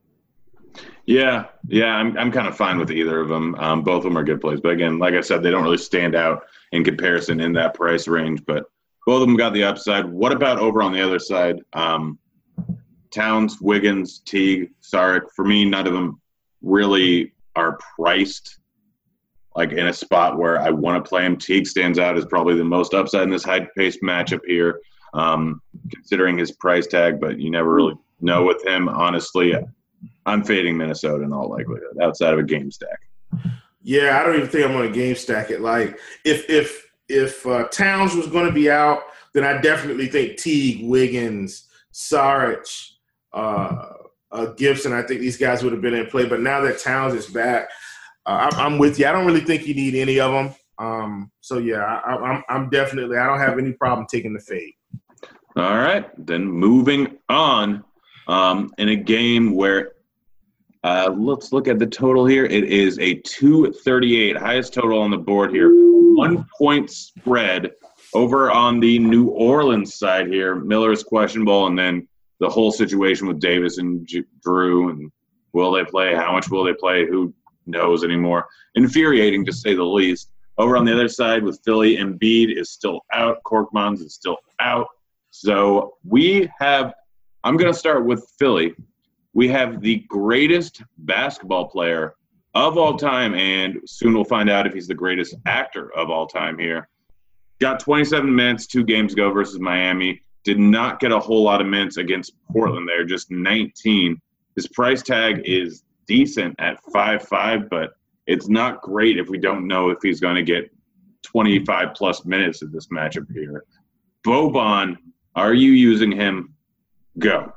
Yeah, 1.06 1.46
yeah, 1.68 1.94
I'm 1.94 2.16
I'm 2.18 2.32
kind 2.32 2.48
of 2.48 2.56
fine 2.56 2.78
with 2.78 2.90
either 2.90 3.20
of 3.20 3.28
them. 3.28 3.54
Um, 3.56 3.82
both 3.82 3.98
of 3.98 4.04
them 4.04 4.18
are 4.18 4.24
good 4.24 4.40
plays, 4.40 4.60
but 4.60 4.72
again, 4.72 4.98
like 4.98 5.14
I 5.14 5.20
said, 5.20 5.42
they 5.42 5.50
don't 5.50 5.62
really 5.62 5.78
stand 5.78 6.14
out 6.14 6.44
in 6.72 6.82
comparison 6.82 7.40
in 7.40 7.52
that 7.52 7.74
price 7.74 8.08
range. 8.08 8.42
But 8.44 8.64
both 9.06 9.22
of 9.22 9.28
them 9.28 9.36
got 9.36 9.52
the 9.52 9.64
upside. 9.64 10.04
What 10.06 10.32
about 10.32 10.58
over 10.58 10.82
on 10.82 10.92
the 10.92 11.00
other 11.00 11.18
side? 11.18 11.60
Um, 11.74 12.18
Towns, 13.10 13.60
Wiggins, 13.60 14.20
Teague, 14.20 14.70
Saric. 14.82 15.30
For 15.36 15.44
me, 15.44 15.64
none 15.64 15.86
of 15.86 15.92
them 15.92 16.20
really 16.64 17.32
are 17.56 17.78
priced 17.96 18.58
like 19.54 19.72
in 19.72 19.86
a 19.86 19.92
spot 19.92 20.36
where 20.36 20.60
I 20.60 20.70
want 20.70 21.02
to 21.02 21.08
play 21.08 21.24
him. 21.24 21.36
Teague 21.36 21.66
stands 21.66 21.98
out 21.98 22.18
as 22.18 22.24
probably 22.24 22.56
the 22.56 22.64
most 22.64 22.92
upside 22.92 23.22
in 23.22 23.30
this 23.30 23.44
high 23.44 23.68
paced 23.76 24.02
matchup 24.02 24.40
here, 24.46 24.80
um, 25.14 25.62
considering 25.92 26.36
his 26.36 26.52
price 26.52 26.86
tag, 26.86 27.20
but 27.20 27.38
you 27.38 27.50
never 27.50 27.72
really 27.72 27.94
know 28.20 28.42
with 28.42 28.64
him, 28.66 28.88
honestly. 28.88 29.54
I'm 30.26 30.42
fading 30.42 30.76
Minnesota 30.76 31.22
in 31.22 31.32
all 31.32 31.48
likelihood 31.48 31.98
outside 32.02 32.32
of 32.32 32.40
a 32.40 32.44
game 32.44 32.70
stack. 32.70 32.98
Yeah, 33.82 34.18
I 34.18 34.24
don't 34.24 34.36
even 34.36 34.48
think 34.48 34.64
I'm 34.64 34.72
going 34.72 34.90
to 34.90 34.98
game 34.98 35.14
stack 35.14 35.50
it. 35.50 35.60
Like 35.60 35.98
if 36.24 36.48
if 36.48 36.90
if 37.08 37.46
uh, 37.46 37.64
Towns 37.68 38.14
was 38.14 38.26
going 38.26 38.46
to 38.46 38.52
be 38.52 38.70
out, 38.70 39.02
then 39.34 39.44
I 39.44 39.60
definitely 39.60 40.06
think 40.06 40.38
Teague, 40.38 40.88
Wiggins, 40.88 41.68
Saric, 41.92 42.92
uh, 43.32 43.92
uh, 44.34 44.46
Gibson. 44.46 44.92
I 44.92 45.02
think 45.02 45.20
these 45.20 45.36
guys 45.36 45.62
would 45.62 45.72
have 45.72 45.80
been 45.80 45.94
in 45.94 46.06
play. 46.06 46.26
But 46.26 46.40
now 46.40 46.60
that 46.62 46.80
Towns 46.80 47.14
is 47.14 47.26
back, 47.26 47.68
uh, 48.26 48.50
I'm, 48.52 48.60
I'm, 48.60 48.78
with 48.78 48.98
you. 48.98 49.06
I 49.06 49.12
don't 49.12 49.26
really 49.26 49.40
think 49.40 49.66
you 49.66 49.74
need 49.74 49.94
any 49.94 50.20
of 50.20 50.32
them. 50.32 50.54
Um, 50.78 51.30
so 51.40 51.58
yeah, 51.58 51.84
I, 51.84 52.16
I'm 52.16 52.42
I'm 52.48 52.70
definitely. 52.70 53.16
I 53.16 53.26
don't 53.26 53.38
have 53.38 53.58
any 53.58 53.72
problem 53.72 54.06
taking 54.10 54.34
the 54.34 54.40
fade. 54.40 54.72
All 55.56 55.78
right, 55.78 56.10
then 56.26 56.44
moving 56.44 57.16
on. 57.28 57.84
Um, 58.26 58.72
in 58.78 58.88
a 58.88 58.96
game 58.96 59.54
where 59.54 59.92
uh, 60.82 61.14
let's 61.16 61.52
look 61.52 61.68
at 61.68 61.78
the 61.78 61.86
total 61.86 62.24
here. 62.26 62.46
It 62.46 62.64
is 62.64 62.98
a 62.98 63.14
238, 63.16 64.36
highest 64.36 64.72
total 64.72 65.00
on 65.00 65.10
the 65.10 65.18
board 65.18 65.50
here. 65.50 65.70
One 65.70 66.46
point 66.58 66.90
spread 66.90 67.72
over 68.14 68.50
on 68.50 68.80
the 68.80 68.98
New 68.98 69.28
Orleans 69.28 69.96
side 69.96 70.26
here. 70.28 70.54
Miller 70.54 70.90
is 70.90 71.02
questionable, 71.02 71.66
and 71.66 71.78
then 71.78 72.08
the 72.40 72.48
whole 72.48 72.72
situation 72.72 73.26
with 73.26 73.40
Davis 73.40 73.78
and 73.78 74.06
Jrue, 74.06 74.90
and 74.90 75.10
will 75.52 75.72
they 75.72 75.84
play? 75.84 76.14
How 76.14 76.32
much 76.32 76.50
will 76.50 76.64
they 76.64 76.74
play? 76.74 77.06
Who 77.06 77.32
knows 77.66 78.04
anymore? 78.04 78.46
Infuriating 78.74 79.44
to 79.46 79.52
say 79.52 79.74
the 79.74 79.84
least. 79.84 80.30
Over 80.56 80.76
on 80.76 80.84
the 80.84 80.92
other 80.92 81.08
side 81.08 81.42
with 81.42 81.60
Philly, 81.64 81.96
Embiid 81.96 82.56
is 82.56 82.70
still 82.70 83.00
out. 83.12 83.38
Korkmaz 83.44 84.00
is 84.00 84.14
still 84.14 84.38
out. 84.60 84.86
So 85.30 85.94
we 86.04 86.48
have. 86.60 86.94
I'm 87.42 87.56
going 87.56 87.72
to 87.72 87.78
start 87.78 88.06
with 88.06 88.26
Philly. 88.38 88.74
We 89.34 89.48
have 89.48 89.80
the 89.80 90.04
greatest 90.08 90.82
basketball 90.98 91.68
player 91.68 92.14
of 92.54 92.78
all 92.78 92.96
time, 92.96 93.34
and 93.34 93.80
soon 93.84 94.14
we'll 94.14 94.24
find 94.24 94.48
out 94.48 94.66
if 94.66 94.72
he's 94.72 94.86
the 94.86 94.94
greatest 94.94 95.34
actor 95.44 95.92
of 95.94 96.08
all 96.08 96.26
time 96.26 96.56
here. 96.56 96.88
Got 97.60 97.80
27 97.80 98.32
minutes 98.32 98.66
two 98.66 98.84
games 98.84 99.12
ago 99.12 99.30
versus 99.32 99.58
Miami. 99.58 100.22
Did 100.44 100.58
not 100.58 101.00
get 101.00 101.10
a 101.10 101.18
whole 101.18 101.42
lot 101.42 101.60
of 101.60 101.66
minutes 101.66 101.96
against 101.96 102.34
Portland 102.50 102.88
there, 102.88 103.04
just 103.04 103.30
19. 103.30 104.20
His 104.56 104.68
price 104.68 105.02
tag 105.02 105.42
is 105.44 105.82
decent 106.06 106.54
at 106.58 106.78
5-5, 106.94 107.68
but 107.70 107.94
it's 108.26 108.48
not 108.48 108.82
great 108.82 109.18
if 109.18 109.28
we 109.28 109.38
don't 109.38 109.66
know 109.66 109.90
if 109.90 109.98
he's 110.02 110.20
going 110.20 110.36
to 110.36 110.42
get 110.42 110.70
25 111.22 111.94
plus 111.94 112.24
minutes 112.24 112.62
of 112.62 112.72
this 112.72 112.88
matchup 112.88 113.26
here. 113.32 113.64
Boban, 114.24 114.96
are 115.34 115.54
you 115.54 115.72
using 115.72 116.12
him? 116.12 116.54
Go. 117.18 117.52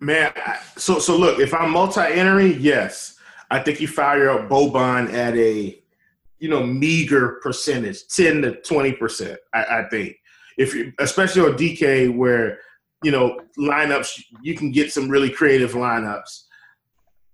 Man, 0.00 0.32
so 0.76 0.98
so 0.98 1.16
look, 1.16 1.38
if 1.38 1.54
I'm 1.54 1.70
multi-entering, 1.70 2.60
yes, 2.60 3.18
I 3.50 3.60
think 3.60 3.80
you 3.80 3.88
fire 3.88 4.30
up 4.30 4.48
Boban 4.48 5.12
at 5.12 5.34
a 5.36 5.80
you 6.38 6.48
know 6.48 6.64
meager 6.64 7.40
percentage, 7.42 8.06
ten 8.08 8.42
to 8.42 8.60
twenty 8.60 8.92
percent. 8.92 9.38
I, 9.54 9.64
I 9.64 9.88
think 9.88 10.16
if 10.56 10.74
you, 10.74 10.92
especially 10.98 11.42
on 11.42 11.58
DK 11.58 12.14
where 12.14 12.60
you 13.02 13.10
know 13.10 13.40
lineups, 13.58 14.22
you 14.42 14.54
can 14.54 14.70
get 14.70 14.92
some 14.92 15.08
really 15.08 15.30
creative 15.30 15.72
lineups. 15.72 16.44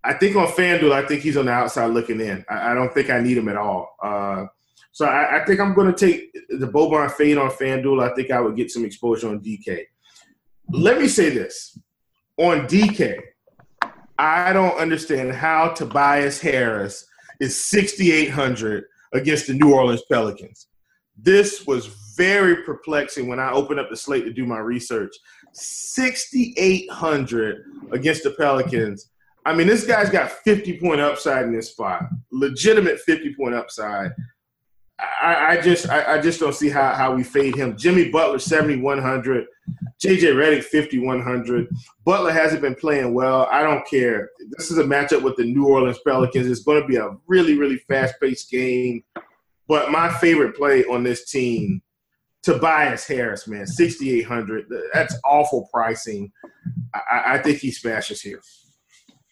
I 0.04 0.14
think 0.14 0.34
on 0.34 0.48
FanDuel, 0.48 0.92
I 0.92 1.06
think 1.06 1.22
he's 1.22 1.36
on 1.36 1.46
the 1.46 1.52
outside 1.52 1.86
looking 1.86 2.20
in. 2.20 2.44
I, 2.48 2.72
I 2.72 2.74
don't 2.74 2.92
think 2.92 3.08
I 3.08 3.20
need 3.20 3.38
him 3.38 3.48
at 3.48 3.56
all. 3.56 3.94
Uh, 4.02 4.46
so 4.90 5.06
I, 5.06 5.40
I, 5.40 5.44
think 5.44 5.60
I'm 5.60 5.74
going 5.74 5.94
to 5.94 6.06
take 6.06 6.32
the 6.48 6.66
Boban 6.66 7.10
fade 7.12 7.38
on 7.38 7.50
FanDuel. 7.50 8.02
I 8.02 8.12
think 8.14 8.32
I 8.32 8.40
would 8.40 8.56
get 8.56 8.70
some 8.70 8.84
exposure 8.84 9.28
on 9.28 9.40
DK. 9.40 9.84
Let 10.68 11.00
me 11.00 11.06
say 11.06 11.30
this 11.30 11.78
on 12.36 12.66
DK, 12.66 13.18
I 14.18 14.52
don't 14.52 14.76
understand 14.76 15.32
how 15.32 15.68
Tobias 15.68 16.40
Harris 16.40 17.06
is 17.40 17.58
6,800 17.64 18.84
against 19.12 19.46
the 19.46 19.54
New 19.54 19.74
Orleans 19.74 20.02
Pelicans. 20.10 20.68
This 21.16 21.66
was 21.66 21.86
very 22.16 22.62
perplexing 22.62 23.28
when 23.28 23.40
I 23.40 23.52
opened 23.52 23.80
up 23.80 23.90
the 23.90 23.96
slate 23.96 24.24
to 24.24 24.32
do 24.32 24.46
my 24.46 24.58
research. 24.58 25.14
6,800 25.52 27.64
against 27.92 28.24
the 28.24 28.30
Pelicans. 28.32 29.10
I 29.44 29.54
mean, 29.54 29.66
this 29.66 29.86
guy's 29.86 30.10
got 30.10 30.30
50 30.30 30.78
point 30.78 31.00
upside 31.00 31.44
in 31.44 31.52
this 31.52 31.70
spot, 31.70 32.04
legitimate 32.30 33.00
50 33.00 33.34
point 33.34 33.54
upside. 33.54 34.12
I, 35.20 35.56
I 35.56 35.60
just 35.60 35.88
I, 35.88 36.14
I, 36.14 36.20
just 36.20 36.38
don't 36.38 36.54
see 36.54 36.68
how, 36.68 36.94
how 36.94 37.12
we 37.12 37.24
fade 37.24 37.56
him. 37.56 37.76
Jimmy 37.76 38.10
Butler, 38.10 38.38
7,100. 38.38 39.46
JJ 40.02 40.34
Redick 40.34 40.64
5100. 40.64 41.68
Butler 42.04 42.32
hasn't 42.32 42.62
been 42.62 42.74
playing 42.74 43.14
well. 43.14 43.48
I 43.50 43.62
don't 43.62 43.86
care. 43.88 44.30
This 44.50 44.70
is 44.70 44.78
a 44.78 44.84
matchup 44.84 45.22
with 45.22 45.36
the 45.36 45.44
New 45.44 45.66
Orleans 45.66 45.98
Pelicans. 46.06 46.46
It's 46.46 46.62
going 46.62 46.82
to 46.82 46.86
be 46.86 46.96
a 46.96 47.16
really, 47.26 47.56
really 47.56 47.78
fast 47.88 48.14
paced 48.20 48.50
game. 48.50 49.02
But 49.68 49.90
my 49.90 50.08
favorite 50.08 50.56
play 50.56 50.84
on 50.84 51.02
this 51.02 51.30
team, 51.30 51.82
Tobias 52.42 53.06
Harris, 53.06 53.46
man, 53.46 53.66
6,800. 53.66 54.66
That's 54.92 55.16
awful 55.24 55.68
pricing. 55.72 56.32
I, 56.94 57.34
I 57.34 57.38
think 57.38 57.58
he 57.58 57.70
smashes 57.70 58.20
here. 58.20 58.42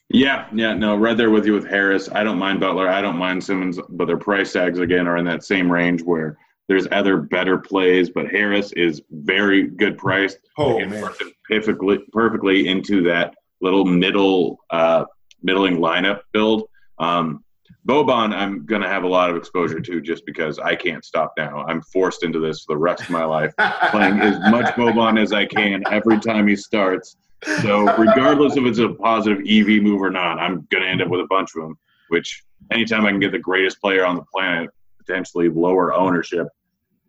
Yeah, 0.09 0.49
yeah, 0.53 0.75
no, 0.75 0.97
right 0.97 1.17
there 1.17 1.31
with 1.31 1.47
you 1.47 1.53
with 1.53 1.69
Harris. 1.69 2.09
I 2.11 2.25
don't 2.25 2.39
mind 2.39 2.61
Butler. 2.61 2.89
I 2.89 3.01
don't 3.01 3.17
mind 3.17 3.43
Simmons, 3.43 3.79
but 3.91 4.07
their 4.07 4.17
price 4.17 4.53
tags 4.53 4.79
again 4.79 5.07
are 5.07 5.17
in 5.17 5.25
that 5.27 5.45
same 5.45 5.71
range 5.71 6.03
where– 6.03 6.39
there's 6.71 6.87
other 6.93 7.17
better 7.17 7.59
plays, 7.59 8.11
but 8.11 8.31
Harris 8.31 8.71
is 8.75 9.03
very 9.11 9.67
good 9.67 9.99
priced. 9.99 10.39
Oh 10.57 10.79
man, 10.79 11.11
perfectly 11.49 11.99
perfectly 12.13 12.69
into 12.69 13.03
that 13.03 13.35
little 13.61 13.85
middle 13.85 14.61
uh, 14.71 15.05
middling 15.43 15.79
lineup 15.79 16.21
build. 16.33 16.69
Um, 17.01 17.43
Boban, 17.87 18.35
I'm 18.35 18.67
going 18.67 18.83
to 18.83 18.89
have 18.89 19.05
a 19.05 19.09
lot 19.09 19.31
of 19.31 19.37
exposure 19.37 19.81
to 19.81 20.01
just 20.01 20.27
because 20.27 20.59
I 20.59 20.77
can't 20.77 21.05
stop 21.05 21.33
now. 21.39 21.65
I'm 21.67 21.81
forced 21.81 22.25
into 22.25 22.39
this 22.39 22.65
for 22.65 22.75
the 22.75 22.79
rest 22.79 23.03
of 23.03 23.11
my 23.11 23.25
life, 23.25 23.55
playing 23.91 24.21
as 24.21 24.39
much 24.51 24.75
Boban 24.75 25.21
as 25.21 25.33
I 25.33 25.47
can 25.47 25.83
every 25.91 26.21
time 26.21 26.47
he 26.47 26.57
starts. 26.57 27.17
So, 27.63 27.85
regardless 27.97 28.59
if 28.59 28.65
it's 28.65 28.81
a 28.81 28.91
positive 28.91 29.39
EV 29.49 29.83
move 29.83 30.03
or 30.03 30.11
not, 30.11 30.39
I'm 30.39 30.67
going 30.71 30.83
to 30.83 30.89
end 30.89 31.01
up 31.01 31.09
with 31.09 31.21
a 31.21 31.27
bunch 31.27 31.51
of 31.57 31.63
them, 31.63 31.79
which 32.09 32.45
anytime 32.71 33.07
I 33.07 33.11
can 33.11 33.21
get 33.21 33.33
the 33.33 33.39
greatest 33.39 33.81
player 33.81 34.05
on 34.05 34.17
the 34.17 34.25
planet, 34.31 34.69
potentially 34.99 35.49
lower 35.49 35.95
ownership, 35.95 36.49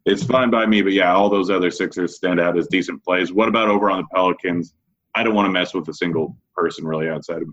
it's 0.06 0.24
fine 0.24 0.50
by 0.50 0.66
me. 0.66 0.82
But 0.82 0.94
yeah, 0.94 1.14
all 1.14 1.30
those 1.30 1.50
other 1.50 1.70
Sixers 1.70 2.16
stand 2.16 2.40
out 2.40 2.58
as 2.58 2.68
decent 2.68 3.04
plays. 3.04 3.34
What 3.34 3.50
about 3.50 3.68
over 3.68 3.92
on 3.92 4.00
the 4.00 4.08
Pelicans? 4.14 4.74
I 5.16 5.24
don't 5.24 5.36
want 5.36 5.48
to 5.48 5.52
mess 5.52 5.74
with 5.74 5.88
a 5.90 5.94
single 5.94 6.38
person 6.56 6.86
really 6.86 7.10
outside 7.10 7.42
of 7.42 7.50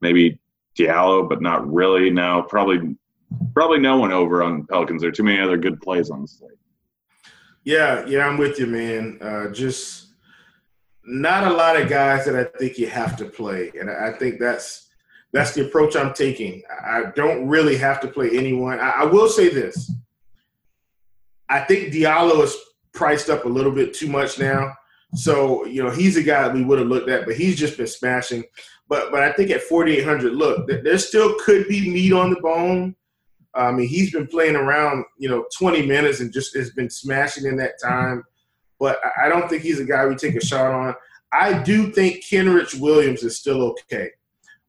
maybe 0.00 0.38
Diallo, 0.78 1.28
but 1.28 1.40
not 1.40 1.70
really. 1.72 2.10
No, 2.10 2.44
probably 2.48 2.96
probably 3.54 3.78
no 3.78 3.98
one 3.98 4.12
over 4.12 4.42
on 4.42 4.66
Pelicans. 4.66 5.02
There 5.02 5.10
are 5.10 5.14
too 5.14 5.24
many 5.24 5.40
other 5.40 5.56
good 5.56 5.80
plays 5.80 6.10
on 6.10 6.22
the 6.22 6.28
slate. 6.28 6.52
Yeah, 7.64 8.06
yeah, 8.06 8.26
I'm 8.26 8.36
with 8.36 8.58
you, 8.58 8.66
man. 8.66 9.18
Uh, 9.20 9.48
just 9.48 10.08
not 11.04 11.50
a 11.50 11.54
lot 11.54 11.80
of 11.80 11.88
guys 11.88 12.24
that 12.26 12.36
I 12.36 12.44
think 12.58 12.78
you 12.78 12.88
have 12.88 13.16
to 13.16 13.24
play, 13.24 13.72
and 13.78 13.90
I 13.90 14.12
think 14.12 14.38
that's 14.38 14.88
that's 15.32 15.52
the 15.52 15.66
approach 15.66 15.96
I'm 15.96 16.14
taking. 16.14 16.62
I 16.70 17.04
don't 17.14 17.48
really 17.48 17.76
have 17.76 18.00
to 18.00 18.08
play 18.08 18.30
anyone. 18.36 18.78
I, 18.78 18.90
I 18.90 19.04
will 19.04 19.28
say 19.28 19.48
this: 19.48 19.92
I 21.48 21.60
think 21.60 21.92
Diallo 21.92 22.42
is 22.42 22.56
priced 22.92 23.30
up 23.30 23.44
a 23.44 23.48
little 23.48 23.72
bit 23.72 23.94
too 23.94 24.08
much 24.08 24.38
now. 24.38 24.72
So, 25.14 25.64
you 25.66 25.82
know, 25.82 25.90
he's 25.90 26.16
a 26.16 26.22
guy 26.22 26.42
that 26.42 26.54
we 26.54 26.64
would 26.64 26.78
have 26.78 26.88
looked 26.88 27.08
at, 27.08 27.26
but 27.26 27.36
he's 27.36 27.56
just 27.56 27.76
been 27.76 27.86
smashing. 27.86 28.44
But 28.88 29.10
but 29.10 29.22
I 29.22 29.32
think 29.32 29.50
at 29.50 29.62
4,800, 29.62 30.32
look, 30.32 30.68
there 30.68 30.98
still 30.98 31.34
could 31.44 31.66
be 31.68 31.90
meat 31.90 32.12
on 32.12 32.30
the 32.30 32.40
bone. 32.40 32.94
I 33.54 33.72
mean, 33.72 33.88
he's 33.88 34.12
been 34.12 34.26
playing 34.26 34.54
around, 34.54 35.04
you 35.18 35.28
know, 35.28 35.46
20 35.58 35.86
minutes 35.86 36.20
and 36.20 36.32
just 36.32 36.54
has 36.56 36.70
been 36.72 36.90
smashing 36.90 37.46
in 37.46 37.56
that 37.56 37.80
time. 37.82 38.22
But 38.78 38.98
I 39.20 39.28
don't 39.28 39.48
think 39.48 39.62
he's 39.62 39.80
a 39.80 39.84
guy 39.84 40.06
we 40.06 40.14
take 40.14 40.36
a 40.36 40.44
shot 40.44 40.72
on. 40.72 40.94
I 41.32 41.62
do 41.62 41.90
think 41.90 42.22
Kenrich 42.24 42.78
Williams 42.78 43.22
is 43.22 43.38
still 43.38 43.62
okay. 43.62 44.10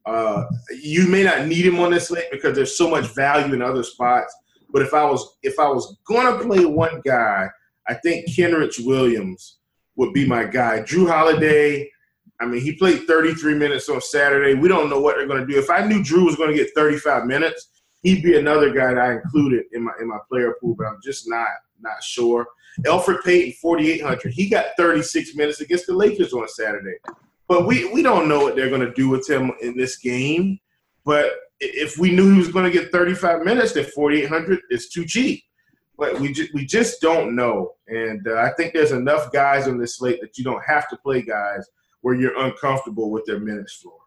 Uh, 0.05 0.45
you 0.81 1.05
may 1.07 1.23
not 1.23 1.47
need 1.47 1.65
him 1.65 1.79
on 1.79 1.91
this 1.91 2.07
slate 2.07 2.31
because 2.31 2.55
there's 2.55 2.77
so 2.77 2.89
much 2.89 3.13
value 3.13 3.53
in 3.53 3.61
other 3.61 3.83
spots. 3.83 4.33
But 4.71 4.81
if 4.81 4.93
I 4.93 5.03
was 5.03 5.37
if 5.43 5.59
I 5.59 5.67
was 5.67 5.97
gonna 6.07 6.43
play 6.43 6.65
one 6.65 7.01
guy, 7.05 7.49
I 7.87 7.93
think 7.95 8.29
Kenrich 8.29 8.85
Williams 8.85 9.57
would 9.95 10.13
be 10.13 10.25
my 10.25 10.45
guy. 10.45 10.79
Jrue 10.79 11.09
Holiday, 11.09 11.89
I 12.39 12.45
mean, 12.45 12.61
he 12.61 12.73
played 12.73 13.07
33 13.07 13.55
minutes 13.55 13.89
on 13.89 13.99
Saturday. 13.99 14.53
We 14.53 14.67
don't 14.67 14.89
know 14.89 14.99
what 14.99 15.15
they're 15.17 15.27
gonna 15.27 15.45
do. 15.45 15.57
If 15.57 15.69
I 15.69 15.85
knew 15.85 16.01
Jrue 16.01 16.25
was 16.25 16.35
gonna 16.35 16.53
get 16.53 16.73
35 16.75 17.25
minutes, 17.25 17.69
he'd 18.03 18.23
be 18.23 18.37
another 18.37 18.71
guy 18.71 18.93
that 18.93 18.99
I 18.99 19.13
included 19.13 19.65
in 19.73 19.83
my 19.83 19.91
in 19.99 20.07
my 20.07 20.19
player 20.29 20.55
pool, 20.61 20.75
but 20.75 20.87
I'm 20.87 20.99
just 21.03 21.27
not 21.27 21.49
not 21.79 22.03
sure. 22.03 22.47
Elfrid 22.85 23.23
Payton, 23.23 23.53
4,800. 23.53 24.33
He 24.33 24.49
got 24.49 24.67
36 24.77 25.35
minutes 25.35 25.61
against 25.61 25.87
the 25.87 25.93
Lakers 25.93 26.33
on 26.33 26.47
Saturday. 26.47 26.97
But 27.47 27.65
we, 27.65 27.91
we 27.91 28.01
don't 28.03 28.27
know 28.27 28.41
what 28.41 28.55
they're 28.55 28.69
going 28.69 28.81
to 28.81 28.93
do 28.93 29.09
with 29.09 29.27
him 29.27 29.51
in 29.61 29.77
this 29.77 29.97
game. 29.97 30.59
But 31.05 31.31
if 31.59 31.97
we 31.97 32.11
knew 32.11 32.33
he 32.33 32.37
was 32.37 32.49
going 32.49 32.65
to 32.65 32.71
get 32.71 32.91
35 32.91 33.43
minutes, 33.43 33.73
then 33.73 33.85
4,800 33.85 34.59
is 34.69 34.89
too 34.89 35.05
cheap. 35.05 35.43
But 35.97 36.19
we 36.19 36.31
just, 36.31 36.53
we 36.53 36.65
just 36.65 37.01
don't 37.01 37.35
know. 37.35 37.73
And 37.87 38.27
uh, 38.27 38.35
I 38.35 38.51
think 38.53 38.73
there's 38.73 38.91
enough 38.91 39.31
guys 39.31 39.67
on 39.67 39.79
this 39.79 39.97
slate 39.97 40.21
that 40.21 40.37
you 40.37 40.43
don't 40.43 40.63
have 40.63 40.87
to 40.89 40.97
play 40.97 41.21
guys 41.23 41.67
where 42.07 42.15
you're 42.15 42.41
uncomfortable 42.41 43.11
with 43.11 43.25
their 43.25 43.37
minutes 43.37 43.73
floor. 43.73 43.97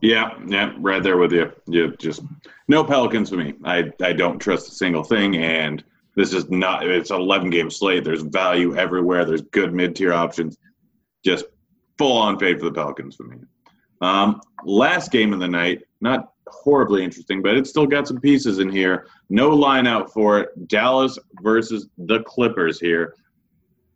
Yeah, 0.00 0.38
yeah, 0.46 0.72
right 0.78 1.02
there 1.02 1.16
with 1.16 1.32
you. 1.32 1.50
You 1.66 1.96
just 1.96 2.22
no 2.68 2.84
Pelicans 2.84 3.30
for 3.30 3.34
me. 3.34 3.54
I 3.64 3.90
I 4.00 4.12
don't 4.12 4.38
trust 4.38 4.68
a 4.68 4.70
single 4.70 5.02
thing, 5.02 5.34
and 5.34 5.82
this 6.14 6.32
is 6.32 6.48
not. 6.48 6.86
It's 6.86 7.10
an 7.10 7.16
11 7.16 7.50
game 7.50 7.70
slate. 7.70 8.04
There's 8.04 8.22
value 8.22 8.76
everywhere. 8.76 9.24
There's 9.24 9.42
good 9.42 9.74
mid 9.74 9.96
tier 9.96 10.12
options. 10.12 10.58
Just 11.24 11.46
full 11.98 12.16
on 12.16 12.38
fade 12.38 12.60
for 12.60 12.66
the 12.66 12.72
Pelicans 12.72 13.16
for 13.16 13.24
me. 13.24 13.38
Um, 14.00 14.40
last 14.64 15.10
game 15.10 15.32
of 15.32 15.40
the 15.40 15.48
night, 15.48 15.82
not 16.00 16.34
horribly 16.46 17.02
interesting, 17.02 17.42
but 17.42 17.56
it's 17.56 17.68
still 17.68 17.86
got 17.86 18.06
some 18.06 18.20
pieces 18.20 18.60
in 18.60 18.70
here. 18.70 19.08
No 19.28 19.50
line 19.50 19.88
out 19.88 20.12
for 20.12 20.38
it. 20.38 20.68
Dallas 20.68 21.18
versus 21.42 21.88
the 21.98 22.22
Clippers 22.22 22.78
here. 22.78 23.16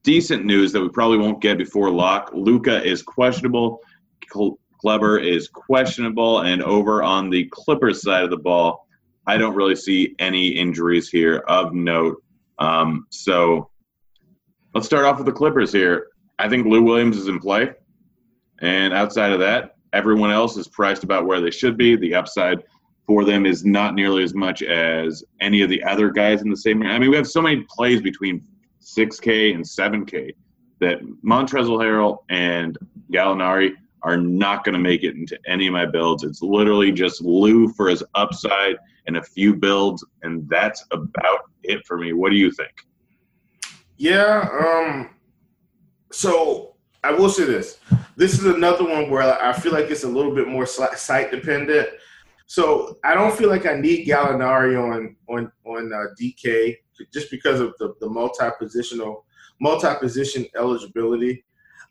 Decent 0.04 0.44
news 0.44 0.72
that 0.72 0.80
we 0.80 0.88
probably 0.88 1.18
won't 1.18 1.40
get 1.40 1.58
before 1.58 1.90
lock. 1.90 2.30
Luka 2.34 2.84
is 2.84 3.02
questionable. 3.02 3.80
Kleber 4.80 5.18
is 5.18 5.48
questionable, 5.48 6.40
and 6.40 6.60
over 6.62 7.02
on 7.04 7.30
the 7.30 7.48
Clippers 7.52 8.02
side 8.02 8.24
of 8.24 8.30
the 8.30 8.36
ball, 8.36 8.88
I 9.26 9.36
don't 9.36 9.54
really 9.54 9.76
see 9.76 10.16
any 10.18 10.48
injuries 10.48 11.08
here 11.08 11.44
of 11.46 11.72
note. 11.72 12.20
Um, 12.58 13.06
so 13.10 13.70
let's 14.74 14.86
start 14.86 15.04
off 15.04 15.18
with 15.18 15.26
the 15.26 15.32
Clippers 15.32 15.72
here. 15.72 16.08
I 16.38 16.48
think 16.48 16.66
Lou 16.66 16.82
Williams 16.82 17.16
is 17.16 17.28
in 17.28 17.38
play, 17.38 17.70
and 18.60 18.92
outside 18.92 19.32
of 19.32 19.38
that, 19.38 19.76
everyone 19.92 20.32
else 20.32 20.56
is 20.56 20.66
priced 20.66 21.04
about 21.04 21.26
where 21.26 21.40
they 21.40 21.50
should 21.52 21.76
be. 21.76 21.94
The 21.94 22.16
upside 22.16 22.64
for 23.06 23.24
them 23.24 23.46
is 23.46 23.64
not 23.64 23.94
nearly 23.94 24.24
as 24.24 24.34
much 24.34 24.62
as 24.62 25.22
any 25.40 25.62
of 25.62 25.68
the 25.68 25.82
other 25.84 26.10
guys 26.10 26.42
in 26.42 26.50
the 26.50 26.56
same. 26.56 26.82
I 26.82 26.98
mean, 26.98 27.10
we 27.10 27.16
have 27.16 27.28
so 27.28 27.42
many 27.42 27.64
plays 27.68 28.00
between 28.00 28.44
6K 28.82 29.54
and 29.54 29.64
7K 29.64 30.34
that 30.80 31.00
Montrezl 31.24 31.78
Harrell 31.78 32.18
and 32.28 32.76
Gallinari 33.12 33.72
are 34.02 34.16
not 34.16 34.64
going 34.64 34.72
to 34.72 34.80
make 34.80 35.04
it 35.04 35.14
into 35.14 35.38
any 35.46 35.68
of 35.68 35.72
my 35.72 35.86
builds. 35.86 36.24
It's 36.24 36.42
literally 36.42 36.90
just 36.90 37.22
Lou 37.22 37.68
for 37.68 37.88
his 37.88 38.02
upside 38.14 38.76
and 39.06 39.16
a 39.16 39.22
few 39.22 39.54
builds, 39.54 40.04
and 40.22 40.48
that's 40.48 40.84
about 40.90 41.40
it 41.62 41.86
for 41.86 41.98
me. 41.98 42.12
What 42.12 42.30
do 42.30 42.36
you 42.36 42.50
think? 42.50 42.72
Yeah. 43.96 44.48
Um. 44.64 45.10
So 46.10 46.74
I 47.04 47.12
will 47.12 47.28
say 47.28 47.44
this. 47.44 47.78
This 48.16 48.38
is 48.38 48.44
another 48.44 48.84
one 48.84 49.10
where 49.10 49.22
I 49.22 49.52
feel 49.52 49.72
like 49.72 49.90
it's 49.90 50.04
a 50.04 50.08
little 50.08 50.34
bit 50.34 50.48
more 50.48 50.66
site 50.66 51.30
dependent. 51.30 51.88
So 52.52 52.98
I 53.02 53.14
don't 53.14 53.34
feel 53.34 53.48
like 53.48 53.64
I 53.64 53.76
need 53.76 54.06
Gallinari 54.06 54.76
on 54.78 55.16
on 55.26 55.50
on 55.64 55.90
uh, 55.90 56.08
DK 56.20 56.76
just 57.10 57.30
because 57.30 57.60
of 57.60 57.72
the, 57.78 57.94
the 57.98 58.10
multi 58.10 58.44
positional 58.60 59.22
multi 59.58 59.88
position 59.98 60.44
eligibility. 60.54 61.46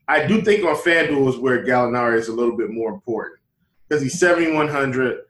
I 0.08 0.28
do 0.28 0.44
think 0.44 0.64
on 0.64 0.76
FanDuel 0.76 1.30
is 1.30 1.38
where 1.38 1.66
Gallinari 1.66 2.20
is 2.20 2.28
a 2.28 2.34
little 2.34 2.56
bit 2.56 2.70
more 2.70 2.94
important 2.94 3.40
because 3.90 4.04
he's 4.04 4.20
7,100. 4.20 5.22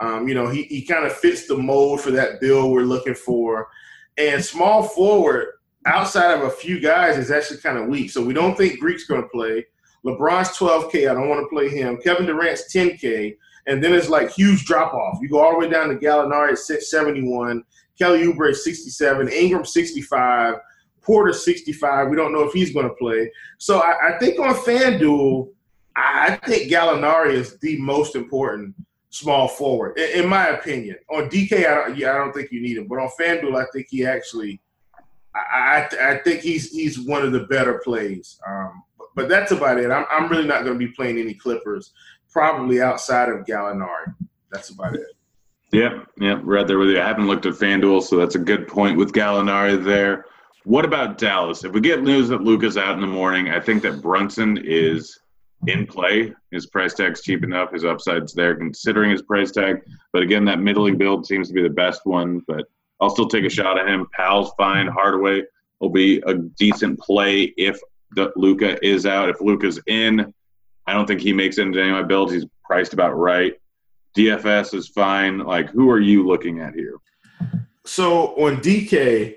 Um, 0.00 0.26
you 0.26 0.34
know, 0.34 0.48
he, 0.48 0.64
he 0.64 0.82
kind 0.82 1.06
of 1.06 1.12
fits 1.12 1.46
the 1.46 1.56
mold 1.56 2.00
for 2.00 2.10
that 2.10 2.40
bill 2.40 2.72
we're 2.72 2.82
looking 2.82 3.14
for. 3.14 3.68
And 4.18 4.44
small 4.44 4.82
forward, 4.82 5.52
outside 5.86 6.32
of 6.32 6.42
a 6.42 6.50
few 6.50 6.80
guys, 6.80 7.16
is 7.16 7.30
actually 7.30 7.58
kind 7.58 7.78
of 7.78 7.86
weak. 7.86 8.10
So 8.10 8.24
we 8.24 8.34
don't 8.34 8.56
think 8.56 8.80
Greek's 8.80 9.04
going 9.04 9.22
to 9.22 9.28
play. 9.28 9.66
LeBron's 10.04 10.48
12K. 10.58 11.08
I 11.08 11.14
don't 11.14 11.28
want 11.28 11.44
to 11.44 11.54
play 11.54 11.68
him. 11.68 11.98
Kevin 11.98 12.26
Durant's 12.26 12.74
10K. 12.74 13.36
And 13.70 13.82
then 13.82 13.92
it's 13.92 14.08
like 14.08 14.32
huge 14.32 14.64
drop 14.64 14.92
off. 14.94 15.20
You 15.22 15.28
go 15.28 15.38
all 15.38 15.52
the 15.52 15.58
way 15.58 15.68
down 15.68 15.90
to 15.90 15.94
Gallinari 15.94 16.50
at 16.50 16.58
671, 16.58 17.62
Kelly 17.96 18.24
Oubre 18.24 18.52
67, 18.52 19.28
Ingram 19.28 19.64
65, 19.64 20.56
Porter 21.00 21.32
65. 21.32 22.08
We 22.08 22.16
don't 22.16 22.32
know 22.32 22.42
if 22.42 22.52
he's 22.52 22.74
going 22.74 22.88
to 22.88 22.94
play. 22.94 23.30
So 23.58 23.78
I, 23.78 24.08
I, 24.08 24.18
think 24.18 24.40
on 24.40 24.54
FanDuel, 24.54 25.50
I 25.94 26.34
think 26.44 26.68
Gallinari 26.68 27.32
is 27.32 27.58
the 27.58 27.80
most 27.80 28.16
important 28.16 28.74
small 29.10 29.46
forward, 29.46 29.96
in, 29.96 30.24
in 30.24 30.28
my 30.28 30.48
opinion. 30.48 30.96
On 31.08 31.30
DK, 31.30 31.64
I 31.64 31.74
don't, 31.74 31.96
yeah, 31.96 32.10
I 32.10 32.18
don't 32.18 32.32
think 32.32 32.50
you 32.50 32.60
need 32.60 32.76
him, 32.76 32.88
but 32.88 32.98
on 32.98 33.08
FanDuel, 33.20 33.54
I 33.54 33.66
think 33.72 33.86
he 33.88 34.04
actually, 34.04 34.60
I, 35.36 35.86
I, 36.00 36.10
I 36.10 36.18
think 36.18 36.40
he's 36.40 36.72
he's 36.72 36.98
one 36.98 37.22
of 37.22 37.30
the 37.30 37.44
better 37.44 37.80
plays. 37.84 38.40
Um, 38.44 38.82
but, 39.14 39.28
that's 39.28 39.52
about 39.52 39.78
it. 39.78 39.90
I'm, 39.90 40.06
I'm 40.10 40.28
really 40.28 40.46
not 40.46 40.64
going 40.64 40.78
to 40.78 40.86
be 40.86 40.92
playing 40.92 41.18
any 41.18 41.34
Clippers, 41.34 41.92
probably 42.30 42.80
outside 42.80 43.28
of 43.28 43.44
Gallinari. 43.44 44.14
That's 44.50 44.70
about 44.70 44.94
it. 44.94 45.06
Yeah, 45.72 46.02
yeah, 46.18 46.40
right 46.42 46.66
there 46.66 46.78
with 46.78 46.90
you. 46.90 47.00
I 47.00 47.06
haven't 47.06 47.28
looked 47.28 47.46
at 47.46 47.54
FanDuel, 47.54 48.02
so 48.02 48.16
that's 48.16 48.34
a 48.34 48.40
good 48.40 48.66
point 48.66 48.98
with 48.98 49.12
Gallinari 49.12 49.82
there. 49.82 50.24
What 50.64 50.84
about 50.84 51.16
Dallas? 51.16 51.64
If 51.64 51.72
we 51.72 51.80
get 51.80 52.02
news 52.02 52.28
that 52.28 52.42
Luka's 52.42 52.76
out 52.76 52.94
in 52.94 53.00
the 53.00 53.06
morning, 53.06 53.50
I 53.50 53.60
think 53.60 53.82
that 53.82 54.02
Brunson 54.02 54.58
is 54.64 55.18
in 55.66 55.86
play. 55.86 56.34
His 56.50 56.66
price 56.66 56.94
tag's 56.94 57.22
cheap 57.22 57.44
enough. 57.44 57.72
His 57.72 57.84
upside's 57.84 58.34
there 58.34 58.56
considering 58.56 59.10
his 59.10 59.22
price 59.22 59.52
tag. 59.52 59.82
But 60.12 60.22
again, 60.22 60.44
that 60.46 60.58
middling 60.58 60.98
build 60.98 61.26
seems 61.26 61.48
to 61.48 61.54
be 61.54 61.62
the 61.62 61.70
best 61.70 62.02
one. 62.04 62.42
But 62.48 62.66
I'll 63.00 63.10
still 63.10 63.28
take 63.28 63.44
a 63.44 63.50
shot 63.50 63.78
at 63.78 63.88
him. 63.88 64.06
Powell's 64.12 64.52
fine. 64.58 64.86
Hardaway 64.86 65.44
will 65.80 65.90
be 65.90 66.20
a 66.26 66.34
decent 66.34 66.98
play 66.98 67.54
if 67.56 67.80
Luka 68.36 68.84
is 68.84 69.06
out. 69.06 69.28
If 69.28 69.40
Luka's 69.40 69.80
in, 69.86 70.34
I 70.86 70.92
don't 70.92 71.06
think 71.06 71.20
he 71.20 71.32
makes 71.32 71.58
it 71.58 71.62
into 71.62 71.80
any 71.80 71.90
of 71.90 71.96
my 71.96 72.02
builds. 72.02 72.32
He's 72.32 72.46
priced 72.64 72.92
about 72.92 73.12
right. 73.12 73.54
DFS 74.16 74.74
is 74.74 74.88
fine. 74.88 75.38
Like, 75.38 75.70
who 75.70 75.90
are 75.90 76.00
you 76.00 76.26
looking 76.26 76.60
at 76.60 76.74
here? 76.74 76.96
So 77.84 78.28
on 78.42 78.56
DK, 78.58 79.36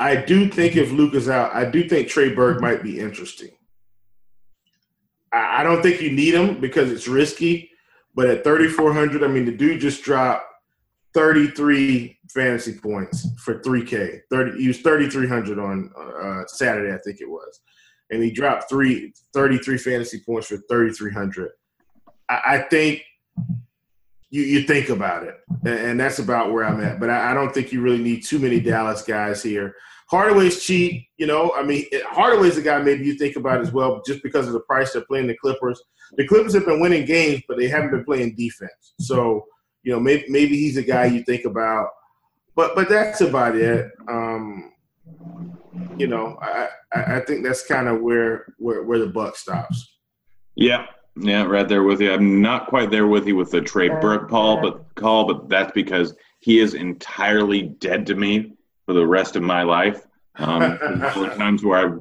I 0.00 0.16
do 0.16 0.48
think 0.48 0.76
if 0.76 0.90
Luke 0.90 1.14
is 1.14 1.28
out, 1.28 1.54
I 1.54 1.64
do 1.64 1.88
think 1.88 2.08
Trey 2.08 2.34
Burke 2.34 2.60
might 2.60 2.82
be 2.82 2.98
interesting. 2.98 3.50
I, 5.32 5.64
don't 5.64 5.82
think 5.82 6.00
you 6.00 6.12
need 6.12 6.34
him 6.34 6.60
because 6.60 6.92
it's 6.92 7.08
risky, 7.08 7.70
but 8.14 8.28
at 8.28 8.44
3,400, 8.44 9.24
I 9.24 9.26
mean, 9.26 9.44
the 9.44 9.56
dude 9.56 9.80
just 9.80 10.04
dropped 10.04 10.44
33 11.14 12.18
fantasy 12.32 12.78
points 12.78 13.26
for 13.38 13.60
3K. 13.60 14.20
30, 14.30 14.60
he 14.60 14.68
was 14.68 14.78
3,300 14.78 15.58
on 15.58 15.90
uh, 15.98 16.46
Saturday, 16.46 16.94
I 16.94 16.98
think 16.98 17.20
it 17.20 17.28
was. 17.28 17.60
And 18.10 18.22
he 18.22 18.30
dropped 18.30 18.68
three, 18.68 19.12
33 19.32 19.78
fantasy 19.78 20.20
points 20.20 20.48
for 20.48 20.56
3,300. 20.68 21.50
I, 22.28 22.40
I 22.46 22.58
think 22.58 23.02
you, 24.30 24.42
you 24.42 24.62
think 24.62 24.88
about 24.88 25.22
it, 25.22 25.36
and 25.64 25.98
that's 25.98 26.18
about 26.18 26.52
where 26.52 26.64
I'm 26.64 26.82
at. 26.82 26.98
But 26.98 27.08
I, 27.08 27.30
I 27.30 27.34
don't 27.34 27.54
think 27.54 27.72
you 27.72 27.80
really 27.80 28.02
need 28.02 28.24
too 28.24 28.38
many 28.38 28.60
Dallas 28.60 29.02
guys 29.02 29.42
here. 29.42 29.74
Hardaway's 30.08 30.62
cheap, 30.62 31.06
you 31.16 31.26
know. 31.26 31.52
I 31.56 31.62
mean, 31.62 31.84
Hardaway's 32.06 32.58
a 32.58 32.62
guy 32.62 32.80
maybe 32.82 33.04
you 33.04 33.14
think 33.14 33.36
about 33.36 33.60
as 33.60 33.72
well, 33.72 34.02
just 34.06 34.22
because 34.22 34.46
of 34.46 34.52
the 34.52 34.60
price 34.60 34.92
they're 34.92 35.04
playing 35.04 35.28
the 35.28 35.36
Clippers. 35.36 35.80
The 36.16 36.26
Clippers 36.26 36.54
have 36.54 36.66
been 36.66 36.80
winning 36.80 37.04
games, 37.04 37.42
but 37.48 37.58
they 37.58 37.68
haven't 37.68 37.92
been 37.92 38.04
playing 38.04 38.34
defense. 38.34 38.94
So, 39.00 39.44
you 39.82 39.92
know, 39.92 40.00
maybe 40.00 40.24
maybe 40.28 40.56
he's 40.56 40.76
a 40.76 40.82
guy 40.82 41.06
you 41.06 41.22
think 41.22 41.44
about. 41.44 41.88
But 42.56 42.74
but 42.74 42.88
that's 42.88 43.20
about 43.20 43.56
it. 43.56 43.90
Um, 44.08 44.72
you 45.96 46.06
know, 46.06 46.38
I 46.40 46.68
I 46.92 47.20
think 47.20 47.44
that's 47.44 47.66
kind 47.66 47.88
of 47.88 48.00
where 48.00 48.54
where 48.58 48.82
where 48.82 48.98
the 48.98 49.06
buck 49.06 49.36
stops. 49.36 49.98
Yeah, 50.54 50.86
yeah, 51.16 51.44
right 51.44 51.68
there 51.68 51.82
with 51.82 52.00
you. 52.00 52.12
I'm 52.12 52.40
not 52.40 52.68
quite 52.68 52.90
there 52.90 53.06
with 53.06 53.26
you 53.26 53.36
with 53.36 53.50
the 53.50 53.60
Trey 53.60 53.88
Burke 53.88 54.28
call, 54.28 54.60
but 54.60 54.84
call, 54.94 55.26
but 55.26 55.48
that's 55.48 55.72
because 55.72 56.14
he 56.40 56.58
is 56.58 56.74
entirely 56.74 57.62
dead 57.62 58.06
to 58.06 58.14
me 58.14 58.52
for 58.86 58.92
the 58.92 59.06
rest 59.06 59.36
of 59.36 59.42
my 59.42 59.62
life. 59.62 60.06
Um, 60.36 60.78
times 60.78 61.64
where 61.64 61.88
I 61.88 61.98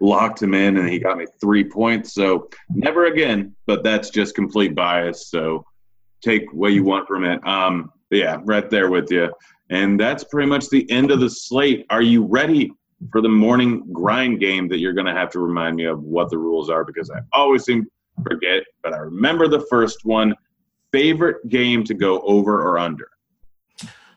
locked 0.00 0.42
him 0.42 0.54
in 0.54 0.76
and 0.76 0.88
he 0.88 0.98
got 0.98 1.16
me 1.16 1.26
three 1.40 1.64
points. 1.64 2.12
So 2.12 2.48
never 2.68 3.06
again. 3.06 3.54
But 3.66 3.82
that's 3.82 4.10
just 4.10 4.34
complete 4.34 4.74
bias. 4.74 5.28
So 5.30 5.64
take 6.22 6.52
what 6.52 6.72
you 6.72 6.84
want 6.84 7.06
from 7.08 7.24
it. 7.24 7.44
Um, 7.46 7.92
yeah, 8.10 8.38
right 8.44 8.68
there 8.68 8.90
with 8.90 9.10
you. 9.10 9.32
And 9.70 9.98
that's 9.98 10.24
pretty 10.24 10.48
much 10.48 10.68
the 10.68 10.88
end 10.90 11.10
of 11.10 11.20
the 11.20 11.30
slate. 11.30 11.86
Are 11.90 12.02
you 12.02 12.24
ready 12.24 12.72
for 13.10 13.20
the 13.20 13.28
morning 13.28 13.86
grind 13.92 14.40
game 14.40 14.68
that 14.68 14.78
you're 14.78 14.92
going 14.92 15.06
to 15.06 15.12
have 15.12 15.30
to 15.30 15.38
remind 15.38 15.76
me 15.76 15.84
of 15.84 16.02
what 16.02 16.30
the 16.30 16.38
rules 16.38 16.70
are 16.70 16.84
because 16.84 17.10
I 17.10 17.20
always 17.32 17.64
seem 17.64 17.84
to 17.84 18.22
forget, 18.22 18.64
but 18.82 18.92
I 18.92 18.98
remember 18.98 19.48
the 19.48 19.66
first 19.68 20.04
one. 20.04 20.34
Favorite 20.92 21.48
game 21.48 21.84
to 21.84 21.94
go 21.94 22.20
over 22.22 22.62
or 22.62 22.78
under? 22.78 23.10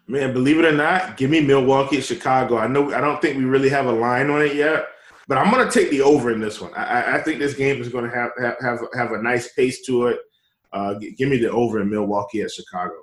Man, 0.08 0.34
believe 0.34 0.60
it 0.60 0.66
or 0.66 0.72
not, 0.72 1.18
give 1.18 1.30
me 1.30 1.42
Milwaukee 1.42 1.98
at 1.98 2.06
Chicago. 2.06 2.58
I 2.58 2.68
know 2.68 2.94
I 2.94 3.02
don't 3.02 3.22
think 3.22 3.38
we 3.38 3.44
really 3.44 3.70
have 3.70 3.86
a 3.86 3.92
line 3.92 4.30
on 4.30 4.42
it 4.42 4.56
yet, 4.56 4.88
but 5.28 5.38
I'm 5.38 5.52
going 5.52 5.68
to 5.68 5.72
take 5.72 5.92
the 5.92 6.02
over 6.02 6.32
in 6.32 6.40
this 6.40 6.62
one. 6.62 6.74
I, 6.74 7.18
I 7.18 7.22
think 7.22 7.38
this 7.38 7.54
game 7.54 7.82
is 7.82 7.90
going 7.90 8.10
to 8.10 8.16
have 8.16 8.32
have 8.62 8.80
have, 8.96 9.12
a 9.12 9.22
nice 9.22 9.52
pace 9.54 9.86
to 9.86 10.08
it. 10.08 10.20
Uh, 10.72 10.94
give 10.94 11.30
me 11.30 11.38
the 11.38 11.52
over 11.52 11.82
in 11.82 11.90
Milwaukee 11.90 12.42
at 12.42 12.52
Chicago. 12.52 12.96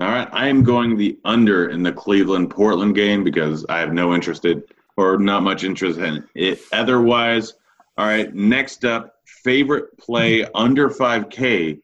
All 0.00 0.08
right, 0.08 0.28
I 0.32 0.48
am 0.48 0.62
going 0.62 0.96
the 0.96 1.18
under 1.24 1.70
in 1.70 1.82
the 1.82 1.92
Cleveland 1.92 2.50
Portland 2.50 2.94
game 2.94 3.24
because 3.24 3.66
I 3.68 3.78
have 3.80 3.92
no 3.92 4.14
interest 4.14 4.44
in, 4.44 4.62
or 4.96 5.18
not 5.18 5.42
much 5.42 5.64
interest 5.64 5.98
in 5.98 6.26
it 6.34 6.60
otherwise. 6.72 7.54
All 7.98 8.06
right, 8.06 8.34
next 8.34 8.84
up, 8.84 9.14
favorite 9.24 9.96
play 9.98 10.44
under 10.54 10.90
5K 10.90 11.80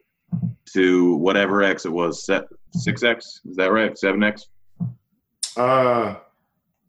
to 0.75 1.17
whatever 1.17 1.63
X 1.63 1.85
it 1.85 1.93
was, 1.93 2.27
6X? 2.27 3.19
Is 3.19 3.57
that 3.57 3.73
right? 3.73 3.93
7X? 3.95 4.47
Uh, 5.57 6.17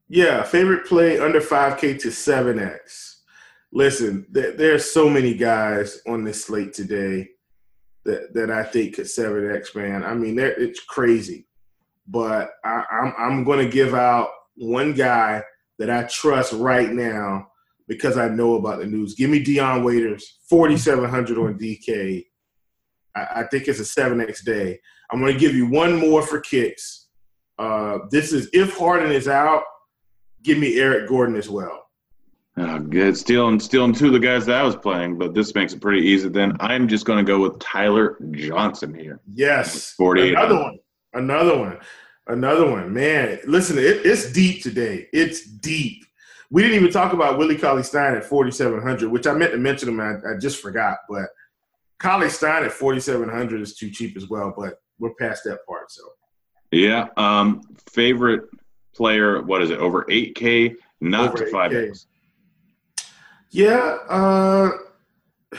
yeah, 0.10 0.44
favorite 0.44 0.86
play 0.86 1.20
under 1.20 1.42
5K 1.42 2.00
to 2.00 2.10
7X. 2.10 3.16
Listen, 3.72 4.26
there, 4.30 4.52
there's 4.52 4.90
so 4.92 5.10
many 5.10 5.34
guys 5.34 6.02
on 6.08 6.24
this 6.24 6.46
slate 6.46 6.74
today. 6.74 7.30
that 8.06 8.34
that 8.34 8.52
I 8.52 8.64
think 8.64 8.96
could 8.96 9.06
7x 9.06 9.76
man. 9.76 10.04
I 10.04 10.14
mean, 10.14 10.38
it's 10.38 10.82
crazy, 10.82 11.48
but 12.08 12.52
I, 12.64 12.84
I'm 12.92 13.14
I'm 13.18 13.44
going 13.44 13.66
to 13.66 13.72
give 13.72 13.94
out 13.94 14.30
one 14.56 14.94
guy 14.94 15.44
that 15.80 15.90
I 15.90 16.04
trust 16.04 16.54
right 16.54 16.92
now 16.92 17.48
because 17.88 18.18
I 18.18 18.30
know 18.30 18.56
about 18.56 18.80
the 18.80 18.86
news. 18.86 19.16
Give 19.16 19.30
me 19.30 19.40
Dion 19.40 19.84
Waiters, 19.84 20.40
4,700 20.50 21.38
on 21.38 21.58
DK. 21.58 22.26
I, 23.16 23.28
I 23.36 23.44
think 23.52 23.68
it's 23.68 23.80
a 23.80 24.02
7x 24.02 24.44
day. 24.44 24.80
I'm 25.12 25.20
going 25.20 25.34
to 25.34 25.40
give 25.40 25.56
you 25.56 25.68
one 25.68 26.00
more 26.00 26.22
for 26.22 26.40
kicks. 26.40 27.08
Uh, 27.60 28.00
this 28.10 28.34
is 28.34 28.50
if 28.54 28.78
Harden 28.78 29.12
is 29.12 29.28
out, 29.28 29.64
give 30.42 30.58
me 30.58 30.80
Eric 30.80 31.08
Gordon 31.08 31.36
as 31.36 31.50
well. 31.50 31.84
Oh, 32.56 32.80
good. 32.80 33.18
Stealing, 33.18 33.60
stealing 33.60 33.94
two 33.94 34.08
of 34.08 34.14
the 34.14 34.20
guys 34.20 34.46
that 34.46 34.60
I 34.60 34.64
was 34.64 34.76
playing, 34.76 35.18
but 35.18 35.34
this 35.34 35.56
makes 35.56 35.74
it 35.74 35.82
pretty 35.82 36.08
easy. 36.08 36.30
Then 36.30 36.56
I'm 36.60 36.88
just 36.88 37.06
going 37.06 37.24
to 37.24 37.30
go 37.30 37.40
with 37.40 37.58
Tyler 37.60 38.18
Johnson 38.32 38.94
here. 38.94 39.20
Yes, 39.34 39.94
forty-eight. 39.94 40.34
Another 40.34 40.56
one. 40.56 40.80
Another 41.14 41.58
one. 41.58 41.80
Another 42.28 42.70
one. 42.70 42.94
Man, 42.94 43.40
listen, 43.46 43.78
it, 43.78 44.06
it's 44.06 44.32
deep 44.32 44.64
today. 44.64 45.08
It's 45.12 45.46
deep. 45.46 46.06
We 46.50 46.62
didn't 46.62 46.78
even 46.78 46.92
talk 46.92 47.14
about 47.14 47.38
Willie 47.38 47.58
Cauley 47.58 47.84
Stein 47.84 48.16
at 48.16 48.24
4,700, 48.24 49.12
which 49.12 49.28
I 49.28 49.34
meant 49.34 49.52
to 49.52 49.58
mention 49.58 49.90
him. 49.90 50.00
I, 50.00 50.14
I 50.14 50.38
just 50.40 50.62
forgot. 50.62 51.00
But 51.10 51.26
Cauley 52.00 52.30
Stein 52.30 52.64
at 52.64 52.72
4,700 52.72 53.60
is 53.60 53.76
too 53.76 53.90
cheap 53.90 54.16
as 54.16 54.30
well. 54.30 54.54
But 54.56 54.76
we're 55.00 55.16
past 55.16 55.44
that 55.46 55.66
part. 55.68 55.92
So. 55.92 56.04
Yeah. 56.72 57.08
Um, 57.18 57.64
favorite 57.90 58.44
player? 58.96 59.42
What 59.42 59.62
is 59.62 59.70
it? 59.72 59.80
Over 59.80 60.06
8K, 60.06 60.76
not 61.02 61.30
over 61.30 61.46
to 61.46 61.52
5X. 61.52 62.06
Yeah. 63.50 63.98
Uh, 64.08 64.72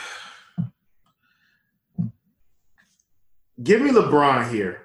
give 3.62 3.82
me 3.82 3.90
LeBron 3.90 4.50
here. 4.50 4.83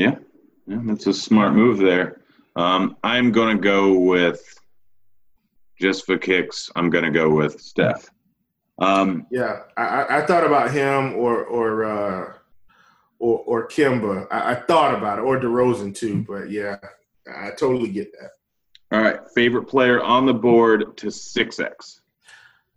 Yeah. 0.00 0.16
yeah, 0.66 0.80
that's 0.84 1.06
a 1.06 1.12
smart 1.12 1.54
move 1.54 1.78
there. 1.78 2.22
Um, 2.56 2.96
I'm 3.04 3.32
going 3.32 3.56
to 3.56 3.62
go 3.62 3.98
with 3.98 4.58
just 5.78 6.06
for 6.06 6.16
kicks. 6.16 6.70
I'm 6.74 6.88
going 6.88 7.04
to 7.04 7.10
go 7.10 7.28
with 7.28 7.60
Steph. 7.60 8.08
Um, 8.78 9.26
yeah, 9.30 9.64
I, 9.76 10.20
I, 10.20 10.26
thought 10.26 10.46
about 10.46 10.70
him 10.70 11.14
or 11.16 11.44
or 11.44 11.84
uh, 11.84 12.32
or, 13.18 13.38
or 13.40 13.68
Kemba. 13.68 14.26
I, 14.30 14.52
I, 14.52 14.54
thought 14.54 14.94
about 14.94 15.18
it, 15.18 15.22
or 15.22 15.38
DeRozan 15.38 15.94
too. 15.94 16.24
But 16.26 16.50
yeah, 16.50 16.78
I 17.30 17.50
totally 17.50 17.90
get 17.90 18.10
that. 18.12 18.30
All 18.90 19.02
right, 19.02 19.20
favorite 19.34 19.64
player 19.64 20.02
on 20.02 20.24
the 20.24 20.32
board 20.32 20.96
to 20.96 21.10
six 21.10 21.60
X. 21.60 22.00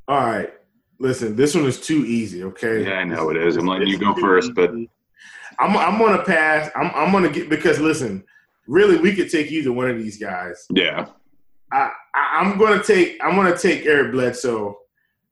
All 0.09 0.17
right, 0.17 0.53
listen, 0.99 1.37
this 1.37 1.55
one 1.55 1.65
is 1.65 1.79
too 1.79 2.05
easy. 2.05 2.43
Okay. 2.43 2.83
Yeah, 2.83 2.95
I 2.95 3.05
know 3.05 3.29
it 3.29 3.37
is. 3.37 3.55
I'm 3.55 3.65
letting 3.65 3.87
you 3.87 3.97
go 3.97 4.13
first, 4.15 4.53
but 4.53 4.71
I'm 5.59 5.75
I'm 5.77 5.99
gonna 5.99 6.23
pass. 6.23 6.69
I'm 6.75 6.91
I'm 6.93 7.11
gonna 7.11 7.29
get 7.29 7.49
because 7.49 7.79
listen, 7.79 8.23
really, 8.67 8.97
we 8.97 9.15
could 9.15 9.29
take 9.29 9.51
either 9.51 9.71
one 9.71 9.89
of 9.89 9.97
these 9.97 10.17
guys. 10.17 10.65
Yeah. 10.71 11.07
I, 11.71 11.91
I 12.13 12.41
am 12.41 12.57
gonna 12.57 12.83
take 12.83 13.17
I'm 13.23 13.35
gonna 13.35 13.57
take 13.57 13.85
Eric 13.85 14.11
Bledsoe, 14.11 14.77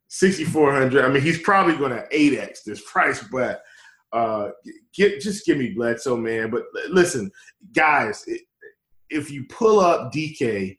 6400. 0.07 1.05
I 1.05 1.09
mean, 1.09 1.21
he's 1.21 1.41
probably 1.41 1.75
gonna 1.75 2.03
8x 2.13 2.63
this 2.63 2.81
price, 2.91 3.23
but 3.31 3.61
uh, 4.13 4.49
get 4.93 5.21
just 5.21 5.45
give 5.45 5.57
me 5.57 5.71
Bledsoe, 5.71 6.17
man. 6.17 6.49
But 6.49 6.63
listen, 6.89 7.31
guys, 7.73 8.25
if 9.09 9.31
you 9.31 9.45
pull 9.45 9.79
up 9.79 10.11
DK, 10.11 10.77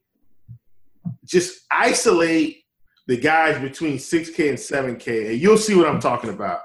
just 1.25 1.61
isolate 1.71 2.65
the 3.07 3.17
guys 3.17 3.61
between 3.61 3.97
6K 3.97 4.49
and 4.51 4.59
7K, 4.99 5.31
and 5.31 5.41
you'll 5.41 5.59
see 5.59 5.75
what 5.75 5.89
I'm 5.89 6.01
talking 6.01 6.31
about. 6.31 6.61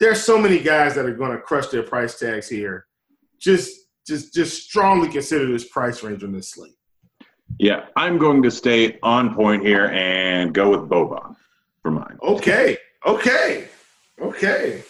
There's 0.00 0.22
so 0.22 0.38
many 0.38 0.58
guys 0.60 0.94
that 0.94 1.06
are 1.06 1.14
going 1.14 1.32
to 1.32 1.38
crush 1.38 1.68
their 1.68 1.82
price 1.82 2.18
tags 2.18 2.48
here. 2.48 2.86
Just, 3.38 3.88
just, 4.06 4.34
just 4.34 4.62
strongly 4.64 5.08
consider 5.08 5.50
this 5.50 5.68
price 5.68 6.02
range 6.02 6.24
on 6.24 6.32
this 6.32 6.50
slate. 6.50 6.74
Yeah, 7.58 7.86
I'm 7.96 8.18
going 8.18 8.42
to 8.42 8.50
stay 8.50 8.98
on 9.02 9.34
point 9.34 9.64
here 9.64 9.86
and 9.86 10.52
go 10.52 10.70
with 10.70 10.88
Boban 10.88 11.36
for 11.82 11.90
mine. 11.90 12.18
Okay, 12.22 12.76
okay, 13.06 13.68
okay. 14.20 14.82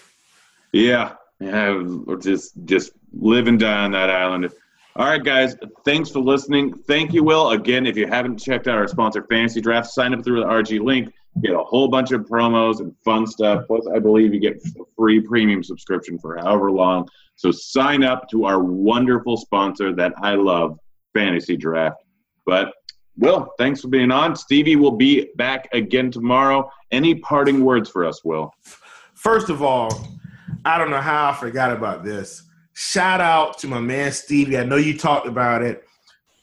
Yeah, 0.72 1.14
yeah, 1.40 1.82
just 2.20 2.54
just 2.64 2.92
live 3.12 3.48
and 3.48 3.58
die 3.58 3.84
on 3.84 3.92
that 3.92 4.10
island. 4.10 4.50
All 4.96 5.06
right, 5.06 5.22
guys. 5.22 5.56
Thanks 5.84 6.10
for 6.10 6.20
listening. 6.20 6.72
Thank 6.72 7.12
you, 7.12 7.24
Will. 7.24 7.50
Again, 7.50 7.84
if 7.84 7.96
you 7.96 8.06
haven't 8.06 8.38
checked 8.38 8.68
out 8.68 8.78
our 8.78 8.86
sponsor, 8.86 9.26
Fantasy 9.28 9.60
Draft, 9.60 9.88
sign 9.90 10.14
up 10.14 10.24
through 10.24 10.40
the 10.40 10.46
RG 10.46 10.80
link. 10.80 11.12
Get 11.42 11.52
a 11.52 11.62
whole 11.62 11.88
bunch 11.88 12.12
of 12.12 12.22
promos 12.22 12.80
and 12.80 12.94
fun 13.04 13.26
stuff. 13.26 13.64
Plus, 13.66 13.86
I 13.94 13.98
believe 13.98 14.32
you 14.32 14.40
get 14.40 14.56
a 14.56 14.84
free 14.96 15.20
premium 15.20 15.62
subscription 15.62 16.18
for 16.18 16.36
however 16.36 16.70
long. 16.70 17.08
So 17.36 17.50
sign 17.50 18.04
up 18.04 18.28
to 18.30 18.44
our 18.44 18.62
wonderful 18.62 19.36
sponsor 19.36 19.94
that 19.96 20.12
I 20.22 20.34
love, 20.34 20.78
Fantasy 21.12 21.56
Draft. 21.56 21.96
But 22.46 22.72
Will, 23.16 23.48
thanks 23.58 23.80
for 23.80 23.88
being 23.88 24.10
on. 24.10 24.36
Stevie 24.36 24.76
will 24.76 24.96
be 24.96 25.30
back 25.36 25.68
again 25.72 26.10
tomorrow. 26.10 26.70
Any 26.90 27.16
parting 27.16 27.64
words 27.64 27.88
for 27.88 28.04
us, 28.04 28.24
Will? 28.24 28.52
First 29.14 29.50
of 29.50 29.62
all, 29.62 29.90
I 30.64 30.78
don't 30.78 30.90
know 30.90 31.00
how 31.00 31.30
I 31.30 31.34
forgot 31.34 31.72
about 31.72 32.04
this 32.04 32.44
shout 32.74 33.20
out 33.20 33.58
to 33.58 33.68
my 33.68 33.80
man 33.80 34.12
Stevie. 34.12 34.58
I 34.58 34.64
know 34.64 34.76
you 34.76 34.98
talked 34.98 35.26
about 35.26 35.62
it. 35.62 35.84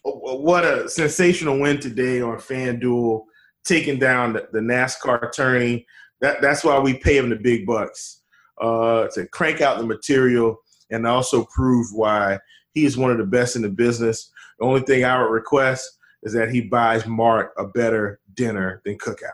What 0.03 0.65
a 0.65 0.89
sensational 0.89 1.59
win 1.59 1.79
today 1.79 2.21
on 2.21 2.37
FanDuel, 2.37 3.25
taking 3.63 3.99
down 3.99 4.33
the, 4.33 4.47
the 4.51 4.59
NASCAR 4.59 5.29
attorney. 5.29 5.85
That, 6.21 6.41
that's 6.41 6.63
why 6.63 6.79
we 6.79 6.95
pay 6.95 7.17
him 7.17 7.29
the 7.29 7.35
big 7.35 7.65
bucks 7.65 8.21
uh, 8.61 9.07
to 9.13 9.27
crank 9.27 9.61
out 9.61 9.77
the 9.77 9.85
material 9.85 10.57
and 10.91 11.07
also 11.07 11.45
prove 11.45 11.87
why 11.93 12.39
he 12.73 12.85
is 12.85 12.97
one 12.97 13.11
of 13.11 13.17
the 13.17 13.25
best 13.25 13.55
in 13.55 13.61
the 13.61 13.69
business. 13.69 14.31
The 14.59 14.65
only 14.65 14.81
thing 14.81 15.03
I 15.03 15.21
would 15.21 15.31
request 15.31 15.97
is 16.23 16.33
that 16.33 16.51
he 16.51 16.61
buys 16.61 17.05
Mark 17.05 17.53
a 17.57 17.65
better 17.65 18.19
dinner 18.35 18.81
than 18.85 18.97
Cookout, 18.97 19.31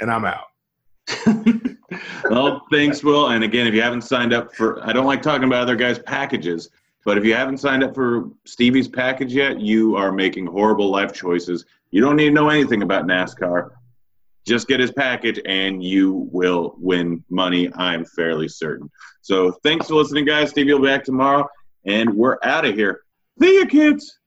and 0.00 0.10
I'm 0.10 0.24
out. 0.24 0.46
well, 2.30 2.62
thanks, 2.70 3.02
Will. 3.02 3.28
And 3.30 3.42
again, 3.42 3.66
if 3.66 3.74
you 3.74 3.82
haven't 3.82 4.02
signed 4.02 4.32
up 4.32 4.54
for, 4.54 4.86
I 4.86 4.92
don't 4.92 5.06
like 5.06 5.22
talking 5.22 5.44
about 5.44 5.62
other 5.62 5.76
guys' 5.76 5.98
packages, 5.98 6.70
but 7.04 7.18
if 7.18 7.24
you 7.24 7.34
haven't 7.34 7.58
signed 7.58 7.82
up 7.82 7.94
for 7.94 8.30
Stevie's 8.44 8.88
package 8.88 9.34
yet, 9.34 9.60
you 9.60 9.96
are 9.96 10.12
making 10.12 10.46
horrible 10.46 10.90
life 10.90 11.12
choices. 11.12 11.64
You 11.90 12.00
don't 12.00 12.16
need 12.16 12.28
to 12.28 12.34
know 12.34 12.48
anything 12.48 12.82
about 12.82 13.06
NASCAR. 13.06 13.70
Just 14.46 14.68
get 14.68 14.80
his 14.80 14.92
package 14.92 15.40
and 15.44 15.82
you 15.82 16.28
will 16.32 16.74
win 16.78 17.24
money, 17.28 17.70
I'm 17.74 18.04
fairly 18.04 18.48
certain. 18.48 18.90
So 19.22 19.52
thanks 19.62 19.88
for 19.88 19.94
listening, 19.94 20.24
guys. 20.24 20.50
Stevie 20.50 20.72
will 20.72 20.80
be 20.80 20.86
back 20.86 21.04
tomorrow, 21.04 21.48
and 21.84 22.14
we're 22.14 22.38
out 22.42 22.64
of 22.64 22.74
here. 22.74 23.02
See 23.40 23.54
you, 23.54 23.66
kids. 23.66 24.19